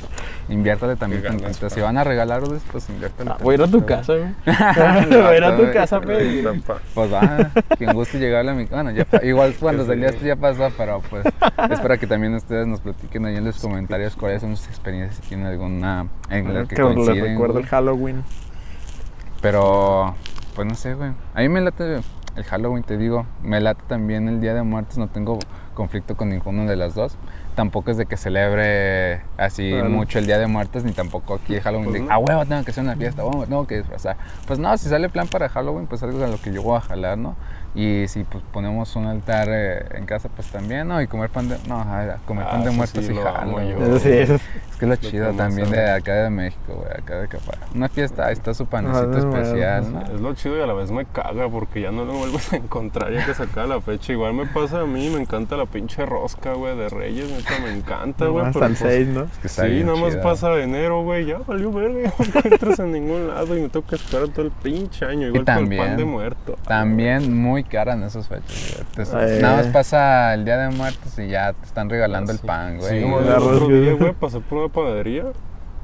inviértale 0.50 0.96
también 0.96 1.22
ganas, 1.24 1.42
tantito. 1.42 1.70
Si 1.70 1.82
van 1.82 1.98
a 1.98 2.04
regalar 2.04 2.42
dulces, 2.42 2.64
pues 2.72 2.90
inviértale 2.90 3.32
Ah, 3.32 3.38
voy 3.42 3.54
a 3.54 3.58
ir 3.58 3.64
a 3.64 3.68
tu 3.68 3.86
casa, 3.86 4.14
güey. 4.14 4.26
voy 5.10 5.18
a 5.18 5.38
ir 5.38 5.44
a 5.44 5.58
tu 5.58 5.72
casa, 5.74 5.98
güey. 6.00 6.44
Tapa. 6.44 6.80
Pues 6.94 7.14
va, 7.14 7.50
quien 7.78 7.94
guste 7.94 8.20
llegarle 8.20 8.52
a 8.52 8.54
mi 8.54 8.66
Bueno, 8.66 8.92
ya, 8.92 9.06
pa- 9.06 9.24
igual 9.24 9.54
cuando 9.60 9.86
salió 9.86 10.08
esto 10.10 10.26
ya 10.26 10.36
pasó, 10.36 10.70
pero 10.78 11.02
pues 11.10 11.26
es 11.70 11.80
para 11.80 11.98
que 11.98 12.08
también 12.08 12.34
ustedes 12.36 12.68
nos 12.68 12.82
platiquen 12.82 13.26
ahí 13.26 13.36
en 13.38 13.46
los 13.46 13.60
comentarios 13.60 14.16
cuáles 14.16 14.42
son 14.42 14.56
sus 14.58 14.68
experiencias, 14.68 15.16
si 15.24 15.30
tienen 15.30 15.48
alguna 15.48 16.08
en 16.30 16.54
la 16.54 16.66
que 16.66 16.76
Que 16.76 16.84
les 16.84 16.94
coinciden. 16.94 17.24
recuerdo 17.34 17.54
güey. 17.54 17.64
el 17.64 17.70
Halloween. 17.70 18.24
Pero, 19.42 20.16
pues 20.56 20.68
no 20.68 20.76
sé, 20.76 20.94
güey. 20.94 21.12
A 21.34 21.42
mí 21.42 21.50
me 21.50 21.62
late 21.62 22.02
el 22.36 22.44
Halloween, 22.44 22.84
te 22.84 22.98
digo. 22.98 23.26
Me 23.44 23.60
late 23.62 23.84
también 23.88 24.28
el 24.28 24.42
Día 24.42 24.54
de 24.54 24.64
Muertos. 24.64 24.98
No 24.98 25.08
tengo 25.08 25.40
conflicto 25.74 26.16
con 26.16 26.30
ninguno 26.30 26.66
de 26.66 26.76
las 26.76 26.96
dos. 26.96 27.18
Tampoco 27.56 27.90
es 27.92 27.98
de 27.98 28.06
que 28.06 28.18
celebre 28.18 29.22
así 29.38 29.70
Claro. 29.72 29.90
mucho 29.90 30.20
el 30.20 30.26
Día 30.26 30.38
de 30.38 30.48
Muertos, 30.48 30.84
ni 30.84 30.92
tampoco 30.92 31.36
aquí 31.36 31.56
el 31.56 31.62
Halloween. 31.62 31.90
Pues 31.90 32.02
de, 32.04 32.08
ah, 32.10 32.18
huevo, 32.18 32.46
tengo 32.46 32.64
que 32.66 32.72
hacer 32.72 32.84
una 32.84 32.96
fiesta, 32.98 33.24
huevo, 33.24 33.46
tengo 33.46 33.66
que 33.66 33.78
disfrazar. 33.78 34.18
Pues 34.46 34.60
no, 34.60 34.78
si 34.78 34.90
sale 34.90 35.08
plan 35.10 35.28
para 35.28 35.48
Halloween, 35.48 35.88
pues 35.88 36.04
algo 36.04 36.24
a 36.24 36.28
lo 36.28 36.38
que 36.38 36.52
yo 36.52 36.62
voy 36.62 36.78
a 36.78 36.82
jalar, 36.82 37.18
¿no? 37.18 37.36
Y 37.76 38.08
si 38.08 38.24
pues 38.24 38.42
ponemos 38.54 38.96
un 38.96 39.06
altar 39.06 39.48
eh, 39.52 39.86
en 39.96 40.06
casa, 40.06 40.30
pues 40.34 40.48
también, 40.48 40.88
¿no? 40.88 41.02
Y 41.02 41.08
comer 41.08 41.30
pan 41.30 41.50
de, 41.50 41.58
no, 41.68 41.82
a 41.82 42.00
ver, 42.00 42.16
comer 42.26 42.46
Ah, 42.48 42.52
pan 42.52 42.62
de 42.64 42.70
eso 42.70 42.78
muertos 42.78 43.06
sí 43.06 43.14
jalo. 43.16 43.60
Eso 43.60 44.00
sí, 44.00 44.10
eso. 44.10 44.36
Es 44.36 44.42
que 44.80 44.86
es 44.86 44.90
lo 44.90 44.96
chido 44.98 45.32
también 45.34 45.70
de 45.70 45.90
acá 45.92 46.14
de 46.24 46.30
México, 46.30 46.74
güey, 46.76 46.92
acá 46.92 47.20
de 47.20 47.28
Capara. 47.28 47.60
Una 47.74 47.90
fiesta, 47.90 48.28
ahí 48.28 48.34
está 48.34 48.54
su 48.54 48.66
panecito 48.66 49.12
Ah, 49.14 49.18
especial, 49.20 49.94
¿no? 49.94 50.02
Es 50.04 50.22
lo 50.22 50.34
chido 50.36 50.58
y 50.58 50.62
a 50.62 50.66
la 50.68 50.74
vez 50.74 50.90
me 50.92 51.06
caga 51.06 51.50
porque 51.50 51.82
ya 51.82 51.92
no 51.92 52.06
lo 52.06 52.14
vuelves 52.14 52.52
a 52.54 52.56
encontrar 52.58 53.12
ya 53.14 53.26
que 53.26 53.34
se 53.34 53.44
acaba 53.44 53.68
la 53.68 53.82
fecha. 53.82 54.14
Igual 54.14 54.34
me 54.36 54.46
pasa 54.46 54.82
a 54.82 54.86
mí, 54.86 55.10
me 55.10 55.20
encanta 55.20 55.58
la 55.58 55.66
pinche 55.66 56.06
rosca, 56.06 56.54
güey, 56.54 56.78
de 56.78 56.88
Reyes, 56.90 57.30
neta, 57.30 57.52
me 57.62 57.72
encanta, 57.78 58.28
güey. 58.28 58.46
Hasta 58.46 58.66
el 58.68 58.76
pues, 58.76 58.80
6, 58.80 59.08
¿no? 59.10 59.26
que 59.42 59.48
está 59.48 59.64
Sí, 59.64 59.70
bien 59.70 59.86
nada 59.88 60.00
más 60.00 60.16
pasa 60.18 60.58
enero, 60.62 61.04
güey, 61.04 61.26
ya 61.26 61.40
valió 61.46 61.72
verga, 61.74 62.14
no 62.20 62.26
encuentras 62.26 62.80
en 62.80 62.92
ningún 62.94 63.28
lado 63.28 63.58
y 63.58 63.62
me 63.62 63.68
tengo 63.70 63.86
que 63.86 63.96
esperar 63.96 64.30
todo 64.30 64.46
el 64.46 64.52
pinche 64.52 65.04
año, 65.06 65.28
igual 65.28 65.32
con 65.32 65.40
el 65.40 65.46
también- 65.46 65.86
pan 65.86 65.98
de 65.98 66.06
muerto. 66.06 66.58
También 66.66 67.34
muy 67.38 67.65
en 67.94 68.04
esas 68.04 68.28
fechas. 68.28 68.84
Te- 68.96 69.02
Eh. 69.02 69.40
Nada 69.42 69.58
más 69.58 69.68
pasa 69.68 70.34
el 70.34 70.46
Día 70.46 70.58
de 70.58 70.70
Muertos 70.76 71.18
y 71.20 71.28
ya 71.28 71.54
te 71.54 71.66
están 71.66 71.90
regalando 71.90 72.32
el 72.32 72.40
pan, 72.40 72.78
güey. 72.78 73.02
Sí, 73.68 73.92
güey, 74.00 74.14
pasé 74.14 74.40
por 74.40 74.58
una 74.60 74.70
panadería 74.74 75.26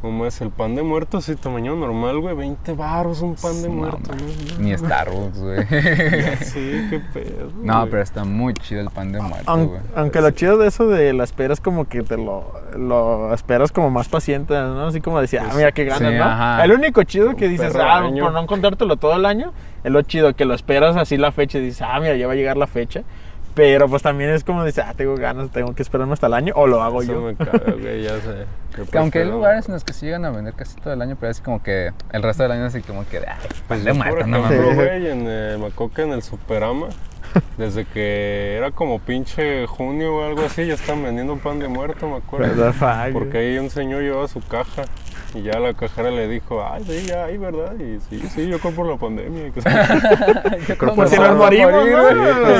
No 0.03 0.25
es 0.25 0.41
el 0.41 0.49
pan 0.49 0.75
de 0.75 0.83
muerto, 0.83 1.21
sí, 1.21 1.35
tamaño 1.35 1.75
normal, 1.75 2.19
güey. 2.19 2.35
20 2.35 2.73
baros 2.73 3.21
un 3.21 3.35
pan 3.35 3.61
de 3.61 3.69
No, 3.69 3.75
muerto. 3.75 4.11
¿no? 4.11 4.59
Ni 4.63 4.75
Starbucks, 4.77 5.39
güey. 5.39 5.65
Sí, 6.41 6.87
qué 6.89 7.01
pedo. 7.13 7.51
No, 7.61 7.79
güey. 7.79 7.89
pero 7.91 8.01
está 8.01 8.23
muy 8.23 8.53
chido 8.53 8.81
el 8.81 8.89
pan 8.89 9.11
de 9.11 9.21
muerto, 9.21 9.67
güey. 9.67 9.79
aunque 9.95 10.21
lo 10.21 10.31
chido 10.31 10.57
de 10.57 10.67
eso 10.67 10.87
de 10.87 11.13
la 11.13 11.23
espera 11.23 11.53
es 11.53 11.61
como 11.61 11.87
que 11.87 12.01
te 12.03 12.17
lo, 12.17 12.51
lo 12.75 13.33
esperas 13.33 13.71
como 13.71 13.89
más 13.89 14.09
paciente, 14.09 14.53
¿no? 14.53 14.87
Así 14.87 15.01
como 15.01 15.19
decía, 15.21 15.45
ah, 15.49 15.53
mira 15.55 15.71
qué 15.71 15.85
ganas, 15.85 16.11
sí, 16.11 16.17
¿no? 16.17 16.23
ajá. 16.23 16.63
El 16.63 16.71
único 16.71 17.03
chido 17.03 17.35
que 17.35 17.47
dices, 17.47 17.75
ah, 17.75 17.97
año. 17.97 18.23
por 18.23 18.33
no 18.33 18.41
encontrártelo 18.41 18.97
todo 18.97 19.15
el 19.15 19.25
año, 19.25 19.53
es 19.83 19.91
lo 19.91 20.01
chido, 20.01 20.35
que 20.35 20.45
lo 20.45 20.53
esperas 20.53 20.95
así 20.95 21.17
la 21.17 21.31
fecha 21.31 21.57
y 21.57 21.61
dices, 21.61 21.81
ah, 21.83 21.99
mira, 21.99 22.15
ya 22.15 22.27
va 22.27 22.33
a 22.33 22.35
llegar 22.35 22.57
la 22.57 22.67
fecha. 22.67 23.03
Pero 23.53 23.89
pues 23.89 24.01
también 24.01 24.29
es 24.29 24.43
como 24.43 24.63
dices, 24.63 24.83
ah, 24.87 24.93
tengo 24.95 25.15
ganas, 25.15 25.49
tengo 25.51 25.73
que 25.75 25.81
esperarme 25.83 26.13
hasta 26.13 26.27
el 26.27 26.33
año, 26.33 26.53
o 26.55 26.67
lo 26.67 26.81
hago 26.81 27.01
Eso 27.01 27.13
yo. 27.13 27.21
me 27.21 27.35
caga, 27.35 27.73
güey, 27.73 28.03
ya 28.03 28.15
sé. 28.21 28.45
Aunque 28.97 29.19
hay 29.19 29.25
lugares 29.29 29.67
en 29.67 29.73
los 29.73 29.83
que 29.83 29.91
sí 29.93 30.05
llegan 30.05 30.23
a 30.25 30.29
vender 30.31 30.53
casi 30.53 30.75
todo 30.77 30.93
el 30.93 31.01
año, 31.01 31.17
pero 31.19 31.31
es 31.31 31.41
como 31.41 31.61
que 31.61 31.91
el 32.13 32.23
resto 32.23 32.43
del 32.43 32.53
año 32.53 32.65
así 32.65 32.81
como 32.81 33.05
que, 33.07 33.19
pan 33.67 33.83
de 33.83 33.93
Pues, 33.93 33.97
muerto, 33.97 34.15
por 34.19 34.27
no 34.29 34.37
ejemplo, 34.45 34.61
mames. 34.69 34.75
güey, 34.75 35.07
en 35.09 35.27
el, 35.27 35.59
me 35.59 35.65
acuerdo 35.67 35.93
que 35.93 36.01
en 36.03 36.11
el 36.13 36.21
Superama, 36.23 36.87
desde 37.57 37.83
que 37.85 38.55
era 38.57 38.71
como 38.71 38.99
pinche 38.99 39.67
junio 39.67 40.15
o 40.15 40.25
algo 40.25 40.45
así, 40.45 40.65
ya 40.65 40.73
están 40.75 41.03
vendiendo 41.03 41.35
pan 41.37 41.59
de 41.59 41.67
muerto, 41.67 42.07
me 42.09 42.17
acuerdo. 42.17 42.73
Porque 43.13 43.37
ahí 43.37 43.57
un 43.57 43.69
señor 43.69 44.01
llevaba 44.01 44.27
su 44.29 44.39
caja 44.41 44.83
y 45.33 45.43
ya 45.43 45.59
la 45.59 45.73
cajera 45.73 46.11
le 46.11 46.27
dijo, 46.27 46.63
ay, 46.63 46.83
sí, 46.85 47.05
ya 47.07 47.25
hay, 47.25 47.37
¿verdad? 47.37 47.73
Y 47.79 47.99
sí, 48.09 48.19
sí, 48.29 48.47
yo 48.47 48.59
compro 48.59 48.89
la 48.89 48.97
pandemia. 48.97 49.47
Yo 50.67 50.77
Pues 50.77 50.77
como 50.77 51.07
si 51.07 51.17
nos 51.17 51.37
morimos, 51.37 51.71
morir, 51.71 51.95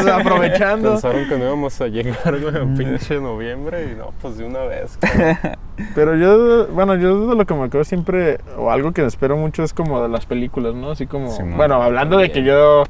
¿no? 0.06 0.14
aprovechando. 0.14 0.92
Pensaron 0.92 1.28
que 1.28 1.38
no 1.38 1.46
íbamos 1.46 1.82
a 1.82 1.88
llegar, 1.88 2.40
güey, 2.40 2.56
a 2.56 2.78
pinche 2.78 3.20
noviembre 3.20 3.92
y 3.92 3.96
no, 3.96 4.14
pues 4.22 4.38
de 4.38 4.46
una 4.46 4.60
vez. 4.60 4.98
Pero 5.96 6.16
yo, 6.16 6.68
bueno, 6.68 6.96
yo 6.96 7.28
de 7.28 7.36
lo 7.36 7.46
que 7.46 7.54
me 7.54 7.64
acuerdo 7.64 7.84
siempre, 7.84 8.40
o 8.58 8.72
algo 8.72 8.92
que 8.92 9.06
espero 9.06 9.36
mucho 9.36 9.64
es 9.64 9.74
como 9.74 10.02
de 10.02 10.10
las 10.10 10.26
películas, 10.26 10.76
¿no? 10.76 10.92
Así 10.92 11.08
como, 11.08 11.36
bueno, 11.56 11.82
hablando 11.82 12.18
de 12.18 12.32
que 12.32 12.44
yo, 12.44 12.84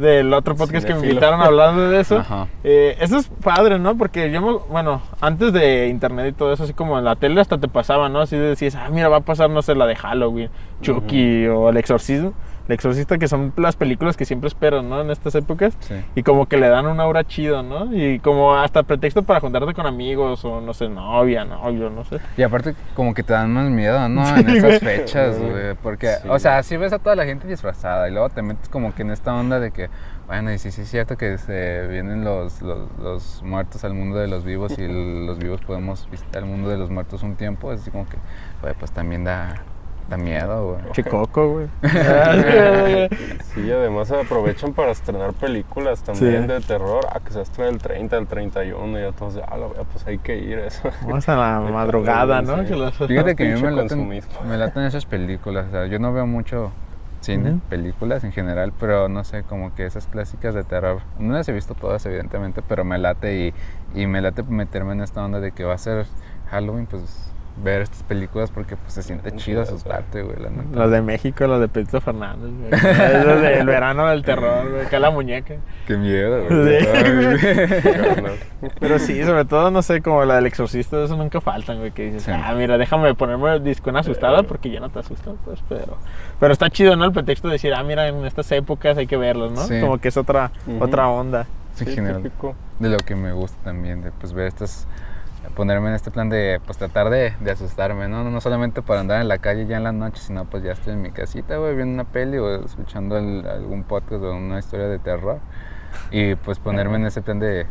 del 0.00 0.32
otro 0.34 0.56
podcast 0.56 0.86
que 0.86 0.94
me 0.94 1.06
invitaron 1.06 1.40
hablando 1.40 1.88
de 1.90 2.00
eso, 2.00 2.18
Ajá. 2.18 2.48
eh, 2.64 2.96
eso 3.00 3.18
es 3.18 3.28
padre, 3.42 3.78
¿no? 3.78 3.96
Porque 3.96 4.30
yo, 4.32 4.40
me- 4.40 4.58
bueno, 4.70 5.02
antes 5.20 5.52
de 5.52 5.88
internet 5.88 6.26
y 6.30 6.32
todo 6.32 6.52
eso, 6.52 6.64
así 6.64 6.72
como 6.72 6.98
en 6.98 7.04
la 7.04 7.16
tele 7.16 7.40
hasta 7.40 7.58
te 7.58 7.68
pasaba, 7.68 8.08
¿no? 8.08 8.20
Así 8.20 8.36
decías, 8.36 8.74
ah, 8.76 8.88
mira, 8.90 9.08
va 9.08 9.18
a 9.18 9.20
pasar, 9.20 9.50
no 9.50 9.62
sé, 9.62 9.74
la 9.74 9.86
de 9.86 9.96
Halloween, 9.96 10.50
Chucky 10.82 11.46
o 11.46 11.68
El 11.68 11.76
Exorcismo. 11.76 12.32
Exorcista, 12.72 13.18
que 13.18 13.28
son 13.28 13.52
las 13.56 13.76
películas 13.76 14.16
que 14.16 14.24
siempre 14.24 14.48
esperan, 14.48 14.88
¿no? 14.88 15.00
En 15.00 15.10
estas 15.10 15.34
épocas. 15.34 15.76
Sí. 15.80 15.94
Y 16.14 16.22
como 16.22 16.46
que 16.46 16.56
le 16.56 16.68
dan 16.68 16.86
un 16.86 17.00
aura 17.00 17.24
chido, 17.24 17.62
¿no? 17.62 17.94
Y 17.94 18.18
como 18.20 18.54
hasta 18.56 18.82
pretexto 18.82 19.22
para 19.22 19.40
juntarte 19.40 19.74
con 19.74 19.86
amigos 19.86 20.44
o, 20.44 20.60
no 20.60 20.74
sé, 20.74 20.88
novia, 20.88 21.44
novio, 21.44 21.90
no 21.90 22.04
sé. 22.04 22.18
Y 22.36 22.42
aparte 22.42 22.74
como 22.94 23.14
que 23.14 23.22
te 23.22 23.32
dan 23.32 23.52
más 23.52 23.68
miedo, 23.70 24.08
¿no? 24.08 24.26
En 24.36 24.48
esas 24.48 24.78
fechas, 24.80 25.38
güey. 25.38 25.74
Porque, 25.82 26.08
Sí. 26.22 26.28
o 26.28 26.38
sea, 26.38 26.62
sí 26.62 26.76
ves 26.76 26.92
a 26.92 26.98
toda 26.98 27.16
la 27.16 27.24
gente 27.24 27.46
disfrazada 27.46 28.08
y 28.08 28.12
luego 28.12 28.28
te 28.30 28.42
metes 28.42 28.68
como 28.68 28.94
que 28.94 29.02
en 29.02 29.10
esta 29.10 29.34
onda 29.34 29.60
de 29.60 29.70
que, 29.70 29.88
bueno, 30.26 30.52
y 30.52 30.58
sí, 30.58 30.70
sí 30.70 30.82
es 30.82 30.88
cierto 30.90 31.16
que 31.16 31.38
se 31.38 31.86
vienen 31.88 32.24
los, 32.24 32.62
los, 32.62 32.88
los 32.98 33.42
muertos 33.42 33.84
al 33.84 33.94
mundo 33.94 34.16
de 34.18 34.28
los 34.28 34.44
vivos 34.44 34.78
y 34.78 34.86
los 35.26 35.38
vivos 35.38 35.60
podemos 35.60 36.08
visitar 36.10 36.42
el 36.42 36.48
mundo 36.48 36.68
de 36.70 36.76
los 36.78 36.90
muertos 36.90 37.22
un 37.22 37.34
tiempo. 37.36 37.70
Así 37.70 37.90
como 37.90 38.08
que, 38.08 38.16
güey, 38.62 38.74
pues 38.74 38.90
también 38.92 39.24
da, 39.24 39.56
da 40.10 40.16
miedo, 40.18 40.72
güey. 40.72 40.92
Che 40.92 41.04
coco, 41.04 41.48
güey. 41.52 41.66
Sí, 43.54 43.70
además 43.70 44.10
aprovechan 44.12 44.72
para 44.74 44.92
estrenar 44.92 45.32
películas 45.32 46.02
también 46.02 46.42
Sí. 46.42 46.48
de 46.48 46.60
terror. 46.60 47.04
Ah, 47.10 47.20
que 47.24 47.32
se 47.32 47.40
estrena 47.40 47.70
el 47.70 47.78
30, 47.78 48.16
el 48.18 48.26
31 48.26 48.98
y 48.98 49.02
ya 49.02 49.12
todos, 49.12 49.38
ah, 49.46 49.56
la 49.56 49.66
wea, 49.66 49.82
pues 49.84 50.06
hay 50.06 50.18
que 50.18 50.36
ir 50.36 50.58
eso. 50.58 50.88
Vamos 51.02 51.28
a 51.28 51.36
la 51.36 51.60
madrugada, 51.72 52.42
¿no? 52.42 52.58
Sí. 52.58 52.66
Que 52.66 52.76
las- 52.76 52.94
Fíjate 52.96 53.34
que 53.36 53.52
a 53.52 53.56
mí 53.56 53.62
me 53.62 53.70
laten, 53.72 54.08
me 54.08 54.56
laten 54.56 54.82
esas 54.84 55.06
películas. 55.06 55.66
O 55.68 55.70
sea, 55.70 55.86
yo 55.86 55.98
no 55.98 56.12
veo 56.12 56.26
mucho 56.26 56.70
cine, 57.20 57.60
películas 57.68 58.24
en 58.24 58.32
general, 58.32 58.72
pero 58.78 59.08
no 59.08 59.24
sé, 59.24 59.42
como 59.42 59.74
que 59.74 59.84
esas 59.84 60.06
clásicas 60.06 60.54
de 60.54 60.64
terror. 60.64 61.00
No 61.18 61.34
las 61.34 61.48
he 61.48 61.52
visto 61.52 61.74
todas, 61.74 62.04
evidentemente, 62.06 62.62
pero 62.66 62.84
me 62.84 62.98
late 62.98 63.36
y, 63.94 64.00
y 64.00 64.06
me 64.06 64.20
late 64.22 64.42
meterme 64.44 64.92
en 64.92 65.02
esta 65.02 65.24
onda 65.24 65.38
de 65.40 65.52
que 65.52 65.64
va 65.64 65.74
a 65.74 65.78
ser 65.78 66.06
Halloween, 66.50 66.86
pues 66.86 67.29
ver 67.62 67.82
estas 67.82 68.02
películas 68.02 68.50
porque 68.50 68.76
pues 68.76 68.92
se 68.94 69.02
siente 69.02 69.34
chido 69.36 69.62
asustarte, 69.62 70.22
güey, 70.22 70.36
la 70.40 70.50
neta. 70.50 70.78
Las 70.78 70.90
de 70.90 71.02
México, 71.02 71.46
las 71.46 71.60
de 71.60 71.68
Pedro 71.68 72.00
Fernández, 72.00 72.50
güey. 72.58 72.70
Las 72.70 73.40
del 73.42 73.66
verano 73.66 74.06
del 74.08 74.22
terror, 74.24 74.70
güey. 74.70 74.86
Acá 74.86 74.98
la 74.98 75.10
muñeca. 75.10 75.54
Qué 75.86 75.96
miedo, 75.96 76.42
Sí, 76.48 76.54
güey. 76.54 77.40
Pero 78.80 78.98
sí, 78.98 79.22
sobre 79.24 79.44
todo, 79.44 79.70
no 79.70 79.82
sé, 79.82 80.00
como 80.02 80.24
la 80.24 80.36
del 80.36 80.46
exorcista, 80.46 81.02
eso 81.04 81.16
nunca 81.16 81.40
faltan, 81.40 81.78
güey. 81.78 81.90
Que 81.92 82.06
dices, 82.06 82.24
Sí. 82.24 82.30
ah, 82.34 82.52
mira, 82.56 82.78
déjame 82.78 83.14
ponerme 83.14 83.54
el 83.54 83.64
disco 83.64 83.90
en 83.90 83.96
asustada 83.96 84.42
porque 84.42 84.70
ya 84.70 84.80
no 84.80 84.90
te 84.90 84.98
asustan, 84.98 85.36
pues, 85.44 85.60
pero. 85.68 85.96
Pero 86.38 86.52
está 86.52 86.68
chido, 86.70 86.96
¿no? 86.96 87.04
El 87.04 87.12
pretexto 87.12 87.48
de 87.48 87.52
decir, 87.52 87.72
ah, 87.74 87.82
mira, 87.82 88.08
en 88.08 88.24
estas 88.24 88.50
épocas 88.52 88.96
hay 88.98 89.06
que 89.06 89.16
verlos, 89.16 89.52
¿no? 89.52 89.62
Sí. 89.62 89.80
Como 89.80 89.98
que 89.98 90.08
es 90.08 90.16
otra, 90.16 90.50
otra 90.78 91.08
onda. 91.08 91.44
Sí, 91.74 91.84
Sí, 91.84 91.90
en 91.90 91.96
general. 91.96 92.22
típico. 92.22 92.54
de 92.78 92.88
lo 92.90 92.96
que 92.98 93.14
me 93.14 93.32
gusta 93.32 93.56
también, 93.64 94.02
de 94.02 94.10
pues 94.12 94.32
ver 94.32 94.46
estas, 94.48 94.86
ponerme 95.56 95.88
en 95.88 95.94
este 95.94 96.10
plan 96.10 96.28
de 96.28 96.60
pues 96.64 96.78
tratar 96.78 97.10
de, 97.10 97.34
de 97.40 97.50
asustarme, 97.50 98.08
¿no? 98.08 98.24
¿no? 98.24 98.40
solamente 98.40 98.82
para 98.82 99.00
andar 99.00 99.20
en 99.20 99.28
la 99.28 99.38
calle 99.38 99.66
ya 99.66 99.76
en 99.76 99.84
la 99.84 99.92
noche, 99.92 100.22
sino 100.22 100.44
pues 100.44 100.62
ya 100.62 100.72
estoy 100.72 100.92
en 100.94 101.02
mi 101.02 101.10
casita, 101.10 101.56
güey, 101.56 101.74
viendo 101.74 101.94
una 101.94 102.04
peli 102.04 102.38
o 102.38 102.64
escuchando 102.64 103.18
el- 103.18 103.46
algún 103.46 103.82
podcast 103.84 104.22
o 104.22 104.34
una 104.34 104.58
historia 104.58 104.86
de 104.88 104.98
terror 104.98 105.38
y 106.10 106.34
pues 106.36 106.58
ponerme 106.58 106.96
en 106.96 107.06
ese 107.06 107.20
plan 107.22 107.38
de, 107.38 107.66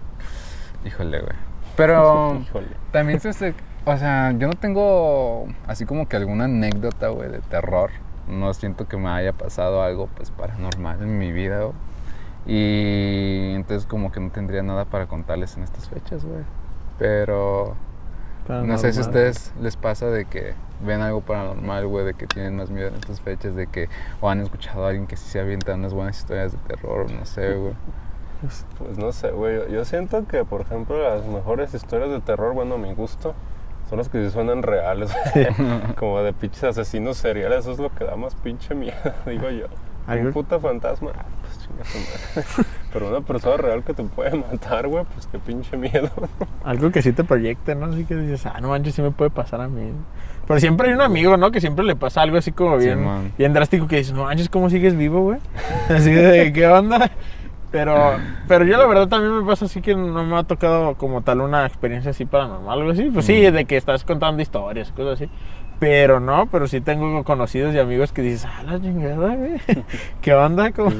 híjole, 0.85 1.19
güey. 1.21 1.33
Pero 1.77 2.35
Híjole. 2.41 2.67
también, 2.91 3.19
se- 3.19 3.53
o 3.85 3.97
sea, 3.97 4.31
yo 4.37 4.47
no 4.47 4.53
tengo 4.53 5.47
así 5.67 5.85
como 5.85 6.07
que 6.07 6.17
alguna 6.17 6.45
anécdota, 6.45 7.07
güey, 7.09 7.29
de 7.29 7.39
terror. 7.39 7.91
No 8.27 8.53
siento 8.53 8.87
que 8.87 8.95
me 8.97 9.09
haya 9.09 9.33
pasado 9.33 9.81
algo 9.81 10.07
pues 10.15 10.29
paranormal 10.31 11.01
en 11.01 11.17
mi 11.17 11.31
vida, 11.31 11.61
güey. 11.63 11.73
Y 12.45 13.53
entonces 13.55 13.85
como 13.87 14.11
que 14.11 14.19
no 14.19 14.29
tendría 14.31 14.61
nada 14.63 14.85
para 14.85 15.07
contarles 15.07 15.55
en 15.57 15.63
estas 15.63 15.87
fechas, 15.89 16.25
güey. 16.25 16.43
Pero 16.99 17.75
no 18.47 18.77
sé 18.77 18.93
si 18.93 18.99
a 18.99 19.01
ustedes 19.01 19.53
les 19.61 19.75
pasa 19.75 20.07
de 20.07 20.25
que 20.25 20.53
ven 20.85 21.01
algo 21.01 21.21
paranormal, 21.21 21.87
güey, 21.87 22.05
de 22.05 22.13
que 22.13 22.27
tienen 22.27 22.55
más 22.57 22.69
miedo 22.69 22.89
en 22.89 22.95
estas 22.95 23.21
fechas, 23.21 23.55
de 23.55 23.67
que 23.67 23.89
o 24.21 24.29
han 24.29 24.39
escuchado 24.39 24.85
a 24.85 24.89
alguien 24.89 25.07
que 25.07 25.17
sí 25.17 25.29
se 25.29 25.39
avienta 25.39 25.73
unas 25.73 25.93
buenas 25.93 26.17
historias 26.17 26.51
de 26.51 26.57
terror, 26.59 27.11
no 27.11 27.25
sé, 27.25 27.55
güey. 27.55 27.73
Pues 28.77 28.97
no 28.97 29.11
sé, 29.11 29.31
güey. 29.31 29.71
Yo, 29.71 29.83
siento 29.83 30.25
que, 30.25 30.45
por 30.45 30.61
ejemplo, 30.61 31.01
las 31.01 31.25
mejores 31.25 31.73
historias 31.73 32.09
de 32.09 32.21
terror, 32.21 32.53
bueno, 32.53 32.75
a 32.75 32.77
mi 32.77 32.93
gusto, 32.93 33.35
son 33.89 33.97
las 33.97 34.07
que 34.07 34.23
sí 34.23 34.31
suenan 34.31 34.63
reales. 34.63 35.11
Como 35.97 36.21
de 36.21 36.31
pinches 36.31 36.63
asesinos 36.63 37.17
seriales. 37.17 37.59
Eso 37.59 37.73
es 37.73 37.79
lo 37.79 37.93
que 37.93 38.05
da 38.05 38.15
más 38.15 38.35
pinche 38.35 38.75
miedo, 38.75 38.95
digo 39.25 39.49
yo. 39.49 39.67
Un 40.07 40.31
puta 40.31 40.59
fantasma, 40.59 41.11
ah, 41.15 41.25
pues 41.41 41.59
chinga 41.59 41.83
tu 41.83 41.97
madre. 41.99 42.69
Pero 42.91 43.09
una 43.09 43.21
persona 43.21 43.57
real 43.57 43.83
que 43.83 43.93
te 43.93 44.03
puede 44.03 44.35
matar, 44.51 44.87
güey, 44.87 45.05
pues 45.13 45.27
qué 45.27 45.39
pinche 45.39 45.77
miedo. 45.77 46.09
Algo 46.63 46.91
que 46.91 47.01
sí 47.01 47.13
te 47.13 47.23
proyecte, 47.23 47.75
¿no? 47.75 47.87
Así 47.87 48.05
que 48.05 48.15
dices, 48.15 48.45
ah, 48.45 48.59
no 48.61 48.69
manches, 48.69 48.95
sí 48.95 49.01
me 49.01 49.11
puede 49.11 49.29
pasar 49.29 49.61
a 49.61 49.67
mí. 49.67 49.91
Pero 50.47 50.59
siempre 50.59 50.87
hay 50.87 50.93
un 50.93 51.01
amigo, 51.01 51.37
¿no? 51.37 51.51
Que 51.51 51.61
siempre 51.61 51.85
le 51.85 51.95
pasa 51.95 52.21
algo 52.21 52.37
así 52.37 52.51
como 52.51 52.77
bien, 52.77 53.53
drástico 53.53 53.87
que 53.87 53.97
dices, 53.97 54.13
no 54.13 54.23
manches, 54.23 54.49
¿cómo 54.49 54.69
sigues 54.69 54.97
vivo, 54.97 55.21
güey? 55.21 55.39
Así 55.89 56.11
de, 56.11 56.51
¿qué 56.51 56.67
onda? 56.67 57.11
Pero, 57.71 58.17
pero 58.47 58.65
yo 58.65 58.77
la 58.77 58.87
verdad 58.87 59.07
también 59.07 59.37
me 59.37 59.45
pasa 59.45 59.65
así 59.65 59.79
que 59.79 59.95
no 59.95 60.23
me 60.23 60.35
ha 60.37 60.43
tocado 60.43 60.95
como 60.95 61.21
tal 61.21 61.41
una 61.41 61.67
experiencia 61.67 62.09
así 62.09 62.25
paranormal, 62.25 62.79
algo 62.79 62.91
así. 62.91 63.11
Pues 63.13 63.25
sí, 63.25 63.39
de 63.41 63.65
que 63.65 63.77
estás 63.77 64.03
contando 64.03 64.41
historias, 64.41 64.91
cosas 64.91 65.21
así. 65.21 65.29
Pero 65.79 66.19
no, 66.19 66.47
pero 66.47 66.67
sí 66.67 66.81
tengo 66.81 67.23
conocidos 67.23 67.75
y 67.75 67.79
amigos 67.79 68.11
que 68.11 68.21
dices, 68.23 68.45
ah, 68.45 68.63
la 68.63 68.81
chingada, 68.81 69.35
güey. 69.35 69.61
¿Qué 70.21 70.33
onda? 70.33 70.71
¿Cómo, 70.71 70.91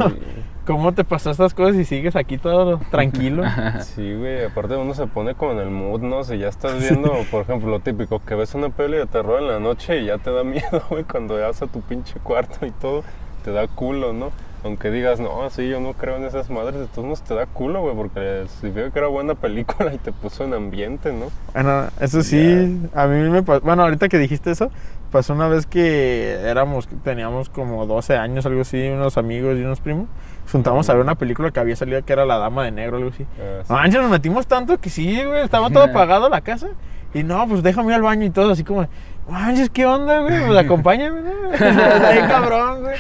¿Cómo 0.70 0.92
te 0.92 1.04
pasó 1.04 1.32
estas 1.32 1.56
cosas 1.56 1.78
y 1.78 1.84
sigues 1.84 2.16
aquí 2.16 2.38
todo 2.38 2.80
tranquilo? 2.92 3.42
Sí, 3.82 4.14
güey, 4.14 4.46
aparte 4.46 4.76
uno 4.76 4.94
se 4.94 5.08
pone 5.08 5.34
como 5.34 5.54
en 5.54 5.58
el 5.58 5.72
mood, 5.72 6.02
¿no? 6.02 6.24
Si 6.24 6.38
ya 6.38 6.48
estás 6.48 6.80
viendo, 6.80 7.12
por 7.32 7.42
ejemplo, 7.42 7.72
lo 7.72 7.80
típico, 7.80 8.22
que 8.24 8.36
ves 8.36 8.54
una 8.54 8.70
peli 8.70 8.98
de 8.98 9.08
terror 9.08 9.42
en 9.42 9.48
la 9.48 9.60
noche 9.60 10.00
y 10.00 10.06
ya 10.06 10.20
te 10.20 10.30
da 10.30 10.44
miedo, 10.44 10.84
güey, 10.92 11.06
cuando 11.06 11.40
vas 11.40 11.60
a 11.64 11.66
tu 11.66 11.82
pinche 11.82 12.20
cuarto 12.20 12.68
y 12.68 12.72
todo, 12.72 13.04
te 13.44 13.52
da 13.52 13.68
culo, 13.68 14.14
¿no? 14.14 14.30
Aunque 14.64 14.92
digas, 14.92 15.20
no, 15.20 15.50
sí, 15.50 15.68
yo 15.68 15.80
no 15.80 15.94
creo 15.94 16.18
en 16.18 16.26
esas 16.26 16.52
madres, 16.52 16.82
de 16.82 16.86
todos 16.86 17.04
modos 17.06 17.24
te 17.24 17.34
da 17.34 17.48
culo, 17.48 17.82
güey, 17.82 17.96
porque 17.96 18.46
significa 18.60 18.92
que 18.92 19.00
era 19.00 19.08
buena 19.08 19.34
película 19.34 19.92
y 19.92 19.98
te 19.98 20.12
puso 20.12 20.44
en 20.44 20.54
ambiente, 20.54 21.12
¿no? 21.12 21.32
Bueno, 21.52 21.88
eso 22.00 22.22
sí, 22.22 22.80
a 22.94 23.08
mí 23.08 23.28
me 23.32 23.42
pasó, 23.42 23.62
bueno, 23.62 23.82
ahorita 23.82 24.08
que 24.08 24.20
dijiste 24.20 24.52
eso, 24.52 24.70
pasó 25.12 25.34
una 25.34 25.48
vez 25.48 25.66
que 25.66 26.34
éramos, 26.44 26.88
teníamos 27.04 27.50
como 27.50 27.86
12 27.86 28.16
años, 28.18 28.46
algo 28.46 28.62
así, 28.62 28.88
unos 28.90 29.18
amigos 29.18 29.58
y 29.58 29.62
unos 29.64 29.80
primos, 29.82 30.08
juntamos 30.52 30.90
a 30.90 30.94
ver 30.94 31.04
una 31.04 31.16
película 31.16 31.52
que 31.52 31.60
había 31.60 31.76
salido 31.76 32.04
que 32.06 32.14
era 32.14 32.26
La 32.26 32.38
Dama 32.38 32.64
de 32.64 32.72
Negro, 32.72 32.98
algo 32.98 33.10
así. 33.10 33.24
Sí. 33.24 33.74
Manches, 33.74 34.02
nos 34.02 34.12
metimos 34.12 34.48
tanto 34.48 34.78
que 34.80 34.90
sí, 34.90 35.24
güey, 35.24 35.44
estaba 35.44 35.70
todo 35.70 35.84
apagado 35.90 36.30
la 36.30 36.42
casa, 36.42 36.68
y 37.14 37.24
no, 37.24 37.48
pues 37.48 37.64
déjame 37.64 37.90
ir 37.90 37.96
al 37.96 38.02
baño 38.04 38.26
y 38.26 38.30
todo, 38.30 38.52
así 38.52 38.64
como, 38.64 38.88
manches, 39.28 39.70
¿qué 39.72 39.86
onda, 39.86 40.20
güey? 40.22 40.46
Pues 40.46 40.58
acompáñame, 40.60 41.22
¿no? 41.22 41.30
Está 41.54 42.28
cabrón, 42.28 42.82
güey. 42.82 42.96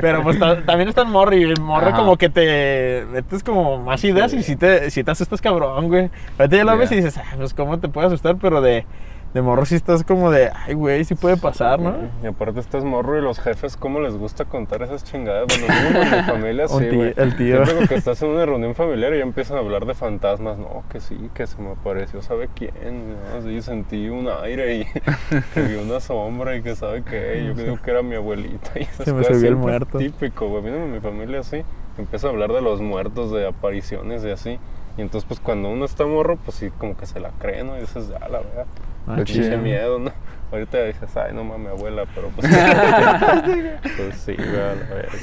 Pero 0.00 0.22
pues 0.22 0.38
ta- 0.38 0.64
también 0.64 0.88
está 0.88 1.02
el 1.02 1.08
morro 1.08 1.34
y 1.36 1.42
el 1.42 1.60
morro 1.60 1.88
Ajá. 1.88 1.96
como 1.96 2.16
que 2.16 2.28
te 2.28 3.04
metes 3.10 3.42
como 3.42 3.78
más 3.82 4.02
ideas 4.04 4.32
y 4.32 4.42
si 4.44 4.54
te, 4.56 4.90
si 4.90 5.02
te 5.04 5.10
asustas 5.10 5.40
cabrón, 5.40 5.88
güey. 5.88 6.10
Ahorita 6.38 6.56
ya 6.56 6.64
lo 6.64 6.76
ves 6.76 6.90
y 6.92 6.96
dices, 6.96 7.18
ah, 7.18 7.34
pues 7.36 7.52
cómo 7.54 7.78
te 7.80 7.88
puede 7.88 8.06
asustar, 8.08 8.36
pero 8.40 8.60
de, 8.60 8.86
de 9.34 9.42
morro 9.42 9.66
sí 9.66 9.74
estás 9.74 10.04
como 10.04 10.30
de, 10.30 10.50
ay, 10.54 10.74
güey, 10.74 11.04
sí 11.04 11.14
puede 11.14 11.36
pasar, 11.36 11.78
¿no? 11.78 11.94
Y 12.22 12.26
aparte 12.26 12.60
estás 12.60 12.82
morro 12.84 13.18
y 13.18 13.22
los 13.22 13.38
jefes, 13.38 13.76
¿cómo 13.76 14.00
les 14.00 14.16
gusta 14.16 14.46
contar 14.46 14.82
esas 14.82 15.04
chingadas? 15.04 15.46
Bueno, 15.48 15.66
mínimo 15.68 16.02
en 16.02 16.16
mi 16.16 16.22
familia 16.22 16.68
sí, 16.68 16.88
güey. 16.96 17.14
el 17.16 17.36
tío. 17.36 17.56
Yo 17.56 17.64
creo 17.64 17.88
que 17.88 17.94
estás 17.94 18.22
en 18.22 18.30
una 18.30 18.46
reunión 18.46 18.74
familiar 18.74 19.12
y 19.14 19.18
ya 19.18 19.22
empiezan 19.22 19.58
a 19.58 19.60
hablar 19.60 19.84
de 19.84 19.94
fantasmas. 19.94 20.58
No, 20.58 20.82
que 20.90 21.00
sí, 21.00 21.30
que 21.34 21.46
se 21.46 21.60
me 21.60 21.72
apareció, 21.72 22.22
¿sabe 22.22 22.48
quién? 22.54 22.72
¿no? 23.10 23.42
Sí, 23.42 23.60
sentí 23.60 24.08
un 24.08 24.28
aire 24.42 24.76
y 24.76 24.84
que 25.54 25.60
vi 25.62 25.74
una 25.74 26.00
sombra 26.00 26.56
y 26.56 26.62
que 26.62 26.74
sabe 26.74 27.02
qué. 27.02 27.44
Yo 27.46 27.54
creo 27.54 27.82
que 27.82 27.90
era 27.90 28.02
mi 28.02 28.14
abuelita. 28.14 28.70
Y 28.76 28.82
esas 28.84 29.04
Se 29.04 29.12
me 29.12 29.18
cosas 29.18 29.36
subió 29.36 29.48
el 29.50 29.54
siempre 29.56 29.70
muerto. 29.70 29.98
Típico, 29.98 30.48
güey. 30.48 30.66
En 30.66 30.92
mi 30.92 31.00
familia 31.00 31.42
sí. 31.42 31.62
Empieza 31.98 32.28
a 32.28 32.30
hablar 32.30 32.52
de 32.52 32.62
los 32.62 32.80
muertos, 32.80 33.30
de 33.32 33.46
apariciones 33.46 34.24
y 34.24 34.30
así. 34.30 34.58
Y 34.96 35.00
entonces, 35.02 35.26
pues 35.28 35.38
cuando 35.40 35.68
uno 35.68 35.84
está 35.84 36.06
morro, 36.06 36.36
pues 36.36 36.56
sí, 36.56 36.70
como 36.78 36.96
que 36.96 37.06
se 37.06 37.20
la 37.20 37.30
cree, 37.38 37.62
¿no? 37.62 37.76
Y 37.76 37.80
dices, 37.80 38.08
ya, 38.08 38.20
la 38.20 38.38
verdad. 38.38 38.66
Ah, 39.08 39.16
Pinche 39.16 39.56
miedo, 39.56 39.98
¿no? 39.98 40.12
Ahorita 40.50 40.82
dices, 40.84 41.14
ay, 41.16 41.32
no 41.34 41.44
mames, 41.44 41.68
abuela, 41.72 42.04
pero 42.14 42.28
pues. 42.28 42.48
pues 43.96 44.16
sí, 44.16 44.34
güey, 44.34 44.48
a 44.48 44.74
la 44.74 44.94
verga. 44.94 45.16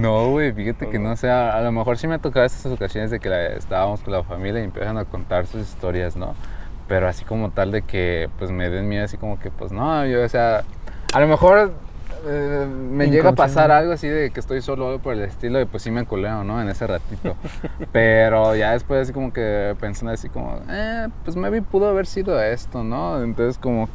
No, 0.00 0.30
güey, 0.30 0.52
fíjate 0.52 0.88
que 0.90 0.98
no 0.98 1.14
sé, 1.16 1.30
a, 1.30 1.56
a 1.56 1.60
lo 1.62 1.70
mejor 1.72 1.98
sí 1.98 2.06
me 2.08 2.14
ha 2.14 2.18
tocado 2.18 2.44
estas 2.44 2.66
ocasiones 2.66 3.10
de 3.10 3.20
que 3.20 3.28
la- 3.28 3.46
estábamos 3.48 4.00
con 4.00 4.12
la 4.12 4.24
familia 4.24 4.60
y 4.60 4.64
empiezan 4.64 4.98
a 4.98 5.04
contar 5.04 5.46
sus 5.46 5.62
historias, 5.62 6.16
¿no? 6.16 6.34
Pero 6.88 7.06
así 7.08 7.24
como 7.24 7.50
tal 7.50 7.70
de 7.70 7.82
que 7.82 8.28
pues 8.38 8.50
me 8.50 8.68
den 8.70 8.88
miedo, 8.88 9.04
así 9.04 9.16
como 9.16 9.38
que 9.38 9.50
pues 9.50 9.70
no, 9.72 10.04
yo, 10.06 10.24
o 10.24 10.28
sea, 10.28 10.64
a 11.12 11.20
lo 11.20 11.28
mejor 11.28 11.72
eh, 12.24 12.66
me 12.68 13.10
llega 13.10 13.30
a 13.30 13.32
pasar 13.34 13.70
algo 13.70 13.92
así 13.92 14.08
de 14.08 14.30
que 14.30 14.40
estoy 14.40 14.60
solo 14.62 14.86
algo 14.88 14.98
por 15.00 15.14
el 15.14 15.22
estilo 15.22 15.60
y 15.60 15.64
pues 15.64 15.82
sí 15.82 15.90
me 15.90 16.04
culeo, 16.04 16.44
¿no? 16.44 16.60
En 16.60 16.68
ese 16.68 16.86
ratito. 16.86 17.36
Pero 17.92 18.54
ya 18.56 18.72
después 18.72 19.02
así 19.02 19.12
como 19.12 19.32
que 19.32 19.74
pensando 19.80 20.12
así 20.12 20.28
como, 20.28 20.58
eh, 20.68 21.08
pues 21.24 21.36
maybe 21.36 21.62
pudo 21.62 21.88
haber 21.88 22.06
sido 22.06 22.40
esto, 22.42 22.82
¿no? 22.84 23.22
Entonces 23.22 23.58
como 23.58 23.86
que 23.86 23.92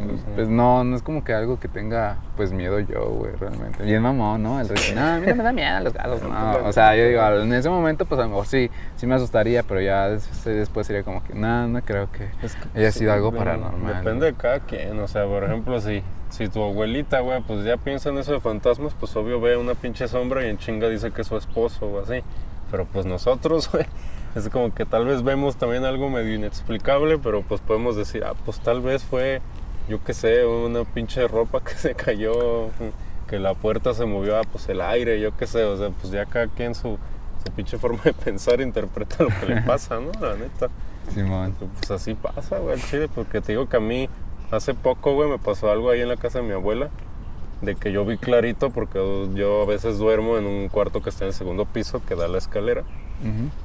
Sí, 0.00 0.06
pues, 0.06 0.20
sí. 0.20 0.26
pues 0.34 0.48
no, 0.48 0.84
no 0.84 0.96
es 0.96 1.02
como 1.02 1.24
que 1.24 1.32
algo 1.32 1.58
que 1.58 1.66
tenga 1.66 2.16
pues 2.36 2.52
miedo 2.52 2.78
yo, 2.80 3.06
güey, 3.06 3.32
realmente. 3.40 3.82
Bien 3.84 4.02
mamón, 4.02 4.42
¿no? 4.42 4.60
El 4.60 4.68
resto, 4.68 4.94
no, 4.94 5.00
a 5.00 5.18
mí 5.18 5.26
no 5.26 5.34
me 5.36 5.42
da 5.42 5.52
miedo 5.52 5.80
los 5.80 5.94
gatos, 5.94 6.22
no. 6.22 6.56
O 6.66 6.72
sea, 6.72 6.94
yo 6.94 7.06
digo, 7.06 7.22
en 7.40 7.52
ese 7.54 7.70
momento 7.70 8.04
pues 8.04 8.20
a 8.20 8.24
lo 8.24 8.28
mejor 8.30 8.44
sí, 8.46 8.70
sí 8.96 9.06
me 9.06 9.14
asustaría, 9.14 9.62
pero 9.62 9.80
ya 9.80 10.08
des- 10.10 10.44
después 10.44 10.86
sería 10.86 11.04
como 11.04 11.24
que, 11.24 11.32
no, 11.34 11.68
no 11.68 11.80
creo 11.80 12.10
que 12.12 12.28
Es 12.42 12.54
que, 12.54 12.78
haya 12.78 12.92
sido 12.92 13.14
algo 13.14 13.32
paranormal. 13.32 13.96
Depende 14.04 14.26
de 14.26 14.34
cada 14.34 14.60
quien, 14.60 14.98
o 15.00 15.08
sea, 15.08 15.24
por 15.24 15.44
ejemplo, 15.44 15.80
si, 15.80 16.02
si 16.32 16.48
tu 16.48 16.62
abuelita, 16.62 17.20
güey, 17.20 17.42
pues 17.42 17.64
ya 17.64 17.76
piensa 17.76 18.08
en 18.08 18.16
eso 18.16 18.32
de 18.32 18.40
fantasmas, 18.40 18.94
pues 18.98 19.14
obvio 19.16 19.38
ve 19.40 19.58
una 19.58 19.74
pinche 19.74 20.08
sombra 20.08 20.44
y 20.46 20.48
en 20.48 20.56
chinga 20.56 20.88
dice 20.88 21.10
que 21.10 21.20
es 21.20 21.28
su 21.28 21.36
esposo 21.36 21.86
o 21.86 22.00
así. 22.00 22.22
Pero 22.70 22.86
pues 22.86 23.04
nosotros, 23.04 23.70
güey, 23.72 23.84
es 24.34 24.48
como 24.48 24.74
que 24.74 24.86
tal 24.86 25.04
vez 25.04 25.22
vemos 25.22 25.56
también 25.56 25.84
algo 25.84 26.08
medio 26.08 26.34
inexplicable, 26.34 27.18
pero 27.18 27.42
pues 27.42 27.60
podemos 27.60 27.96
decir, 27.96 28.24
ah, 28.24 28.32
pues 28.46 28.60
tal 28.60 28.80
vez 28.80 29.04
fue, 29.04 29.42
yo 29.90 30.02
qué 30.02 30.14
sé, 30.14 30.46
una 30.46 30.84
pinche 30.84 31.28
ropa 31.28 31.60
que 31.62 31.74
se 31.74 31.94
cayó, 31.94 32.70
que 33.28 33.38
la 33.38 33.52
puerta 33.52 33.92
se 33.92 34.06
movió, 34.06 34.38
ah, 34.38 34.42
pues 34.50 34.66
el 34.70 34.80
aire, 34.80 35.20
yo 35.20 35.36
qué 35.36 35.46
sé, 35.46 35.64
o 35.64 35.76
sea, 35.76 35.90
pues 35.90 36.14
ya 36.14 36.24
cada 36.24 36.46
quien 36.46 36.74
su, 36.74 36.98
su 37.44 37.52
pinche 37.52 37.76
forma 37.76 38.00
de 38.04 38.14
pensar 38.14 38.62
interpreta 38.62 39.22
lo 39.24 39.28
que 39.28 39.54
le 39.54 39.60
pasa, 39.66 40.00
¿no? 40.00 40.12
La 40.26 40.34
neta. 40.34 40.70
Simón. 41.12 41.54
Pues 41.58 41.90
así 41.90 42.14
pasa, 42.14 42.56
güey, 42.56 42.74
al 42.76 42.82
chile, 42.82 43.10
porque 43.14 43.42
te 43.42 43.52
digo 43.52 43.68
que 43.68 43.76
a 43.76 43.80
mí 43.80 44.08
hace 44.52 44.74
poco, 44.74 45.14
güey, 45.14 45.30
me 45.30 45.38
pasó 45.38 45.70
algo 45.70 45.90
ahí 45.90 46.00
en 46.00 46.08
la 46.08 46.16
casa 46.16 46.40
de 46.40 46.46
mi 46.46 46.52
abuela, 46.52 46.90
de 47.62 47.74
que 47.74 47.90
yo 47.92 48.04
vi 48.04 48.18
clarito, 48.18 48.70
porque 48.70 48.98
yo 49.34 49.62
a 49.62 49.66
veces 49.66 49.98
duermo 49.98 50.36
en 50.36 50.46
un 50.46 50.68
cuarto 50.68 51.02
que 51.02 51.10
está 51.10 51.24
en 51.24 51.28
el 51.28 51.34
segundo 51.34 51.64
piso, 51.64 52.02
que 52.06 52.14
da 52.14 52.28
la 52.28 52.38
escalera, 52.38 52.84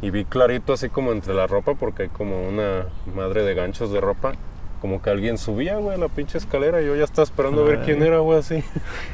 y 0.02 0.12
vi 0.12 0.24
clarito 0.24 0.74
así 0.74 0.88
como 0.90 1.12
entre 1.12 1.34
la 1.34 1.48
ropa, 1.48 1.74
porque 1.74 2.04
hay 2.04 2.10
como 2.10 2.48
una 2.48 2.86
madre 3.16 3.44
de 3.44 3.56
ganchos 3.56 3.92
de 3.92 4.00
ropa, 4.00 4.34
como 4.82 5.02
que 5.02 5.10
alguien 5.10 5.40
subía, 5.40 5.78
güey, 5.78 5.96
a 5.96 5.98
la 5.98 6.10
pinche 6.10 6.38
escalera, 6.38 6.82
y 6.82 6.86
yo 6.86 6.96
ya 6.96 7.04
estaba 7.04 7.24
esperando 7.24 7.64
a 7.64 7.66
ver 7.66 7.82
quién 7.84 8.04
era, 8.04 8.20
güey, 8.20 8.40
así. 8.40 8.64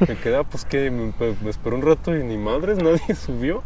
Me 0.06 0.16
quedé, 0.16 0.36
ah, 0.36 0.44
pues 0.44 0.66
que 0.66 0.90
me, 0.90 1.12
pues, 1.12 1.40
me 1.40 1.48
esperé 1.48 1.74
un 1.74 1.82
rato 1.82 2.14
y 2.14 2.22
ni 2.22 2.36
madres, 2.36 2.78
nadie 2.82 3.14
subió. 3.14 3.62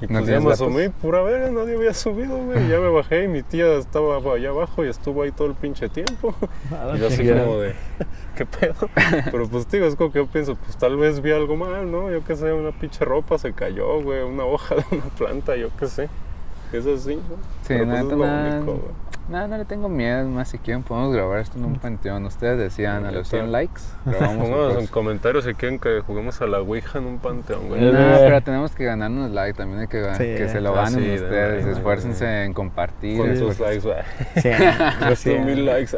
Y 0.00 0.06
¿No 0.06 0.20
pues 0.20 0.26
ya 0.30 0.40
me 0.40 0.52
asomé 0.52 0.84
y 0.84 0.88
pura 0.90 1.22
verga, 1.22 1.50
nadie 1.50 1.74
había 1.74 1.92
subido, 1.92 2.36
güey. 2.38 2.68
Ya 2.68 2.78
me 2.78 2.88
bajé 2.88 3.24
y 3.24 3.28
mi 3.28 3.42
tía 3.42 3.74
estaba 3.74 4.16
allá 4.32 4.50
abajo 4.50 4.84
y 4.84 4.88
estuvo 4.88 5.22
ahí 5.22 5.32
todo 5.32 5.48
el 5.48 5.54
pinche 5.54 5.88
tiempo. 5.88 6.34
Ah, 6.70 6.92
Y 6.94 6.98
yo 7.00 7.06
así 7.08 7.26
como 7.26 7.58
de, 7.58 7.74
¿qué 8.36 8.46
pedo? 8.46 8.74
Pero 9.30 9.48
pues 9.48 9.68
digo, 9.70 9.86
es 9.86 9.96
como 9.96 10.12
que 10.12 10.18
yo 10.20 10.26
pienso, 10.26 10.54
pues 10.56 10.76
tal 10.76 10.96
vez 10.96 11.20
vi 11.20 11.32
algo 11.32 11.56
mal, 11.56 11.90
¿no? 11.90 12.10
Yo 12.10 12.22
qué 12.24 12.36
sé, 12.36 12.52
una 12.52 12.70
pinche 12.72 13.04
ropa 13.04 13.38
se 13.38 13.52
cayó, 13.54 14.00
güey, 14.02 14.22
una 14.22 14.44
hoja 14.44 14.76
de 14.76 14.84
una 14.92 15.06
planta, 15.06 15.56
yo 15.56 15.70
qué 15.78 15.86
sé. 15.88 16.08
Es 16.72 16.86
así, 16.86 17.16
¿no? 17.16 17.36
Sí, 17.62 17.76
Pero, 17.76 17.86
pues, 17.86 17.88
neta, 17.88 18.00
es 18.12 18.18
lo 18.18 18.26
nada, 18.26 18.56
único, 18.56 18.72
güey. 18.74 18.92
Nada, 19.28 19.46
no 19.48 19.58
le 19.58 19.64
tengo 19.64 19.88
miedo, 19.88 20.28
más 20.28 20.48
si 20.48 20.58
quieren 20.58 20.82
podemos 20.82 21.12
grabar 21.14 21.40
esto 21.40 21.58
en 21.58 21.64
un 21.64 21.76
panteón. 21.76 22.24
Ustedes 22.24 22.58
decían 22.58 23.04
a 23.06 23.10
los 23.12 23.28
100 23.28 23.52
likes, 23.52 23.80
grabamos 24.06 24.48
un 24.48 24.54
Pónganos 24.54 24.78
en 24.78 24.86
comentarios 24.86 25.44
si 25.44 25.54
quieren 25.54 25.78
que 25.78 26.00
juguemos 26.00 26.40
a 26.40 26.46
la 26.46 26.60
Ouija 26.60 26.98
en 26.98 27.06
un 27.06 27.18
panteón, 27.18 27.68
güey. 27.68 27.80
No, 27.80 27.88
Eh. 27.98 28.16
pero 28.20 28.40
tenemos 28.42 28.72
que 28.74 28.84
ganarnos 28.84 29.30
like, 29.30 29.56
también 29.56 29.80
hay 29.80 29.86
que, 29.88 30.02
Sí. 30.14 30.24
que 30.24 30.48
se 30.48 30.60
lo 30.60 30.70
Ah, 30.78 30.84
ganen 30.84 31.00
sí, 31.04 31.14
ustedes, 31.22 31.66
esfuércense 31.66 32.44
en 32.44 32.52
compartir. 32.52 33.18
Con 33.18 33.36
sus 33.36 33.58
likes, 33.60 33.80
güey. 33.86 33.98
Sí, 34.36 34.50
sí. 35.16 35.38
Mil 35.38 35.66
likes. 35.66 35.96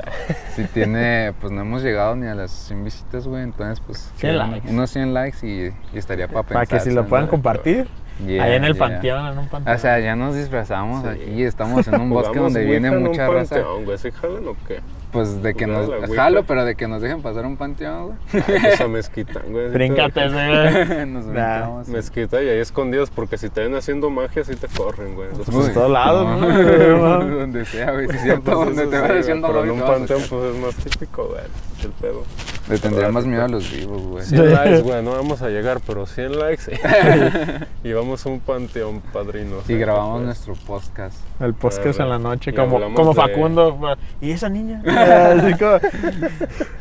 Si 0.56 0.64
tiene, 0.64 1.32
pues 1.40 1.52
no 1.52 1.60
hemos 1.62 1.82
llegado 1.82 2.16
ni 2.16 2.26
a 2.26 2.34
las 2.34 2.50
100 2.50 2.84
visitas, 2.84 3.26
güey, 3.26 3.42
entonces 3.42 3.80
pues 3.86 4.12
100 4.16 4.32
que 4.32 4.38
likes. 4.38 4.70
unos 4.70 4.90
100 4.90 5.14
likes 5.14 5.46
y, 5.46 5.72
y 5.94 5.98
estaría 5.98 6.26
para 6.28 6.42
pensar. 6.42 6.54
Para 6.54 6.66
que 6.66 6.80
si 6.80 6.90
lo 6.94 7.06
puedan 7.06 7.26
compartir, 7.28 7.88
allá 8.28 8.54
en 8.56 8.64
el 8.64 8.76
panteón, 8.76 9.26
en 9.32 9.38
un 9.38 9.48
panteón. 9.48 9.76
O 9.76 9.78
sea, 9.78 9.98
ya 10.00 10.16
nos 10.16 10.34
disfrazamos 10.34 11.02
Sí. 11.02 11.08
aquí, 11.08 11.42
estamos 11.44 11.86
en 11.88 12.00
un 12.00 12.10
bosque 12.10 12.38
donde 12.38 12.64
viene 12.64 12.88
en 12.88 12.96
un 12.98 13.02
mucha 13.04 13.26
raza. 13.28 13.56
panteón, 13.56 13.84
güey. 13.84 13.98
¿Sí 13.98 14.10
jalan 14.10 14.48
o 14.48 14.56
qué? 14.66 14.80
Pues 15.12 15.42
de 15.42 15.54
que 15.54 15.66
nos 15.66 15.90
jalo, 16.14 16.44
pero 16.44 16.64
de 16.64 16.76
que 16.76 16.86
nos 16.86 17.02
dejen 17.02 17.20
pasar 17.20 17.44
un 17.44 17.56
panteón, 17.56 18.06
güey. 18.32 18.44
Ay, 18.46 18.60
pues 18.62 18.80
a 18.80 18.86
mezquita, 18.86 19.40
güey. 19.48 19.68
Bríncate, 19.70 20.28
güey. 20.28 21.06
nos 21.06 21.26
Nah. 21.26 21.32
brincamos. 21.58 21.88
Mezquita 21.88 22.40
y 22.42 22.48
ahí 22.48 22.58
escondidas 22.60 23.10
porque 23.10 23.36
si 23.36 23.48
te 23.50 23.62
ven 23.62 23.74
haciendo 23.74 24.08
magia, 24.08 24.44
sí 24.44 24.54
te 24.54 24.68
corren, 24.68 25.16
güey. 25.16 25.28
Entonces, 25.30 25.52
Pues, 25.54 25.68
en 25.68 25.74
todos 25.74 25.90
lados, 25.90 26.40
¿no? 26.40 26.46
donde 27.40 27.64
sea, 27.64 27.90
güey, 27.90 28.08
si 28.08 28.16
es 28.16 28.22
cierto, 28.22 28.52
pues, 28.52 28.76
donde 28.76 28.86
te 28.86 29.00
güey, 29.04 29.18
haciendo 29.18 29.48
Pero 29.48 29.64
en 29.64 29.70
un 29.72 29.80
panteón, 29.80 30.22
pues 30.30 30.54
es 30.54 30.60
más 30.62 30.74
típico, 30.76 31.24
güey. 31.26 31.42
Es 31.80 31.84
el 31.86 31.92
pedo. 31.92 32.22
Le 32.68 32.78
tendría 32.78 33.06
más 33.08 33.24
pues, 33.24 33.26
miedo 33.26 33.44
a 33.44 33.48
los 33.48 33.72
vivos, 33.72 34.02
güey. 34.02 34.24
100 34.24 34.52
likes, 34.54 34.80
güey, 34.82 35.02
no 35.02 35.12
vamos 35.12 35.42
a 35.42 35.48
llegar, 35.48 35.80
pero 35.86 36.06
100 36.06 36.38
likes. 36.38 36.62
y 37.84 37.92
vamos 37.92 38.24
a 38.24 38.28
un 38.28 38.38
panteón, 38.40 39.00
padrino. 39.12 39.56
Y 39.66 39.74
grabamos 39.74 40.22
nuestro 40.22 40.54
podcast. 40.54 41.16
El 41.40 41.54
podcast 41.54 41.98
en 42.00 42.08
la 42.10 42.18
noche, 42.18 42.50
Y 42.50 42.54
como, 42.54 42.94
como 42.94 43.14
de- 43.14 43.20
Facundo. 43.20 43.96
¿Y 44.20 44.30
esa 44.32 44.48
niña? 44.48 44.82
Así 44.86 45.54
como... 45.54 45.78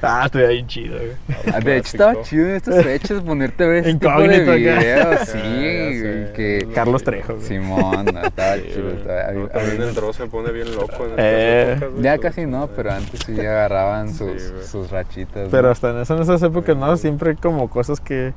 Ah, 0.01 0.23
estuvo 0.25 0.47
bien 0.47 0.67
chido, 0.67 0.97
güey. 0.97 1.11
Ah, 1.53 1.59
De 1.59 1.77
hecho, 1.77 1.87
estaba 1.97 2.21
chido 2.23 2.45
en 2.49 2.55
estas 2.55 2.83
fechas 2.83 3.21
ponerte 3.21 3.63
a 3.63 3.67
ver 3.67 3.77
este 3.87 3.93
tipo 3.93 4.09
de 4.09 4.35
Incógnito 4.35 4.51
videos. 4.53 5.19
Sí, 5.29 5.39
güey, 5.39 5.99
sé. 6.01 6.31
que... 6.35 6.67
Carlos 6.75 7.03
Trejo, 7.03 7.35
güey. 7.35 7.47
Simón, 7.47 8.07
estaba 8.23 8.55
Sí, 8.55 8.63
chido. 8.73 8.89
estaba- 8.91 9.31
No, 9.31 9.47
también 9.47 9.81
el 9.81 9.95
Dross 9.95 10.17
se 10.17 10.27
pone 10.27 10.51
bien 10.51 10.75
loco 10.75 11.05
en 11.05 11.13
Eh, 11.17 11.71
épocas, 11.71 11.89
güey, 11.91 12.03
Ya 12.03 12.17
casi 12.17 12.45
no, 12.45 12.67
pero 12.75 12.91
antes 12.91 13.19
sí 13.25 13.39
agarraban 13.39 14.13
sus, 14.13 14.41
Sí, 14.41 14.49
güey. 14.51 14.63
Sus 14.89 14.91
rachitas. 14.91 15.49
Pero 15.49 15.63
¿no? 15.63 15.69
hasta 15.69 15.91
en, 15.91 15.97
eso, 15.99 16.15
en 16.15 16.21
esas 16.21 16.41
épocas, 16.43 16.75
¿no? 16.75 16.95
Siempre 16.97 17.35
como 17.35 17.69
cosas 17.69 17.99
que... 17.99 18.33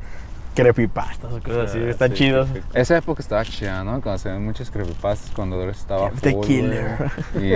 Creepypastas 0.54 1.32
o 1.32 1.40
cosas 1.40 1.70
así. 1.70 1.78
Ah, 1.78 1.90
Están 1.90 2.10
sí, 2.10 2.16
chidos. 2.16 2.46
Esa 2.74 2.98
época 2.98 3.22
estaba 3.22 3.42
chida, 3.42 3.82
¿no? 3.84 4.02
Cuando 4.02 4.18
se 4.18 4.30
ven 4.30 4.44
muchos 4.44 4.70
creepypastas, 4.70 5.30
cuando 5.34 5.56
Dolores 5.56 5.78
estaba 5.78 6.10
The 6.10 6.32
full. 6.32 6.46
Killer. 6.46 7.10
Y 7.40 7.54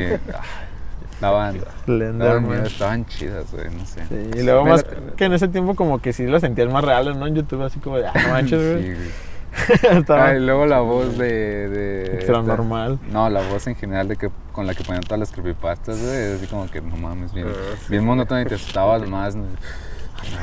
ah, 1.20 1.53
miedo, 1.86 2.64
estaban 2.64 3.05
chidas, 3.07 3.53
güey, 3.53 3.68
no 3.70 3.84
sé. 3.84 4.01
Sí, 4.09 4.38
y 4.38 4.42
luego 4.42 4.64
más 4.64 4.84
que 5.16 5.24
en 5.24 5.32
ese 5.34 5.49
tiempo 5.49 5.74
como 5.74 6.01
que 6.01 6.12
sí 6.12 6.26
lo 6.26 6.40
sentías 6.40 6.72
más 6.72 6.84
reales, 6.84 7.16
¿no? 7.16 7.26
En 7.26 7.34
YouTube 7.34 7.62
así 7.62 7.78
como 7.80 7.99
de, 7.99 8.07
ah, 8.07 8.12
no 8.14 8.28
manches, 8.30 8.61
Sí, 8.82 8.92
güey. 8.92 9.11
Ah, 10.09 10.34
y 10.36 10.40
luego 10.40 10.66
la 10.66 10.80
voz 10.80 11.16
de... 11.18 11.68
de 11.68 12.02
extra 12.14 12.38
esta- 12.38 12.42
normal. 12.42 12.98
No, 13.11 13.28
la 13.30 13.40
voz 13.48 13.66
en 13.66 13.74
general 13.76 14.09
de 14.09 14.16
que 14.16 14.30
con 14.52 14.66
la 14.66 14.74
que 14.74 14.84
ponían 14.84 15.02
todas 15.04 15.18
las 15.20 15.32
creepypastas, 15.32 16.00
güey, 16.02 16.32
así 16.34 16.46
como 16.46 16.66
que 16.70 16.80
no 16.80 16.96
mames, 16.96 17.32
bien, 17.32 17.48
Ah, 17.48 17.74
sí. 17.78 17.86
bien 17.90 18.04
monótono 18.04 18.40
y 18.40 18.44
te 18.46 18.54
asustabas 18.57 19.09
más. 19.09 19.34
¿no? 19.36 19.44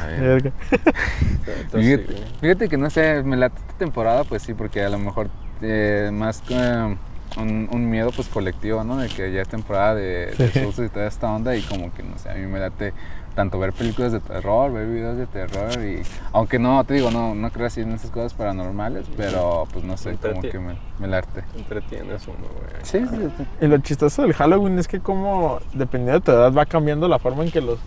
A 0.02 0.08
ver. 0.08 0.20
Verga. 0.20 0.52
Entonces, 1.62 2.00
Fíjate, 2.02 2.16
fíjate 2.42 2.70
que 2.70 2.78
no 2.78 2.90
sé, 2.90 3.24
me 3.24 3.38
late 3.38 3.56
esta 3.60 3.74
temporada, 3.78 4.24
pues 4.24 4.42
sí, 4.44 4.54
porque 4.54 4.84
a 4.84 4.90
lo 4.90 5.00
mejor 5.00 5.30
eh, 5.62 6.10
más 6.14 6.42
eh, 6.50 6.96
un, 7.38 7.68
un 7.72 7.90
miedo 7.90 8.12
pues 8.16 8.28
colectivo, 8.28 8.84
¿no? 8.84 8.98
De 8.98 9.10
que 9.10 9.32
ya 9.32 9.42
es 9.42 9.48
temporada 9.50 9.96
de, 9.96 10.28
de 10.38 10.50
Sí. 10.52 10.84
y 10.84 10.90
toda 10.90 11.08
esta 11.08 11.32
onda 11.32 11.56
y 11.56 11.62
como 11.64 11.94
que 11.94 12.04
no 12.04 12.18
sé, 12.18 12.30
a 12.30 12.36
mí 12.36 12.46
me 12.46 12.60
late 12.60 12.94
tanto 13.36 13.60
ver 13.60 13.74
películas 13.74 14.12
de 14.12 14.20
terror, 14.20 14.72
ver 14.72 14.88
videos 14.88 15.18
de 15.18 15.26
terror 15.28 15.72
y 15.84 16.02
aunque 16.32 16.60
no, 16.60 16.84
te 16.84 16.94
digo, 16.96 17.12
no, 17.12 17.34
no 17.36 17.50
creo 17.52 17.68
así 17.68 17.82
en 17.82 17.92
esas 17.94 18.12
cosas 18.12 18.34
paranormales, 18.34 19.06
pero 19.18 19.68
pues 19.72 19.84
no 19.84 19.98
sé, 19.98 20.16
como 20.18 20.36
Entretiene. 20.36 20.50
que 20.52 20.60
me, 20.60 20.76
me 21.00 21.08
late. 21.08 21.44
Entretienes 21.58 22.28
uno, 22.28 22.48
güey. 22.56 22.84
Sí, 22.84 23.00
sí, 23.10 23.28
sí. 23.38 23.44
Y 23.62 23.68
lo 23.68 23.78
chistoso 23.80 24.22
del 24.22 24.34
Halloween 24.34 24.78
es 24.80 24.88
que 24.88 25.00
como, 25.00 25.60
dependiendo 25.74 26.20
de 26.20 26.26
tu 26.26 26.32
edad, 26.32 26.54
va 26.54 26.66
cambiando 26.66 27.08
la 27.08 27.20
forma 27.20 27.44
en 27.44 27.52
que 27.52 27.62
los... 27.62 27.80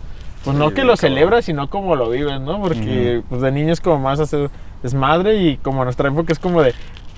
Pues 0.43 0.55
Sí, 0.55 0.63
no 0.63 0.71
que 0.71 0.83
lo 0.83 0.95
celebras, 0.95 1.45
sino 1.45 1.69
como 1.69 1.95
lo 1.95 2.09
vives, 2.09 2.39
¿no? 2.39 2.61
Porque 2.61 3.21
pues 3.27 3.41
de 3.41 3.51
niños 3.51 3.81
como 3.81 3.99
más 3.99 4.19
hacer 4.19 4.49
desmadre 4.83 5.35
y 5.37 5.57
como 5.57 5.83
nuestra 5.83 6.09
época 6.09 6.31
es 6.31 6.39
como 6.39 6.61
de 6.61 6.73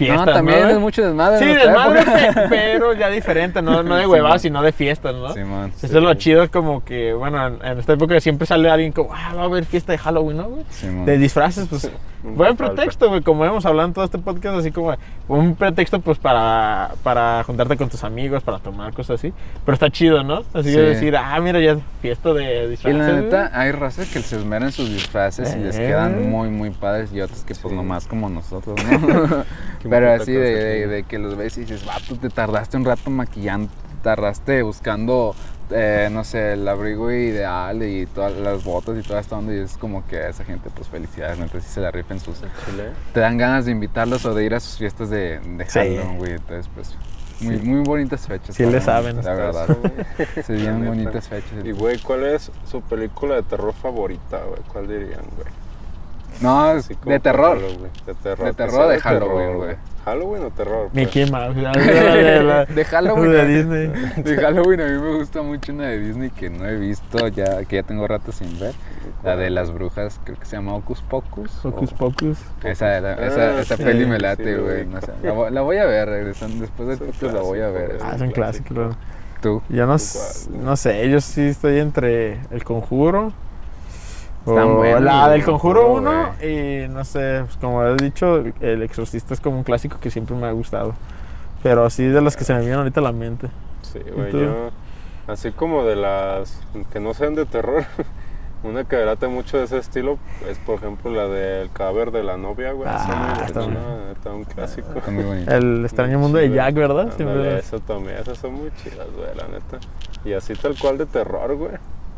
fiestas, 0.08 0.26
no, 0.26 0.34
también 0.34 0.62
¿no? 0.64 0.70
es 0.70 0.80
mucho 0.80 1.06
desmadre. 1.06 1.40
Sí, 1.40 1.46
desmadre, 1.46 2.00
época. 2.02 2.46
pero 2.50 2.94
ya 2.94 3.10
diferente, 3.10 3.62
no, 3.62 3.84
no 3.84 3.96
de 3.96 4.02
Sí, 4.04 4.08
huevadas, 4.08 4.34
man. 4.36 4.40
sino 4.40 4.62
de 4.64 4.72
fiestas, 4.72 5.14
¿no? 5.16 5.34
Simón. 5.34 5.72
Eso 5.82 5.86
es 5.98 6.04
lo 6.04 6.14
chido, 6.16 6.50
como 6.50 6.84
que, 6.84 7.14
bueno, 7.14 7.46
en, 7.48 7.78
esta 7.80 7.94
época 7.94 8.20
siempre 8.20 8.48
sale 8.48 8.70
alguien 8.70 8.92
como, 8.92 9.14
ah, 9.14 9.34
va 9.36 9.42
a 9.44 9.46
haber 9.46 9.66
fiesta 9.66 9.92
de 9.92 9.98
Halloween, 9.98 10.38
¿no, 10.38 10.44
güey? 10.50 10.66
Simón. 10.70 11.06
De 11.06 11.18
disfraces, 11.18 11.68
pues, 11.70 11.92
buen 12.24 12.56
pretexto, 12.58 13.08
güey, 13.10 13.22
como 13.22 13.46
hemos 13.46 13.66
hablado 13.66 13.88
en 13.88 13.94
todo 13.94 14.04
este 14.06 14.18
podcast, 14.18 14.58
así 14.60 14.72
como 14.72 14.94
un 15.28 15.56
pretexto, 15.56 16.00
pues, 16.02 16.18
para, 16.18 16.92
para 17.04 17.44
juntarte 17.46 17.78
con 17.78 17.90
tus 17.90 18.04
amigos, 18.04 18.42
para 18.44 18.60
tomar 18.60 18.94
cosas 18.94 19.20
así, 19.20 19.34
pero 19.66 19.74
está 19.74 19.90
chido, 19.90 20.24
¿no? 20.24 20.44
Así 20.54 20.70
Sí. 20.72 20.78
de 20.78 20.82
decir, 20.90 21.16
ah, 21.18 21.40
mira, 21.40 21.60
ya 21.60 21.74
es 21.74 21.80
fiesta 22.02 22.34
de 22.34 22.66
Y 22.66 22.68
disfraces. 22.70 23.00
la 23.00 23.12
güey. 23.12 23.24
neta, 23.24 23.52
hay 23.54 23.72
razas 23.72 24.10
que 24.12 24.20
se 24.22 24.36
esmeran 24.38 24.72
sus 24.72 24.90
disfraces 24.90 25.56
y 25.56 25.60
les 25.60 25.78
Eh. 25.78 25.88
quedan 25.88 26.30
muy, 26.30 26.50
muy 26.50 26.70
padres 26.72 27.12
y 27.14 27.22
otros 27.22 27.40
que 27.42 27.54
pues 27.56 27.72
Sí. 27.72 27.76
nomás 27.76 28.08
como 28.08 28.30
nosotros, 28.30 28.76
¿no? 28.84 29.44
Pero 29.90 30.12
así 30.14 30.32
de, 30.32 30.88
de- 30.88 31.04
que 31.04 31.20
los 31.20 31.36
ves 31.38 31.58
y 31.58 31.62
dices, 31.62 31.86
vato, 31.86 32.16
te 32.18 32.30
tardaste 32.30 32.78
un 32.78 32.86
rato 32.86 33.10
maquillando, 33.10 33.70
te 33.70 34.04
tardaste 34.04 34.62
buscando, 34.62 35.36
eh, 35.72 36.10
no 36.12 36.24
sé, 36.24 36.54
el 36.54 36.68
abrigo 36.68 37.12
ideal 37.12 37.84
y 37.84 38.06
todas 38.08 38.34
las 38.38 38.64
botas 38.64 38.98
y 38.98 39.02
toda 39.08 39.20
esta 39.20 39.38
onda 39.38 39.54
y 39.54 39.60
es 39.60 39.78
como 39.78 40.06
que 40.08 40.18
a 40.18 40.30
esa 40.30 40.44
gente, 40.46 40.70
pues 40.76 40.88
felicidades, 40.88 41.38
neta, 41.40 41.60
sí 41.60 41.68
se 41.70 41.82
la 41.82 41.92
rifen 41.92 42.20
sus... 42.20 42.38
Chile. 42.66 42.90
Te 43.14 43.20
dan 43.20 43.38
ganas 43.38 43.66
de 43.66 43.72
invitarlos 43.72 44.26
o 44.26 44.34
de 44.34 44.46
ir 44.46 44.54
a 44.56 44.60
sus 44.60 44.78
fiestas 44.78 45.10
de, 45.10 45.40
de 45.40 45.66
Sí. 45.66 45.80
Halloween, 45.80 46.18
güey, 46.18 46.32
entonces 46.34 46.70
pues... 46.74 46.96
Muy, 47.42 47.56
muy 47.60 47.84
bonitas 47.86 48.28
fechas. 48.28 48.54
Sí 48.54 48.66
le 48.66 48.82
saben. 48.82 49.24
La 49.24 49.34
verdad. 49.34 49.66
Se 50.46 50.52
vienen 50.52 50.80
neta. 50.82 50.90
bonitas 50.90 51.30
fechas. 51.30 51.54
Y 51.64 51.72
güey, 51.72 51.98
¿cuál 52.00 52.26
es 52.26 52.52
su 52.70 52.82
película 52.82 53.36
de 53.36 53.44
terror 53.44 53.74
favorita, 53.74 54.42
güey? 54.44 54.60
¿Cuál 54.68 54.90
dirían, 54.90 55.22
güey? 55.38 55.48
No, 56.42 56.74
de 56.74 57.20
terror. 57.20 57.58
Halloween, 57.60 57.92
De 58.06 58.14
terror. 58.16 58.46
De 58.48 58.54
terror 58.54 58.88
de 58.90 59.00
Halloween, 59.00 59.58
güey. 59.58 59.76
¿Halloween 60.06 60.44
o 60.44 60.50
terror? 60.52 60.90
pues? 60.92 60.94
Mickey 61.06 61.30
Mouse, 61.30 61.56
la- 61.62 61.72
la- 61.74 62.42
la- 62.44 62.66
De 62.66 62.86
Halloween. 62.86 63.32
de 63.32 63.46
Disney. 63.46 63.88
De 64.24 64.38
Halloween 64.38 64.82
a 64.82 64.86
mí 64.86 64.92
me 65.00 65.18
gusta 65.18 65.42
mucho 65.42 65.74
una 65.74 65.88
de 65.88 66.00
Disney 66.00 66.30
que 66.32 66.50
no 66.50 66.66
he 66.66 66.78
visto, 66.78 67.28
ya 67.28 67.64
que 67.66 67.76
ya 67.76 67.84
tengo 67.84 68.08
rato 68.08 68.32
sin 68.32 68.58
ver. 68.60 68.74
La 69.24 69.36
de 69.36 69.50
las 69.50 69.72
brujas, 69.74 70.20
creo 70.24 70.40
que 70.40 70.46
se 70.46 70.56
llama 70.56 70.74
Hocus 70.76 71.02
Pocus. 71.02 71.64
Hocus 71.66 71.92
o- 71.92 71.96
Pocus. 71.98 72.38
Esa, 72.64 73.00
la- 73.02 73.12
Ah, 73.14 73.26
esa, 73.28 73.60
esa 73.60 73.78
sí, 73.78 73.84
peli 73.84 74.06
me 74.06 74.18
late, 74.18 74.58
güey. 74.58 74.86
no 74.86 75.02
sé, 75.02 75.12
la, 75.22 75.32
voy- 75.34 75.52
la 75.52 75.62
voy 75.62 75.78
a 75.78 75.86
ver, 75.86 76.08
regresando 76.08 76.62
después 76.62 76.88
del 76.88 77.00
podcast 77.00 77.34
la 77.34 77.42
voy 77.42 77.60
a 77.60 77.68
ver. 77.68 77.98
clásico, 77.98 78.06
Ah, 78.10 78.16
es 78.16 78.22
un 78.22 78.32
clásico. 78.32 78.74
clásico. 78.74 78.98
Tú. 79.42 79.62
Yo 79.70 79.86
no, 79.86 79.94
¿Tú 79.94 79.96
s- 79.98 80.50
cuál? 80.50 80.66
no 80.66 80.76
sé, 80.78 81.10
yo 81.10 81.22
sí 81.22 81.48
estoy 81.50 81.80
entre 81.80 82.40
El 82.52 82.64
Conjuro. 82.64 83.32
Están 84.46 84.68
la 84.68 84.74
güey, 85.28 85.32
del 85.32 85.44
Conjuro 85.44 85.82
Conjuro, 85.84 86.12
1 86.40 86.44
y 86.44 86.88
no 86.88 87.04
sé, 87.04 87.42
pues 87.46 87.58
como 87.58 87.84
he 87.86 87.96
dicho, 87.98 88.44
El 88.62 88.82
Exorcista 88.84 89.34
es 89.34 89.42
como 89.42 89.58
un 89.58 89.64
clásico 89.64 90.00
que 90.00 90.10
siempre 90.10 90.36
me 90.36 90.48
ha 90.48 90.52
gustado. 90.52 90.94
Pero 91.62 91.86
así 91.86 92.06
de 92.06 92.22
las 92.22 92.38
que 92.38 92.44
se 92.46 92.54
me 92.54 92.60
vienen 92.60 92.80
ahorita 92.80 93.02
a 93.02 93.04
la 93.04 93.12
mente. 93.12 93.50
Sí, 93.82 94.00
güey, 94.16 94.32
yo. 94.32 94.70
Así 95.28 95.52
como 95.52 95.84
de 95.84 95.96
las 95.96 96.60
que 96.92 97.00
no 97.00 97.14
sean 97.14 97.36
de 97.36 97.46
terror. 97.46 97.84
Una 98.64 98.84
que 98.84 98.98
relata 98.98 99.30
mucho 99.30 99.58
de 99.58 99.64
ese 99.64 99.78
estilo 99.78 100.18
es, 100.50 100.58
por 100.58 100.76
ejemplo, 100.76 101.10
la 101.12 101.28
del 101.28 101.72
cadáver 101.72 102.12
de 102.12 102.24
la 102.24 102.36
novia, 102.36 102.74
güey. 102.74 102.90
Ah, 102.92 103.36
muy 103.38 103.46
está 103.46 103.62
buena. 103.62 104.36
un 104.36 104.44
clásico. 104.44 104.88
Está 104.98 105.12
muy 105.12 105.24
bonito. 105.24 105.50
El 105.52 105.86
extraño 105.86 106.18
Muy 106.18 106.24
mundo 106.24 106.40
de. 106.40 106.50
Jack, 106.50 106.74
¿verdad? 106.74 107.10
Ándale, 107.12 107.16
Siempre- 107.16 107.60
eso 107.60 107.80
también, 107.80 108.18
esas 108.18 108.38
son 108.38 108.56
muy 108.56 108.70
chidas, 108.84 109.08
güey, 109.16 109.34
la 109.36 109.48
neta. 109.48 109.80
Y 110.26 110.34
así 110.34 110.54
tal 110.56 110.78
cual 110.78 110.98
de 110.98 111.06
terror, 111.06 111.56
güey. 111.56 111.72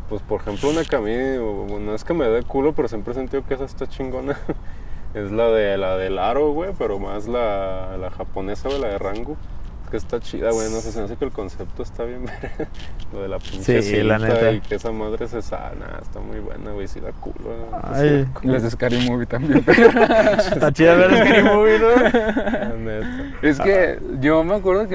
Pues 0.08 0.22
por 0.22 0.40
ejemplo, 0.40 0.70
una 0.70 0.84
que 0.84 0.96
a 0.96 1.00
mí, 1.00 1.12
no 1.12 1.94
es 1.94 2.04
que 2.04 2.14
me 2.14 2.26
dé 2.26 2.42
culo, 2.42 2.74
pero 2.74 2.88
siempre 2.88 3.12
he 3.12 3.14
sentido 3.14 3.44
que 3.46 3.54
esa 3.54 3.64
está 3.64 3.86
chingona. 3.86 4.38
es 5.14 5.30
la 5.30 5.48
de 5.48 5.76
la 5.78 5.96
del 5.96 6.18
aro, 6.18 6.52
güey, 6.52 6.72
pero 6.78 6.98
más 6.98 7.26
la, 7.28 7.96
la 7.98 8.10
japonesa, 8.10 8.68
güey, 8.68 8.80
la 8.80 8.88
de 8.88 8.98
Rango. 8.98 9.36
Que 9.92 9.98
está 9.98 10.18
chida, 10.20 10.50
güey, 10.52 10.70
no 10.70 10.80
sé, 10.80 10.90
se 10.90 11.00
me 11.00 11.04
hace 11.04 11.16
que 11.16 11.24
el 11.26 11.32
concepto 11.32 11.82
está 11.82 12.04
bien. 12.04 12.24
Lo 13.12 13.20
de 13.20 13.28
la 13.28 13.38
pinche 13.38 13.82
Sí, 13.82 14.02
la 14.02 14.16
neta. 14.18 14.50
y 14.52 14.60
que 14.60 14.76
esa 14.76 14.90
madre 14.90 15.28
se 15.28 15.42
sana, 15.42 15.98
está 16.00 16.18
muy 16.18 16.38
buena, 16.38 16.70
güey, 16.70 16.88
si 16.88 16.98
da 16.98 17.12
culo. 17.12 17.68
Ay. 17.92 18.26
Y 18.42 18.46
las 18.46 18.62
de 18.62 18.70
Scary 18.70 19.06
Movie 19.06 19.26
también. 19.26 19.62
Está 19.68 20.72
chida 20.72 20.94
ver 20.94 21.14
Scary 21.14 21.42
Movie, 21.42 21.78
¿no? 21.78 21.90
La 21.90 22.74
neta. 22.78 23.32
Es 23.42 23.60
que 23.60 23.98
yo 24.20 24.42
me 24.44 24.54
acuerdo 24.54 24.88
que 24.88 24.94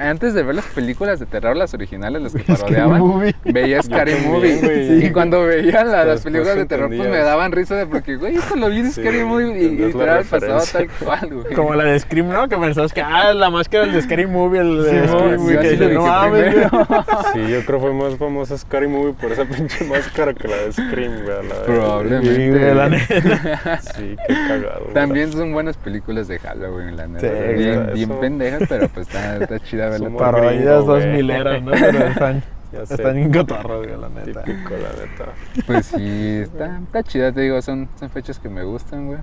antes 0.00 0.34
de 0.34 0.42
ver 0.42 0.56
las 0.56 0.64
películas 0.66 1.20
de 1.20 1.26
terror, 1.26 1.56
las 1.56 1.72
originales, 1.74 2.20
las 2.20 2.32
que 2.34 2.42
parodiaban, 2.42 2.98
Movie. 3.00 3.34
veía 3.44 3.80
Scary 3.80 4.10
también, 4.12 4.32
Movie. 4.32 4.56
güey. 4.60 5.06
Y 5.06 5.10
cuando 5.12 5.44
veía 5.44 5.84
la- 5.84 6.04
las 6.04 6.22
películas 6.22 6.56
de 6.56 6.66
terror, 6.66 6.88
pues 6.88 7.08
me 7.08 7.18
daban 7.18 7.52
risa 7.52 7.76
de 7.76 7.86
porque, 7.86 8.16
güey, 8.16 8.34
esto 8.34 8.56
lo 8.56 8.70
vi 8.70 8.80
en 8.80 8.90
Sí, 8.90 9.00
Scary 9.02 9.24
Movie 9.24 9.56
y 9.62 9.76
la 9.78 9.86
literal 9.86 10.24
pasaba 10.24 10.62
tal 10.64 10.88
cual, 10.98 11.28
güey. 11.42 11.54
Como 11.54 11.74
la 11.76 11.84
de 11.84 12.00
Scream, 12.00 12.28
¿no? 12.28 12.48
Que 12.48 12.56
pensabas 12.56 12.92
que, 12.92 13.02
ah, 13.02 13.32
la 13.32 13.50
máscara 13.50 13.84
del 13.84 13.92
de 13.94 14.02
Scary 14.16 14.26
Movie, 14.26 14.60
el 14.60 14.82
de 14.82 14.90
Sí, 14.90 15.12
yo 15.12 15.18
Movie, 15.38 15.58
que 15.78 15.88
no 15.94 16.06
mames, 16.06 16.44
primero. 16.54 16.70
güey". 16.70 16.86
Sí, 17.46 17.52
yo 17.52 17.64
creo 17.66 17.78
que 17.80 17.86
fue 17.86 17.92
más 17.94 18.16
famosa 18.18 18.58
Scary 18.58 18.88
Movie 18.88 19.12
por 19.14 19.32
esa 19.32 19.44
pinche 19.56 19.84
máscara 19.84 20.32
que 20.34 20.48
la 20.48 20.56
de 20.56 20.72
Scream, 20.72 21.12
güey. 21.24 21.48
La 21.48 21.54
de- 21.58 21.64
Probablemente. 21.66 22.74
La 22.74 22.88
neta. 22.88 23.80
Sí, 23.82 24.16
qué 24.26 24.34
cagado. 24.48 24.80
güey. 24.82 24.94
También 24.94 25.32
son 25.32 25.52
buenas 25.52 25.76
películas 25.76 26.28
de 26.28 26.38
Halloween, 26.38 26.96
la 26.96 27.06
neta. 27.06 27.28
Sí, 27.28 27.54
bien, 27.54 27.90
bien 27.94 28.10
pendejas, 28.20 28.62
pero 28.68 28.88
pues 28.88 29.06
está, 29.08 29.36
está 29.36 29.60
chida 29.60 29.88
verla. 29.90 30.10
Parodias 30.16 30.86
dos 30.86 31.04
mileras, 31.06 31.62
¿no? 31.62 31.72
Pero 31.72 31.98
están, 32.08 32.42
Ya 32.72 32.82
están 32.82 33.16
en 33.16 33.32
cotorro, 33.32 33.78
güey, 33.78 33.96
la 33.96 34.08
neta. 34.08 34.42
Típico, 34.42 34.70
la 34.70 35.04
neta. 35.04 35.32
Pues 35.66 35.86
sí, 35.86 36.40
está, 36.42 36.80
está 36.82 37.02
chida, 37.04 37.30
te 37.32 37.42
digo, 37.42 37.62
son, 37.62 37.88
son 37.98 38.10
fechas 38.10 38.38
que 38.40 38.48
me 38.48 38.64
gustan, 38.64 39.06
güey. 39.06 39.18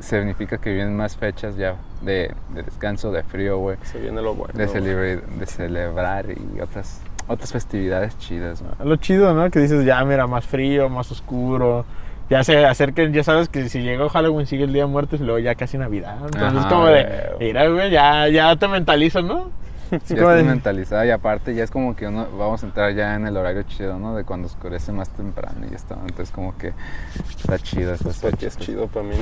Significa 0.00 0.58
que 0.58 0.72
vienen 0.72 0.96
más 0.96 1.16
fechas 1.16 1.56
ya 1.56 1.76
de, 2.02 2.32
de 2.54 2.62
descanso, 2.62 3.10
de 3.10 3.22
frío, 3.22 3.58
güey. 3.58 3.76
Se 3.82 3.98
viene 3.98 4.22
lo 4.22 4.34
bueno. 4.34 4.54
De, 4.56 4.66
güey. 4.66 4.80
celebrar, 4.80 5.22
de 5.26 5.46
celebrar 5.46 6.26
y 6.30 6.60
otras, 6.60 7.00
otras 7.26 7.52
festividades 7.52 8.16
chidas, 8.18 8.62
¿no? 8.62 8.84
Lo 8.84 8.96
chido, 8.96 9.34
¿no? 9.34 9.50
Que 9.50 9.58
dices, 9.60 9.84
ya, 9.84 10.04
mira, 10.04 10.26
más 10.26 10.44
frío, 10.46 10.88
más 10.88 11.10
oscuro. 11.10 11.84
Ya 12.30 12.44
se 12.44 12.66
acerquen, 12.66 13.12
ya 13.14 13.24
sabes 13.24 13.48
que 13.48 13.68
si 13.70 13.80
llegó 13.80 14.10
Halloween 14.10 14.46
sigue 14.46 14.64
el 14.64 14.72
Día 14.74 14.82
de 14.82 14.88
Muertos 14.90 15.18
y 15.20 15.24
luego 15.24 15.38
ya 15.38 15.54
casi 15.54 15.78
Navidad. 15.78 16.16
Entonces 16.26 16.58
Ajá, 16.58 16.68
como 16.68 16.86
de, 16.86 17.04
güey. 17.04 17.48
mira, 17.48 17.68
güey, 17.68 17.90
ya, 17.90 18.28
ya 18.28 18.54
te 18.56 18.68
mentalizas, 18.68 19.24
¿no? 19.24 19.50
Sí, 20.04 20.14
ya 20.14 20.28
de- 20.32 20.42
mentalizada 20.44 21.06
y 21.06 21.10
aparte 21.10 21.54
ya 21.54 21.64
es 21.64 21.70
como 21.70 21.94
que 21.96 22.06
uno, 22.06 22.26
vamos 22.38 22.62
a 22.62 22.66
entrar 22.66 22.94
ya 22.94 23.14
en 23.14 23.26
el 23.26 23.36
horario 23.36 23.62
chido, 23.64 23.98
¿no? 23.98 24.14
De 24.14 24.24
cuando 24.24 24.46
oscurece 24.46 24.92
más 24.92 25.10
temprano 25.10 25.66
y 25.66 25.70
ya 25.70 25.76
está. 25.76 25.94
Entonces 25.94 26.30
como 26.30 26.56
que 26.56 26.72
está 27.38 27.58
chido. 27.58 27.94
Esta 27.94 28.10
fecha 28.10 28.28
fechas. 28.30 28.56
es 28.56 28.58
chido 28.58 28.86
para 28.88 29.06
mí. 29.06 29.16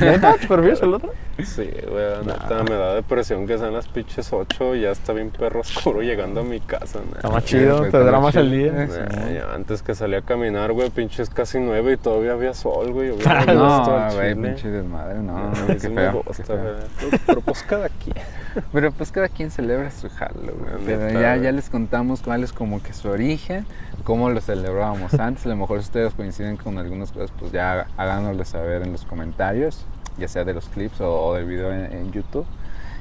¿Neta? 0.00 0.34
¿Te 0.40 0.46
prefieres 0.48 0.82
el 0.82 0.94
otro? 0.94 1.12
Sí, 1.44 1.70
güey, 1.88 2.26
neta 2.26 2.62
me 2.68 2.74
da 2.74 2.94
depresión 2.94 3.46
que 3.46 3.58
sean 3.58 3.72
las 3.72 3.86
pinches 3.88 4.32
8 4.32 4.74
y 4.76 4.80
ya 4.82 4.90
está 4.90 5.12
bien 5.12 5.30
perro 5.30 5.60
oscuro 5.60 6.02
llegando 6.02 6.40
a 6.40 6.44
mi 6.44 6.60
casa. 6.60 6.98
¿no? 7.08 7.14
Está 7.16 7.28
más 7.30 7.44
Sí, 7.44 7.50
chido, 7.58 7.78
pues, 7.78 7.80
te 7.82 7.86
está 7.98 7.98
dura 8.00 8.20
más 8.20 8.34
el 8.36 8.50
día. 8.50 8.86
Sí, 8.88 8.98
¿no? 9.16 9.30
ya 9.30 9.54
antes 9.54 9.82
que 9.82 9.94
salía 9.94 10.18
a 10.18 10.22
caminar, 10.22 10.72
güey, 10.72 10.90
pinches 10.90 11.30
casi 11.30 11.58
9 11.60 11.92
y 11.92 11.96
todavía 11.96 12.32
había 12.32 12.54
sol, 12.54 12.92
güey. 12.92 13.12
No, 13.48 14.08
güey, 14.14 14.34
pinche 14.34 14.68
desmadre, 14.68 15.18
no, 15.20 15.36
A 15.36 15.50
mí 15.50 15.54
qué 15.74 15.80
sí 15.80 15.88
me 15.88 16.02
feo, 16.10 16.22
gusta, 16.26 16.42
qué 16.42 16.42
feo. 16.44 17.20
Pero 17.26 17.40
pues 17.40 17.62
cada 17.62 17.88
quien. 17.88 18.16
Pero 18.72 18.92
pues 18.92 19.12
cada 19.12 19.28
quien 19.28 19.50
celebra 19.50 19.90
su 19.90 20.08
Halloween. 20.08 20.54
Pero 20.84 21.10
ya, 21.20 21.36
ya 21.36 21.52
les 21.52 21.70
contamos 21.70 22.22
cuál 22.22 22.44
es 22.44 22.52
como 22.52 22.82
que 22.82 22.92
su 22.92 23.08
origen, 23.08 23.66
cómo 24.04 24.30
lo 24.30 24.40
celebrábamos 24.40 25.14
antes. 25.20 25.46
A 25.46 25.50
lo 25.50 25.56
mejor 25.56 25.78
ustedes 25.78 26.14
coinciden 26.14 26.56
con 26.56 26.78
algunas 26.78 27.12
cosas, 27.12 27.30
pues 27.38 27.52
ya 27.52 27.86
háganoslo 27.96 28.44
saber 28.44 28.82
en 28.82 28.92
los 28.92 29.04
comentarios, 29.04 29.84
ya 30.18 30.28
sea 30.28 30.44
de 30.44 30.54
los 30.54 30.68
clips 30.68 31.00
o, 31.00 31.10
o 31.26 31.34
del 31.34 31.46
video 31.46 31.72
en, 31.72 31.92
en 31.92 32.12
YouTube. 32.12 32.46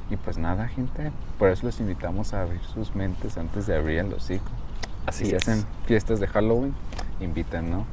Y 0.09 0.15
pues 0.15 0.37
nada, 0.37 0.67
gente, 0.67 1.11
por 1.37 1.49
eso 1.49 1.65
los 1.65 1.79
invitamos 1.81 2.33
a 2.33 2.41
abrir 2.43 2.61
sus 2.73 2.95
mentes 2.95 3.37
antes 3.37 3.67
de 3.67 3.75
abrir 3.75 3.99
el 3.99 4.13
hocico. 4.13 4.49
Así 5.05 5.25
si 5.25 5.35
es. 5.35 5.47
hacen 5.47 5.65
fiestas 5.85 6.19
de 6.19 6.27
Halloween, 6.27 6.73
inviten, 7.19 7.69
¿no? 7.71 7.85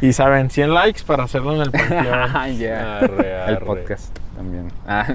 Y 0.00 0.14
saben, 0.14 0.48
100 0.50 0.72
likes 0.74 1.02
para 1.04 1.24
hacerlo 1.24 1.54
en 1.54 1.62
el 1.62 1.70
panteón. 1.70 2.56
Ya. 2.58 2.98
Arre, 2.98 3.30
El 3.48 3.56
arre. 3.56 3.66
podcast 3.66 4.18
también. 4.34 4.72
Ah, 4.86 5.06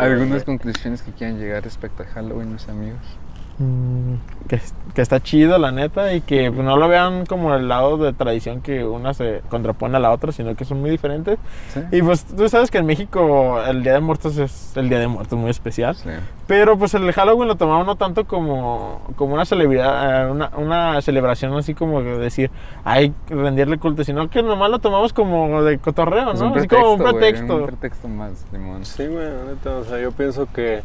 ¿Algunas 0.00 0.44
conclusiones 0.44 1.02
que 1.02 1.12
quieran 1.12 1.38
llegar 1.38 1.62
respecto 1.62 2.02
a 2.02 2.06
Halloween, 2.06 2.52
mis 2.52 2.68
amigos? 2.68 3.00
Mm, 3.58 4.16
que, 4.48 4.60
que 4.94 5.00
está 5.00 5.18
chido, 5.20 5.58
la 5.58 5.72
neta, 5.72 6.12
y 6.12 6.20
que 6.20 6.50
no 6.50 6.76
lo 6.76 6.88
vean 6.88 7.24
como 7.24 7.54
el 7.54 7.68
lado 7.68 7.96
de 7.96 8.12
tradición 8.12 8.60
que 8.60 8.84
una 8.84 9.14
se 9.14 9.40
contrapone 9.48 9.96
a 9.96 10.00
la 10.00 10.12
otra, 10.12 10.30
sino 10.30 10.54
que 10.54 10.66
son 10.66 10.80
muy 10.80 10.90
diferentes. 10.90 11.38
¿Sí? 11.72 11.80
Y 11.90 12.02
pues 12.02 12.24
tú 12.24 12.48
sabes 12.50 12.70
que 12.70 12.78
en 12.78 12.86
México 12.86 13.62
el 13.66 13.82
Día 13.82 13.94
de 13.94 14.00
Muertos 14.00 14.36
es 14.36 14.76
el 14.76 14.90
Día 14.90 14.98
de 14.98 15.08
Muertos 15.08 15.38
muy 15.38 15.50
especial. 15.50 15.94
Sí. 15.94 16.10
Pero 16.46 16.78
pues 16.78 16.92
el 16.94 17.10
Halloween 17.12 17.48
lo 17.48 17.56
tomamos 17.56 17.86
no 17.86 17.96
tanto 17.96 18.26
como, 18.26 19.00
como 19.16 19.34
una 19.34 19.46
celebridad, 19.46 20.26
eh, 20.26 20.30
una, 20.30 20.50
una 20.56 21.00
celebración 21.00 21.56
así 21.56 21.74
como 21.74 22.02
de 22.02 22.18
decir, 22.18 22.50
hay 22.84 23.12
que 23.26 23.34
rendirle 23.34 23.78
culto, 23.78 24.04
sino 24.04 24.28
que 24.28 24.42
nomás 24.42 24.70
lo 24.70 24.78
tomamos 24.80 25.14
como 25.14 25.62
de 25.62 25.78
cotorreo, 25.78 26.34
¿no? 26.34 26.52
un 26.52 26.58
así 26.58 26.68
como 26.68 26.92
un 26.92 27.02
pretexto. 27.02 27.56
un 27.56 27.66
pretexto 27.66 28.08
más, 28.08 28.44
Simón. 28.50 28.84
Sí, 28.84 29.06
güey, 29.06 29.24
la 29.24 29.44
neta, 29.52 29.76
o 29.76 29.84
sea, 29.84 29.98
yo 29.98 30.12
pienso 30.12 30.46
que 30.52 30.82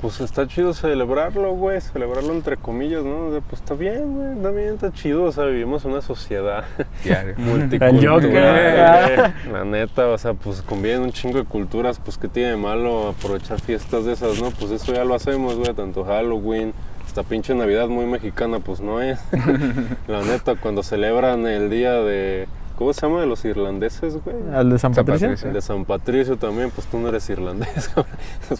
pues 0.00 0.20
está 0.20 0.46
chido 0.46 0.74
celebrarlo, 0.74 1.52
güey, 1.52 1.80
celebrarlo 1.80 2.32
entre 2.32 2.56
comillas, 2.56 3.02
¿no? 3.04 3.26
O 3.26 3.30
sea, 3.32 3.40
pues 3.40 3.60
está 3.60 3.74
bien, 3.74 4.14
güey, 4.14 4.36
está 4.36 4.50
bien, 4.50 4.74
está 4.74 4.92
chido, 4.92 5.24
o 5.24 5.32
sea, 5.32 5.44
vivimos 5.44 5.84
en 5.84 5.92
una 5.92 6.02
sociedad 6.02 6.64
multicultural. 7.36 8.20
güey. 8.20 9.52
La 9.52 9.64
neta, 9.64 10.06
o 10.08 10.18
sea, 10.18 10.34
pues 10.34 10.62
conviven 10.62 11.00
un 11.02 11.12
chingo 11.12 11.38
de 11.38 11.44
culturas, 11.44 12.00
pues 12.04 12.18
qué 12.18 12.28
tiene 12.28 12.50
de 12.50 12.56
malo 12.56 13.08
aprovechar 13.08 13.60
fiestas 13.60 14.04
de 14.04 14.12
esas, 14.12 14.40
¿no? 14.40 14.50
Pues 14.50 14.70
eso 14.70 14.92
ya 14.92 15.04
lo 15.04 15.14
hacemos, 15.14 15.56
güey, 15.56 15.74
tanto 15.74 16.04
Halloween, 16.04 16.72
esta 17.06 17.22
pinche 17.22 17.54
Navidad 17.54 17.88
muy 17.88 18.06
mexicana, 18.06 18.60
pues 18.60 18.80
no 18.80 19.00
es. 19.00 19.18
La 20.06 20.22
neta, 20.22 20.56
cuando 20.56 20.82
celebran 20.82 21.46
el 21.46 21.70
día 21.70 21.94
de 21.94 22.46
¿Cómo 22.78 22.92
se 22.92 23.00
llama 23.06 23.20
de 23.20 23.26
los 23.26 23.44
irlandeses, 23.44 24.22
güey? 24.24 24.36
¿Al 24.54 24.70
de 24.70 24.78
San 24.78 24.94
San 24.94 25.04
Patricio? 25.04 25.28
Patricio. 25.28 25.48
El 25.48 25.54
de 25.54 25.60
San 25.62 25.84
Patricio 25.84 26.36
también, 26.36 26.70
pues 26.70 26.86
tú 26.86 26.98
no 26.98 27.08
eres 27.08 27.28
irlandés, 27.28 27.90
güey. 27.94 28.06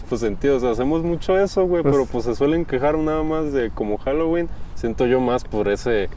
pues 0.09 0.19
sentido, 0.19 0.57
o 0.57 0.59
sea, 0.59 0.71
hacemos 0.71 1.03
mucho 1.03 1.39
eso, 1.39 1.65
güey, 1.65 1.83
Pues- 1.83 1.93
pero 1.93 2.05
pues 2.05 2.25
se 2.25 2.35
suelen 2.35 2.65
quejar 2.65 2.97
nada 2.97 3.23
más 3.23 3.53
de 3.53 3.69
como 3.71 3.97
Halloween. 3.97 4.49
Siento 4.75 5.05
yo 5.05 5.21
más 5.21 5.45
por 5.45 5.69
ese, 5.69 6.09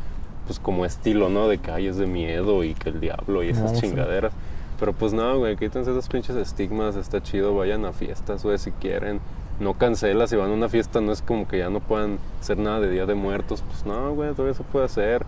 pues 0.46 0.58
como 0.58 0.84
estilo, 0.84 1.28
¿no? 1.28 1.46
De 1.46 1.58
que 1.58 1.70
ay, 1.70 1.86
es 1.86 1.96
de 1.96 2.06
miedo 2.06 2.64
y 2.64 2.74
que 2.74 2.88
el 2.88 3.00
diablo 3.00 3.44
y 3.44 3.50
esas 3.50 3.72
No, 3.72 3.78
sí. 3.78 3.86
chingaderas. 3.86 4.32
Pero 4.80 4.92
pues 4.94 5.12
no, 5.12 5.38
güey, 5.38 5.56
quítense 5.56 5.92
esos 5.92 6.08
pinches 6.08 6.34
estigmas, 6.34 6.96
está 6.96 7.22
chido, 7.22 7.54
vayan 7.54 7.84
a 7.84 7.92
fiestas, 7.92 8.42
güey, 8.42 8.58
si 8.58 8.72
quieren. 8.72 9.20
No 9.60 9.74
cancelas, 9.74 10.30
si 10.30 10.34
van 10.34 10.50
a 10.50 10.54
una 10.54 10.68
fiesta 10.68 11.00
no 11.00 11.12
es 11.12 11.22
como 11.22 11.46
que 11.46 11.58
ya 11.58 11.70
no 11.70 11.78
puedan 11.78 12.18
hacer 12.40 12.58
nada 12.58 12.80
de 12.80 12.90
Día 12.90 13.06
de 13.06 13.14
Muertos, 13.14 13.62
pues 13.70 13.86
no, 13.86 14.12
güey, 14.12 14.32
todo 14.34 14.48
eso 14.48 14.64
puede 14.64 14.86
hacer. 14.86 15.22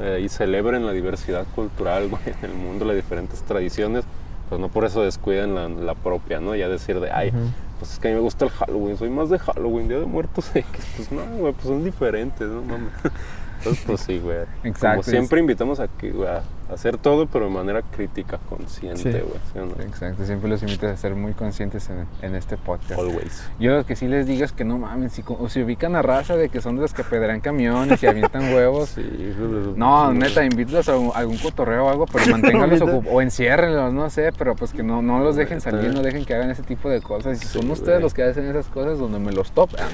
Eh, 0.00 0.22
y 0.24 0.28
celebren 0.28 0.84
la 0.86 0.92
diversidad 0.92 1.46
cultural, 1.54 2.08
güey, 2.10 2.22
en 2.26 2.50
el 2.50 2.56
mundo, 2.56 2.84
las 2.84 2.96
diferentes 2.96 3.42
tradiciones, 3.42 4.04
pues 4.48 4.60
no 4.60 4.68
por 4.68 4.84
eso 4.84 5.02
descuiden 5.02 5.54
la, 5.54 5.68
la 5.68 5.94
propia, 5.94 6.40
¿no? 6.40 6.54
Ya 6.54 6.68
decir 6.68 7.00
de, 7.00 7.10
ay, 7.10 7.32
pues 7.78 7.92
es 7.92 7.98
que 7.98 8.08
a 8.08 8.10
mí 8.10 8.16
me 8.16 8.22
gusta 8.22 8.44
el 8.44 8.50
Halloween, 8.50 8.96
soy 8.96 9.10
más 9.10 9.30
de 9.30 9.38
Halloween, 9.38 9.88
Día 9.88 9.98
de 9.98 10.06
Muertos 10.06 10.50
X. 10.54 10.86
Pues 10.96 11.12
no, 11.12 11.24
güey, 11.36 11.52
pues 11.52 11.66
son 11.66 11.84
diferentes, 11.84 12.48
¿no? 12.48 12.62
Mames. 12.62 12.92
Entonces, 13.58 13.84
pues 13.86 14.00
sí, 14.02 14.18
güey. 14.18 14.38
Exacto, 14.64 15.00
Como 15.00 15.02
siempre 15.04 15.40
invitamos 15.40 15.80
a, 15.80 15.88
que, 15.88 16.10
güey, 16.10 16.28
a 16.28 16.42
hacer 16.72 16.96
todo, 16.98 17.26
pero 17.26 17.46
de 17.46 17.50
manera 17.50 17.82
crítica, 17.82 18.38
consciente, 18.48 19.10
güey. 19.20 19.38
¿sí 19.52 19.58
o 19.58 19.66
no? 19.66 19.72
Exacto, 19.82 20.24
siempre 20.24 20.48
los 20.48 20.62
invito 20.62 20.86
a 20.88 20.96
ser 20.96 21.14
muy 21.14 21.32
conscientes 21.32 21.88
en, 21.90 22.06
en 22.22 22.34
este 22.34 22.56
podcast. 22.56 22.98
Always. 23.00 23.44
Yo 23.60 23.76
lo 23.76 23.84
que 23.86 23.96
sí 23.96 24.08
les 24.08 24.26
digo 24.26 24.44
es 24.44 24.52
que 24.52 24.64
no 24.64 24.78
mames, 24.78 25.12
si, 25.12 25.24
si 25.48 25.62
ubican 25.62 25.94
a 25.96 26.02
raza 26.02 26.36
de 26.36 26.48
que 26.48 26.60
son 26.60 26.76
de 26.76 26.82
los 26.82 26.94
que 26.94 27.02
apedrean 27.02 27.40
camiones 27.40 28.02
y 28.02 28.06
avientan 28.06 28.52
huevos. 28.54 28.94
Sí, 28.94 29.02
de 29.02 29.34
No, 29.76 30.12
neta, 30.12 30.44
invítalos 30.44 30.88
a 30.88 30.92
algún, 30.92 31.10
algún 31.14 31.38
cotorreo 31.38 31.86
o 31.86 31.90
algo, 31.90 32.06
pero 32.06 32.26
manténganlos 32.30 32.80
o 32.82 33.20
enciérrenlos, 33.22 33.92
no 33.92 34.08
sé, 34.10 34.30
pero 34.36 34.54
pues 34.54 34.72
que 34.72 34.82
no, 34.82 35.02
no 35.02 35.18
los 35.20 35.36
dejen 35.36 35.58
Neta. 35.58 35.70
salir, 35.70 35.92
no 35.94 36.02
dejen 36.02 36.24
que 36.24 36.34
hagan 36.34 36.50
ese 36.50 36.62
tipo 36.62 36.88
de 36.88 37.00
cosas. 37.02 37.38
Y 37.38 37.40
si 37.40 37.48
Sí, 37.48 37.58
son 37.60 37.70
ustedes 37.70 38.00
los 38.00 38.14
que 38.14 38.22
hacen 38.22 38.46
esas 38.46 38.66
cosas, 38.68 38.98
donde 38.98 39.18
me 39.18 39.32
los 39.32 39.50
topan. 39.52 39.86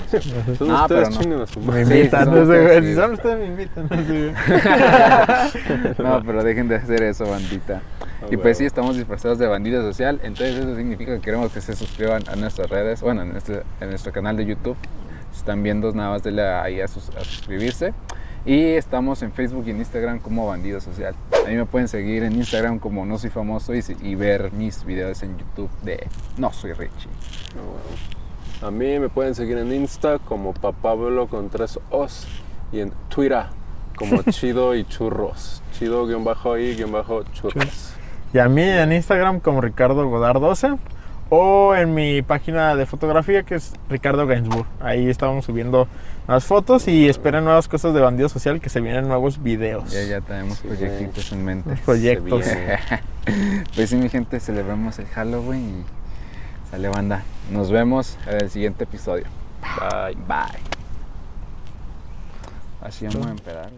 Son 0.59 0.71
Ah, 0.71 0.83
ustedes 0.83 0.89
pero 0.89 1.11
no. 1.11 1.19
chinguen 1.21 1.41
a 1.41 1.47
su 1.47 1.61
Me 1.61 1.83
invitan, 1.83 2.25
son 2.25 2.35
no 2.35 2.41
sé, 2.41 2.43
ustedes, 2.43 2.67
güey, 2.67 2.81
sí. 2.83 2.89
si 2.89 2.95
son 2.95 3.13
ustedes 3.13 3.39
me 3.39 3.47
invitan. 3.47 3.89
no. 3.91 4.01
No, 6.11 6.23
pero 6.25 6.43
dejen 6.45 6.60
de 6.69 6.77
hacer 6.77 7.03
eso, 7.03 7.27
bandita. 7.27 7.83
Y 8.31 8.37
pues 8.37 8.59
sí, 8.59 8.63
huevo. 8.65 8.67
estamos 8.69 8.97
disfrazados 8.97 9.39
de 9.39 9.47
bandida 9.47 9.81
social, 9.83 10.21
entonces 10.23 10.57
eso 10.57 10.77
significa 10.77 11.15
que 11.15 11.21
queremos 11.21 11.53
que 11.53 11.61
se 11.61 11.75
suscriban 11.75 12.23
a 12.29 12.37
nuestras 12.37 12.69
redes, 12.69 13.01
bueno, 13.03 13.23
en, 13.23 13.37
este, 13.37 13.63
en 13.81 13.89
nuestro 13.91 14.13
canal 14.13 14.37
de 14.37 14.47
YouTube. 14.47 14.77
Si 15.33 15.39
están 15.39 15.63
viendo, 15.63 15.93
nada 15.93 16.11
más 16.11 16.23
denle 16.23 16.43
ahí 16.47 16.81
a, 16.81 16.89
sus- 16.89 17.11
a 17.17 17.25
suscribirse. 17.25 17.95
Y 18.47 18.59
estamos 18.63 19.23
en 19.23 19.33
Facebook 19.33 19.65
y 19.67 19.71
en 19.71 19.79
Instagram 19.79 20.19
como 20.19 20.47
Bandido 20.47 20.81
Social. 20.81 21.15
A 21.45 21.49
mí 21.49 21.57
me 21.57 21.67
pueden 21.67 21.89
seguir 21.89 22.23
en 22.23 22.33
Instagram 22.33 22.79
como 22.79 23.05
No 23.05 23.19
Soy 23.19 23.29
Famoso 23.31 23.75
y, 23.75 23.83
y 24.03 24.15
ver 24.15 24.51
mis 24.53 24.85
videos 24.85 25.23
en 25.23 25.37
YouTube 25.39 25.71
de 25.83 26.07
No 26.39 26.51
Soy 26.53 26.73
Richie. 26.73 27.11
Ah, 27.55 27.59
huevo. 27.61 28.67
A 28.67 28.71
mí 28.71 28.99
me 28.99 29.09
pueden 29.09 29.35
seguir 29.35 29.59
en 29.59 29.73
Insta 29.73 30.19
como 30.19 30.53
papablo 30.55 31.29
con 31.29 31.49
tres 31.51 31.79
os 31.91 32.27
y 32.73 32.81
en 32.81 32.93
Twitter 33.09 33.45
como 34.01 34.23
chido 34.31 34.75
y 34.75 34.85
churros. 34.85 35.63
Chido 35.79 36.07
guion 36.07 36.25
bajo 36.25 36.59
y 36.59 36.75
guion 36.75 36.91
bajo 36.91 37.23
churros. 37.33 37.95
Y 38.33 38.39
a 38.39 38.49
mí 38.49 38.63
en 38.63 38.93
Instagram 38.93 39.41
como 39.41 39.61
Ricardo 39.61 40.09
Godard 40.09 40.41
12 40.41 40.77
o 41.31 41.75
en 41.77 41.95
mi 41.95 42.23
página 42.23 42.75
de 42.75 42.87
fotografía 42.87 43.45
que 43.45 43.55
es 43.57 43.73
Ricardo 43.89 44.27
Gainsbourg. 44.27 44.67
Ahí 44.81 45.09
estamos 45.09 45.45
subiendo 45.45 45.87
nuevas 46.27 46.45
fotos 46.45 46.89
y 46.89 47.09
esperen 47.09 47.45
nuevas 47.45 47.69
cosas 47.69 47.95
de 47.95 48.01
Bandido 48.01 48.29
Social 48.29 48.61
que 48.61 48.69
se 48.69 48.81
vienen 48.81 49.07
nuevos 49.09 49.43
videos. 49.43 49.91
Ya, 49.91 50.03
ya 50.03 50.21
tenemos 50.21 50.59
Sí, 50.59 50.67
proyectitos 50.69 51.33
en 51.33 51.45
mente. 51.45 51.71
Los 51.71 51.81
proyectos. 51.81 52.45
Pues 53.75 53.91
sí, 53.91 53.97
mi 53.97 54.09
gente, 54.09 54.41
celebramos 54.41 54.99
el 54.99 55.07
Halloween 55.07 55.85
y 55.85 56.71
sale 56.71 56.89
banda. 56.89 57.23
Nos 57.53 57.71
vemos 57.71 58.17
en 58.27 58.43
el 58.43 58.51
siguiente 58.51 58.85
episodio. 58.85 59.27
Bye. 59.61 60.17
Bye. 60.27 60.61
Así 62.81 63.07
vamos 63.07 63.27
a 63.27 63.31
empezar. 63.31 63.71